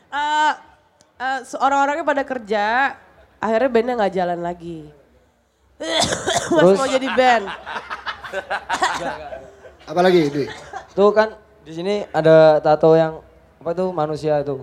[0.09, 0.51] Eh,
[1.17, 2.65] eh, se- orang-orangnya pada kerja,
[3.37, 4.79] akhirnya bandnya nggak jalan lagi.
[6.55, 6.77] Mas Terus?
[6.77, 7.45] mau jadi band.
[9.85, 10.27] Apa lagi?
[10.27, 10.45] Dwi?
[10.91, 13.19] Tuh kan di sini ada tato yang
[13.57, 14.61] apa tuh manusia itu.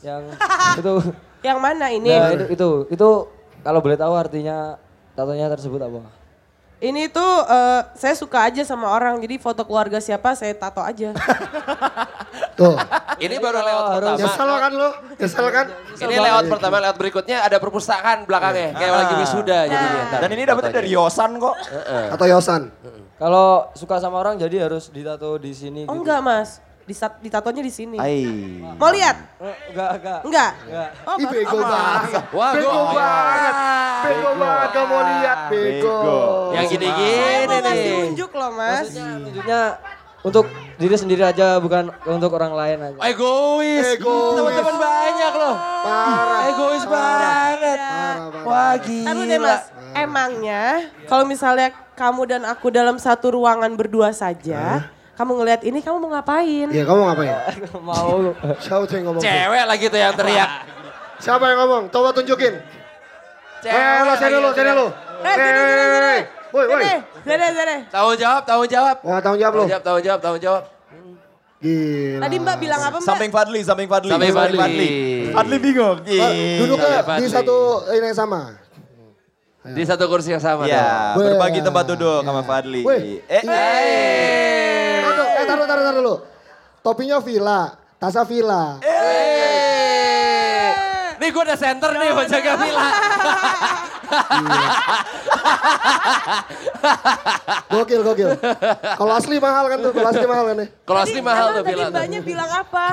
[0.00, 0.22] Yang
[0.80, 0.92] itu.
[1.40, 2.10] Yang mana ini?
[2.10, 3.08] Nah, itu, itu, itu
[3.62, 4.74] kalau boleh tahu artinya
[5.14, 6.00] tatonya tersebut apa?
[6.76, 11.16] Ini tuh eh, saya suka aja sama orang, jadi foto keluarga siapa saya tato aja.
[12.56, 12.76] Tuh.
[13.16, 14.16] Ini baru lewat pertama.
[14.16, 14.90] Nyesel kan lo?
[15.16, 15.66] Nyesel kan?
[15.96, 18.76] Ini lewat pertama, lewat berikutnya ada perpustakaan belakangnya.
[18.76, 20.02] Kayak lagi wisuda jadinya.
[20.08, 20.20] ntar.
[20.24, 21.56] Dan ini dapetnya dari Yosan kok.
[22.12, 22.62] Atau Yosan?
[23.16, 26.04] Kalau suka sama orang jadi harus ditato di sini Oh gitu.
[26.04, 26.60] enggak mas,
[27.20, 27.98] ditatonya di sini.
[27.98, 28.22] Ai.
[28.62, 29.16] Mau lihat?
[29.42, 30.20] Enggak, enggak.
[30.22, 30.50] Enggak?
[30.62, 30.90] Enggak.
[31.02, 32.24] Oh, Ih bego banget.
[32.30, 33.54] Wah, Bego banget.
[34.06, 35.38] Bego banget mau lihat.
[35.50, 35.98] Bego.
[36.54, 37.94] Yang gini-gini nih.
[38.14, 38.86] unjuk loh mas.
[38.86, 39.62] Maksudnya tunjuknya
[40.26, 40.50] untuk
[40.82, 42.98] diri sendiri aja bukan untuk orang lain aja.
[43.06, 43.86] Egois.
[43.94, 44.34] Egois.
[44.38, 45.54] Teman-teman banyak loh.
[45.86, 46.40] Parah.
[46.50, 47.78] Egois banget.
[48.46, 49.22] Wah gila.
[49.26, 49.62] Deh mas,
[49.94, 50.62] emangnya
[51.10, 56.10] kalau misalnya kamu dan aku dalam satu ruangan berdua saja, kamu ngelihat ini kamu mau
[56.12, 56.68] ngapain?
[56.68, 57.32] Iya kamu ngapain?
[57.88, 58.36] Mau.
[58.60, 59.22] Siapa tuh yang ngomong?
[59.24, 59.28] tuh?
[59.32, 60.50] Cewek lagi tuh yang teriak.
[61.16, 61.82] Siapa yang ngomong?
[61.88, 62.54] Coba tunjukin.
[63.66, 64.86] Eh, lo sini lo, sini lo.
[65.24, 66.16] Eh, sini, sini, sini.
[66.52, 66.84] Woi, woi.
[67.24, 67.76] Sini, sini.
[67.88, 68.96] Tanggung jawab, tanggung jawab.
[69.00, 69.60] Ya, tanggung jawab lu.
[69.64, 70.64] Tanggung jawab, tanggung jawab, tanggung jawab.
[71.56, 72.20] Gila.
[72.20, 73.08] Tadi Mbak bilang apa Mbak?
[73.08, 74.12] Samping Fadli, samping Fadli.
[74.12, 74.88] Samping Fadli.
[75.32, 75.96] Fadli bingung.
[76.04, 77.26] Pak, Duduknya di Fadli.
[77.32, 77.56] satu
[77.96, 78.40] ini yang sama.
[79.66, 81.26] Di satu kursi yang sama Iya, dong.
[81.26, 82.84] berbagi tempat duduk sama Fadli.
[82.86, 84.85] Eh, eh
[85.46, 86.14] taruh, taruh, taruh dulu.
[86.82, 87.60] Topinya villa,
[87.96, 88.64] tasnya villa.
[88.82, 90.70] Eh.
[91.16, 92.86] Nih gue udah center nih buat jaga Villa.
[97.66, 98.30] Gokil, gokil.
[98.96, 100.68] Kalau asli mahal kan tuh, kalau asli mahal kan nih.
[100.84, 101.84] Kalau asli mahal tuh Tadi Villa.
[101.84, 101.92] tuh.
[101.92, 102.86] Mbaknya bilang apa?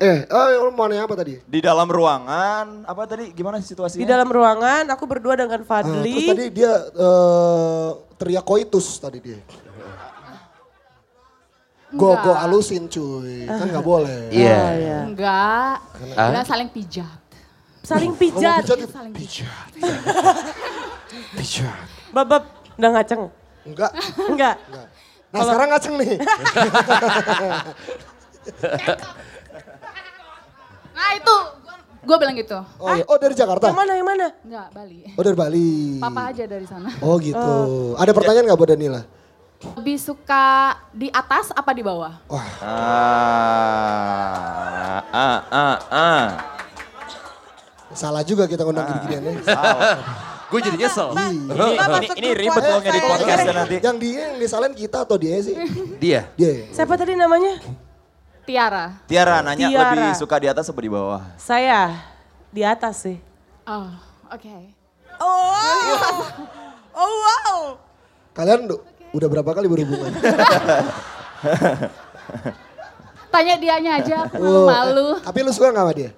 [0.00, 1.36] Eh, oh mau nanya apa tadi?
[1.44, 4.00] di dalam ruangan, apa tadi gimana situasinya?
[4.00, 6.08] Di dalam ruangan aku berdua dengan Ah, Fadli.
[6.08, 9.36] terus tadi dia eh, teriak koitus tadi dia.
[11.90, 14.30] Gue alusin cuy, kan nggak boleh.
[14.30, 14.60] Iya.
[14.78, 14.98] iya.
[15.10, 15.74] Enggak.
[16.14, 16.30] Hah?
[16.30, 17.18] Udah saling pijat.
[17.82, 18.62] Saling Ngomong pijat.
[18.62, 19.70] pijat, Saling pijat.
[21.34, 21.86] Pijat.
[22.14, 22.42] Babab,
[22.78, 23.22] udah ngaceng?
[23.66, 23.90] Enggak,
[24.30, 24.54] Enggak.
[24.70, 24.86] enggak.
[25.30, 26.12] Nah sekarang ngaceng nih.
[30.90, 31.36] Nah itu,
[32.04, 32.58] gue bilang gitu.
[32.76, 33.04] Oh, iya.
[33.08, 33.72] oh dari Jakarta?
[33.72, 34.26] Yang mana, yang mana?
[34.44, 35.00] Enggak, Bali.
[35.16, 35.70] Oh dari Bali.
[35.96, 36.90] Papa aja dari sana.
[37.00, 37.52] Oh gitu.
[37.96, 39.00] Ada pertanyaan nggak buat Danila?
[39.60, 42.16] Lebih suka di atas apa di bawah?
[42.32, 42.48] Ah,
[45.12, 46.26] ah, ah, ah.
[47.92, 49.52] Salah juga kita ngundang gini-ginian ya.
[50.48, 51.12] Gue jadi nyesel.
[51.12, 51.44] Ini,
[51.76, 53.76] ini, ini ribet loh ngedit podcastnya nanti.
[53.84, 55.52] Yang dia yang disalahin kita atau dia sih?
[56.00, 56.32] Dia.
[56.40, 56.72] Dia.
[56.72, 57.60] Siapa tadi namanya?
[58.48, 58.96] Tiara.
[59.04, 59.92] Tiara nanya Tiara.
[59.92, 61.20] lebih suka di atas apa di bawah?
[61.36, 62.00] Saya
[62.48, 63.20] di atas sih.
[63.68, 63.92] Oh,
[64.32, 64.56] oke.
[65.20, 66.16] Oh wow.
[66.96, 67.76] Oh wow.
[68.32, 68.66] Kalian
[69.10, 70.12] udah berapa kali berhubungan?
[73.30, 75.06] Tanya dianya aja, aku Oh, malu-malu.
[75.14, 76.10] eh, Tapi lu suka nggak sama dia?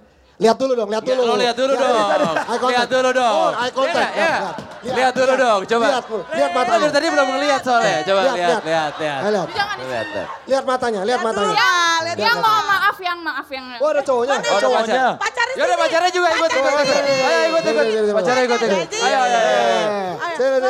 [0.43, 1.23] Lihat dulu dong, lihat dulu.
[1.23, 1.95] Lo lihat dulu Ya, dong.
[1.95, 2.19] lihat,
[2.67, 3.35] lihat, dulu dong.
[3.39, 4.13] Oh, eye contact.
[4.13, 4.33] Iya, iya.
[4.35, 5.87] Lihat, lihat, Lihat dulu dong, coba.
[5.87, 6.83] Lihat, lihat Lo matanya.
[6.83, 7.97] dari tadi belum ngeliat soalnya.
[8.03, 8.63] Coba Lihat, lihat, lihat.
[8.67, 9.21] lihat, lihat.
[9.23, 9.49] Lihat.
[9.55, 10.29] Jangan Lihat, lihat.
[10.43, 11.55] Lihat matanya, lihat matanya.
[11.55, 11.73] Ya,
[12.03, 13.67] Lihat yang mau maaf, yang maaf, yang...
[13.79, 14.35] Oh ada cowoknya.
[14.35, 15.15] Oh, ada pacar.
[15.15, 15.83] Pacarnya Yaudah sini.
[15.87, 17.03] pacarnya juga ikut, ikut, ikut.
[17.23, 17.87] Ayo ikut, ikut.
[18.13, 18.79] Pacarnya ikut, ikut.
[18.99, 20.13] Ayo, ayo, ayo.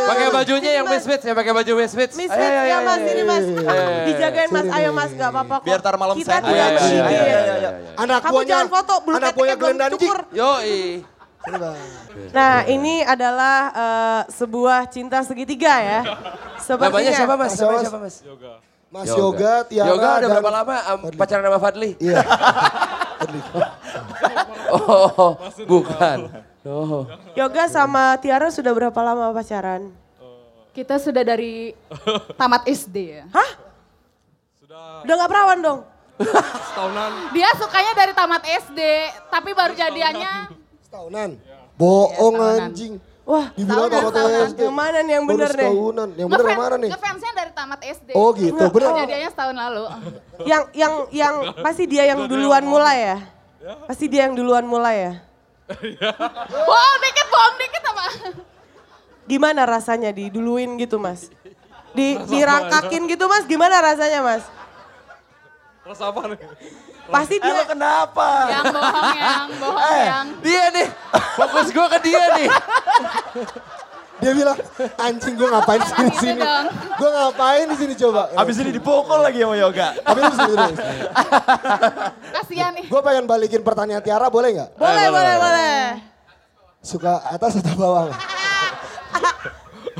[0.02, 2.12] Pakai bajunya yang misfits ya, pakai baju misfits.
[2.12, 3.44] Miss Ayo, Fit, ayo, ya mas, ini mas.
[4.04, 5.66] Dijagain mas, ayo mas, gak apa-apa kok.
[5.66, 6.42] Biar tar malam Kita sehat.
[6.44, 7.72] tidak.
[7.94, 10.18] Anak Kamu buahnya, jangan foto, bulu anak buahnya keteknya Glenn belum cukur.
[10.34, 10.78] Yoi.
[11.42, 11.74] Bang.
[12.30, 16.00] Nah ini adalah eh, sebuah cinta segitiga ya.
[16.58, 17.02] Sepertinya.
[17.02, 17.52] Namanya siapa mas?
[17.54, 17.82] Namanya Mas.
[17.82, 18.16] siapa mas?
[18.92, 21.90] Mas Yoga, Tiara, Yoga udah dan- berapa lama um, pacaran sama Fadli?
[21.96, 22.20] Iya.
[24.72, 25.36] Oh,
[25.68, 26.32] bukan.
[26.64, 27.04] Oh.
[27.36, 29.92] Yoga sama Tiara sudah berapa lama pacaran?
[30.72, 31.76] Kita sudah dari
[32.34, 33.24] tamat SD ya.
[33.30, 33.50] Hah?
[35.04, 35.80] Udah gak perawan dong?
[37.30, 38.80] Dia sukanya dari tamat SD,
[39.28, 40.32] tapi baru jadiannya
[40.82, 41.30] Setahunan.
[41.74, 42.58] Bohong Iya, setahunan.
[42.68, 42.94] anjing.
[43.22, 44.44] Wah, Dibilang Setahunan, tamat setahunan.
[44.44, 44.60] SD.
[44.60, 45.56] yang mana nih yang bener nih?
[45.64, 46.08] setahunan.
[46.12, 46.90] Yang bener yang mana nih?
[46.90, 48.08] Ngefansnya dari tamat SD.
[48.12, 48.88] Oh gitu, bener.
[48.88, 49.84] Baru jadiannya setahun lalu.
[50.50, 53.16] Yang yang yang pasti dia yang duluan mulai ya?
[53.86, 55.12] Pasti dia yang duluan mulai ya?
[56.50, 58.04] Bohong dikit, bohong dikit apa?
[59.22, 61.30] Gimana rasanya diduluin gitu mas?
[61.96, 64.42] Di, dirangkakin gitu mas, gimana rasanya mas?
[65.82, 66.38] Rasa apa nih?
[67.10, 67.50] Pasti dia...
[67.50, 68.28] Emang kenapa?
[68.46, 70.06] Yang bohong, yang bohong, Eh.
[70.06, 70.26] yang...
[70.38, 70.86] Dia nih,
[71.34, 72.46] fokus gue ke dia nih.
[74.22, 74.54] Dia bilang,
[75.02, 75.90] anjing gue ngapain di
[76.22, 76.38] sini.
[76.94, 78.30] Gue ngapain di sini coba?
[78.38, 79.98] Abis ini dipukul lagi sama Yoga.
[79.98, 80.78] Tapi lu sini terus.
[82.30, 82.86] Kasihan nih.
[82.86, 84.78] Gue pengen balikin pertanyaan Tiara, boleh nggak?
[84.78, 85.98] Boleh, boleh, boleh.
[86.78, 88.06] Suka atas atau bawah?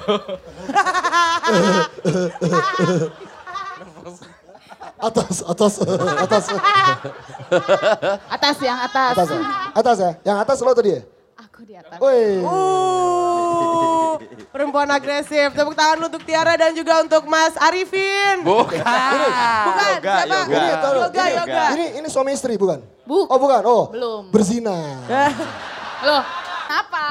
[5.03, 5.72] atas, atas,
[6.22, 6.44] atas,
[8.30, 9.12] Atas yang atas.
[9.18, 9.40] atas ya?
[9.74, 10.11] Atas ya?
[10.22, 11.03] Yang atas lo tadi ya?
[11.42, 11.98] Aku di atas.
[11.98, 12.38] Woi.
[12.46, 14.14] Uh,
[14.55, 15.50] perempuan agresif.
[15.53, 18.46] Tepuk tangan untuk Tiara dan juga untuk Mas Arifin.
[18.46, 18.78] Bukan.
[18.78, 20.30] Bukan, Yoga, siapa?
[20.30, 20.46] yoga.
[20.46, 21.64] Ini, Yoga, ini, yoga.
[21.74, 22.78] ini, ini suami istri bukan?
[23.03, 23.26] Bu.
[23.26, 23.84] Oh bukan, oh.
[23.90, 24.30] Belum.
[24.30, 25.03] Berzina.
[26.07, 26.22] Loh,
[26.66, 27.05] kenapa?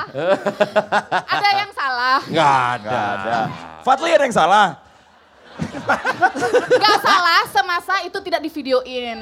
[1.35, 2.19] Ada yang salah?
[2.23, 2.87] Nggak ada.
[2.87, 3.39] Gak ada.
[3.81, 4.65] Fadli ada yang salah.
[6.71, 9.17] Gak salah semasa itu tidak divideoin.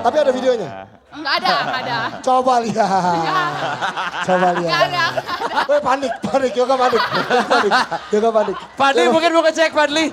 [0.00, 0.68] Tapi ada videonya?
[1.10, 1.98] Enggak ada, enggak ada.
[2.22, 2.88] Coba lihat.
[4.22, 4.70] Coba Enggak lihat.
[4.70, 5.04] ada, enggak ada.
[5.66, 7.02] Woi panik, panik, yoga panik.
[7.46, 7.72] panik,
[8.10, 8.56] yoga panik.
[8.74, 10.06] Fadli mungkin mau ngecek Fadli.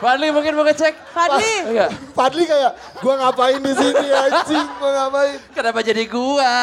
[0.00, 0.94] Fadli mungkin mau ngecek.
[1.12, 1.52] Fadli.
[1.70, 1.88] Enggak.
[2.10, 5.36] Fadli kayak, gua ngapain di sini anjing, gua ngapain.
[5.52, 6.54] Kenapa jadi gua?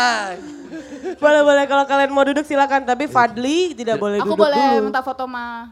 [1.15, 1.63] Boleh, boleh.
[1.63, 2.83] Kalau kalian mau duduk silakan.
[2.83, 4.91] Tapi Fadli tidak boleh Aku duduk boleh dulu.
[4.91, 5.71] minta foto sama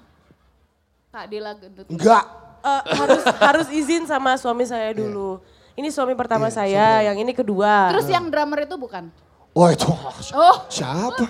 [1.11, 1.83] Kak Dila gendut.
[1.91, 2.23] Enggak.
[2.65, 5.37] Eh, harus harus izin sama suami saya dulu.
[5.75, 7.93] Ini suami pertama Iya, saya, yang ini kedua.
[7.93, 9.11] Terus yang drummer itu bukan?
[9.51, 9.87] Wah itu,
[10.33, 11.27] Oh, siapa?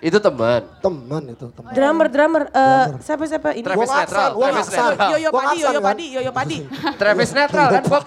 [0.00, 0.64] Itu teman.
[0.80, 1.70] Teman itu, teman.
[1.72, 2.42] Drummer, drummer.
[2.48, 3.64] eh, siapa siapa ini?
[3.64, 4.30] Travis Netral.
[4.36, 4.68] Travis.
[4.68, 5.08] Netral.
[5.16, 5.84] Yoyo Padi, Yoyo kan?
[5.84, 6.58] Padi, Yoyo Padi.
[6.96, 8.04] Travis Netral kan, Bob?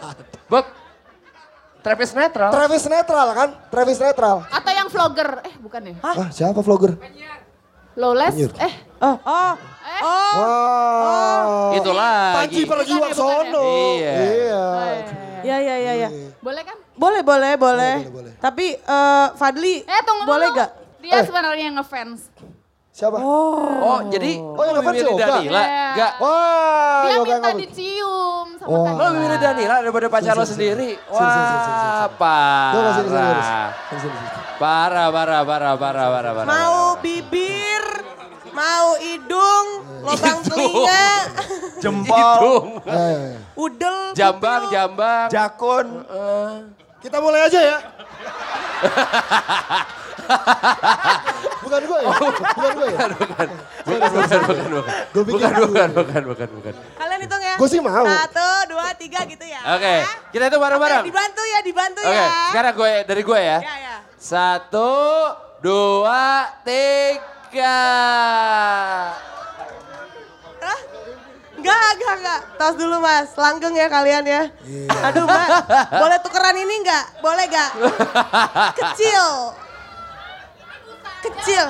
[0.49, 0.65] Bob?
[1.82, 2.49] Travis Netral.
[2.51, 3.49] Travis Netral kan?
[3.72, 4.38] Travis Netral.
[4.49, 5.30] Atau yang vlogger.
[5.41, 5.95] Eh bukan ya?
[6.03, 6.99] Ah, siapa vlogger?
[7.97, 8.36] Lowless.
[8.61, 8.74] Eh.
[9.01, 9.53] Oh, oh,
[9.97, 10.33] Eh.
[10.37, 10.37] oh.
[10.37, 11.73] Wah.
[11.73, 12.35] Itu lagi.
[12.35, 13.65] Panji Pragiwaksono.
[13.97, 14.13] Iya.
[14.13, 14.63] Iya.
[15.41, 16.09] Ya, ya, ya, ya.
[16.39, 16.77] Boleh kan?
[16.93, 17.95] Boleh, boleh, boleh.
[18.01, 18.33] boleh, boleh.
[18.37, 20.59] Tapi eh, Fadli, Eh tunggu boleh dulu.
[20.59, 20.69] gak?
[20.97, 21.23] Dia Eh.
[21.23, 22.21] sebenarnya ngefans.
[22.89, 23.21] Siapa?
[23.21, 25.25] Oh, jadi Oh, yang ngefans yoga?
[25.29, 25.61] Danila?
[25.61, 25.85] Iya.
[25.93, 26.11] Enggak.
[26.17, 28.83] Wah, Dia yoga minta dicium sama Oh.
[28.83, 28.97] Danila.
[28.97, 30.89] Lo memilih Danila daripada pacar lo sendiri?
[31.07, 33.69] Wah, parah.
[34.57, 36.49] Parah, parah, parah, parah, parah, parah.
[36.49, 37.46] Mau bibir,
[38.58, 39.68] mau hidung,
[40.01, 41.05] lubang telinga,
[41.84, 42.82] Jempol.
[42.89, 44.74] Eh, udel, Jambang, pupil.
[44.74, 45.28] jambang.
[45.30, 45.88] Jakun.
[46.97, 47.78] kita mulai aja ya.
[51.64, 52.10] bukan gue ya?
[52.18, 52.97] Bukan gue ya?
[53.08, 53.47] Bukan, bukan,
[53.86, 54.39] bukan,
[54.74, 54.93] bukan.
[55.14, 55.66] Gua pikir Bukan, gue.
[55.70, 56.74] bukan, bukan, bukan, bukan.
[56.97, 57.55] Kalian hitung ya.
[57.55, 58.05] Gua sih mau.
[58.05, 59.62] Satu, dua, tiga gitu ya.
[59.78, 59.95] Oke,
[60.34, 61.01] kita itu bareng-bareng.
[61.05, 62.28] Oke, dibantu ya, dibantu Oke, ya.
[62.51, 63.58] sekarang gue dari gue ya.
[63.62, 63.95] Ya, ya.
[64.18, 64.91] Satu,
[65.62, 67.36] dua, tiga.
[70.57, 70.79] Hah?
[71.57, 72.39] Enggak, enggak, enggak.
[72.59, 74.41] Tos dulu mas, langgeng ya kalian ya.
[74.67, 74.89] Iya.
[75.09, 75.47] Aduh mbak,
[75.95, 77.05] boleh tukeran ini enggak?
[77.23, 77.71] Boleh enggak?
[78.75, 79.25] Kecil.
[81.23, 81.65] Kecil.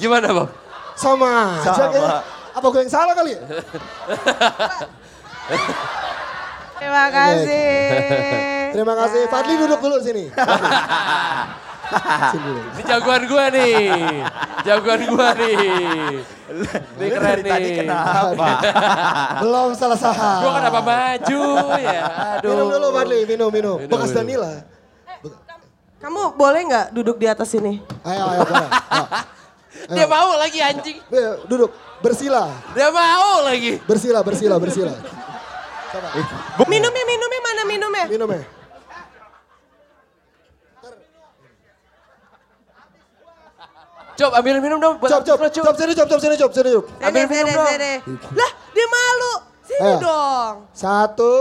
[0.00, 0.50] Gimana Bang?
[0.94, 1.90] Sama aja Sama.
[1.90, 2.22] kayaknya.
[2.54, 3.42] Apa gue yang salah kali ya?
[6.78, 7.74] Terima kasih.
[8.74, 9.22] Terima kasih.
[9.30, 10.30] Fadli duduk dulu sini.
[12.74, 13.76] Ini jagoan gue nih.
[14.64, 15.56] Jagoan gue nih.
[16.98, 17.50] Ini keren dari nih.
[17.50, 18.48] tadi kenapa?
[19.44, 20.40] Belum selesai.
[20.42, 21.44] Gue kenapa maju
[21.78, 22.02] ya?
[22.40, 22.50] Aduh.
[22.52, 23.76] Minum dulu Fadli, minum, minum.
[23.80, 24.18] Minum, Bekas minum.
[24.20, 24.52] Danila.
[26.04, 27.80] Kamu boleh nggak duduk di atas sini?
[28.04, 28.68] Ayo, ayo, boleh.
[29.84, 30.00] Ayo.
[30.00, 30.96] Dia mau lagi anjing.
[31.12, 31.70] Ayo, duduk.
[32.04, 32.52] Bersila.
[32.76, 33.80] Dia mau lagi.
[33.84, 34.92] Bersila, bersila, bersila.
[36.68, 38.04] Minumnya, minumnya mana minumnya?
[38.08, 38.28] Minum
[44.14, 44.94] Cop, ambil minum dong.
[45.02, 45.50] Cop, cop, Cop.
[45.50, 46.84] cop, sini, cop, cop, sini, cop, sini, cop.
[46.86, 47.66] Sini, Ambil minum sini, dong.
[47.66, 47.92] sini.
[48.38, 49.32] Lah, dia malu.
[49.66, 50.52] Sini dong.
[50.70, 51.34] Satu.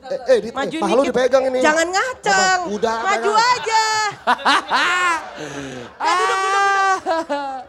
[0.00, 1.06] Eh, eh, di, Maju eh, dikit.
[1.06, 1.58] dipegang ini.
[1.62, 2.58] Jangan ngaceng.
[2.64, 2.72] Apa?
[2.72, 3.52] Udah, Maju pegang.
[3.52, 3.84] aja.
[6.00, 7.62] Nah, duduk, duduk, duduk.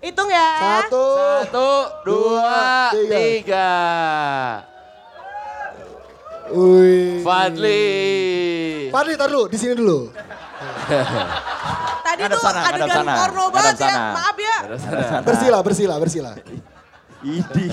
[0.00, 0.48] Hitung ya.
[0.56, 1.04] Satu.
[1.16, 1.68] Satu,
[2.04, 3.12] dua, tiga.
[3.12, 3.72] tiga.
[6.48, 7.24] Wih.
[7.24, 7.84] Fadli.
[8.88, 10.12] Fadli, tar dulu, di sini dulu.
[12.06, 13.14] Tadi Ngadep tuh sana, adegan sana.
[13.18, 13.88] porno banget ya.
[13.88, 14.02] sana.
[14.14, 14.58] Maaf ya.
[15.24, 16.30] Bersila, bersila, bersila.
[17.24, 17.72] Idih.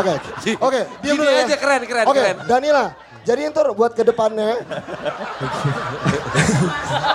[0.00, 0.14] Oke,
[0.66, 1.44] oke, dulu ya.
[1.48, 2.36] aja keren, keren, Oke, keren.
[2.44, 2.84] Danila,
[3.22, 4.56] jadi ntar buat ke depannya.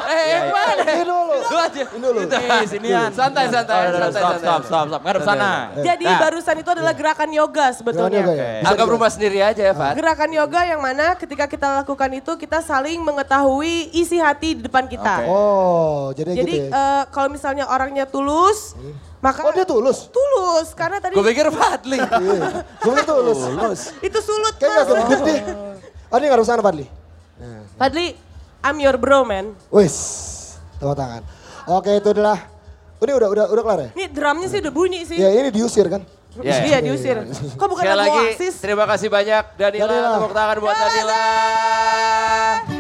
[0.06, 0.84] Eh, yang mana?
[0.86, 1.36] Ini dulu.
[1.36, 1.84] Lu aja.
[1.84, 2.20] Ini dulu.
[2.66, 3.10] Sinian.
[3.12, 5.02] Santai, santai, Oh, santai, Stop, stop, stop, stop.
[5.02, 5.50] Ngadep sana.
[5.76, 6.20] Jadi Nah.
[6.20, 8.22] barusan itu adalah gerakan yoga sebetulnya.
[8.22, 8.70] Gerakan yoga ya?
[8.70, 9.94] Anggap rumah sendiri aja ya, Fat.
[9.96, 14.86] Gerakan yoga yang mana ketika kita lakukan itu kita saling mengetahui isi hati di depan
[14.86, 15.26] kita.
[15.26, 17.02] Oh, jadi, Jadi gitu ya.
[17.02, 18.74] eh, kalau misalnya orangnya tulus,
[19.20, 20.08] maka Oh, dia tulus?
[20.08, 21.98] tulus karena tadi Gue pikir Fadli.
[21.98, 23.40] Iya, gue tulus.
[24.00, 25.38] itu sulut Kayaknya gede.
[26.16, 26.88] Ini nggak sana Fadli.
[27.76, 28.16] Fadli,
[28.64, 29.52] I'm your bro man.
[29.68, 29.96] Wis,
[30.80, 31.22] tepuk tangan.
[31.68, 32.40] Oke, itu adalah.
[33.04, 33.90] Ini udah udah udah kelar ya?
[33.92, 35.20] Ini drumnya sih udah bunyi sih.
[35.20, 36.08] Ya ini diusir kan?
[36.40, 37.20] Ya, Iya diusir.
[37.60, 38.56] Kok bukan Sekali lagu lagi, Oasis?
[38.64, 39.88] terima kasih banyak Danila.
[39.88, 40.10] Danila.
[40.16, 42.75] Tepuk tangan buat Danila.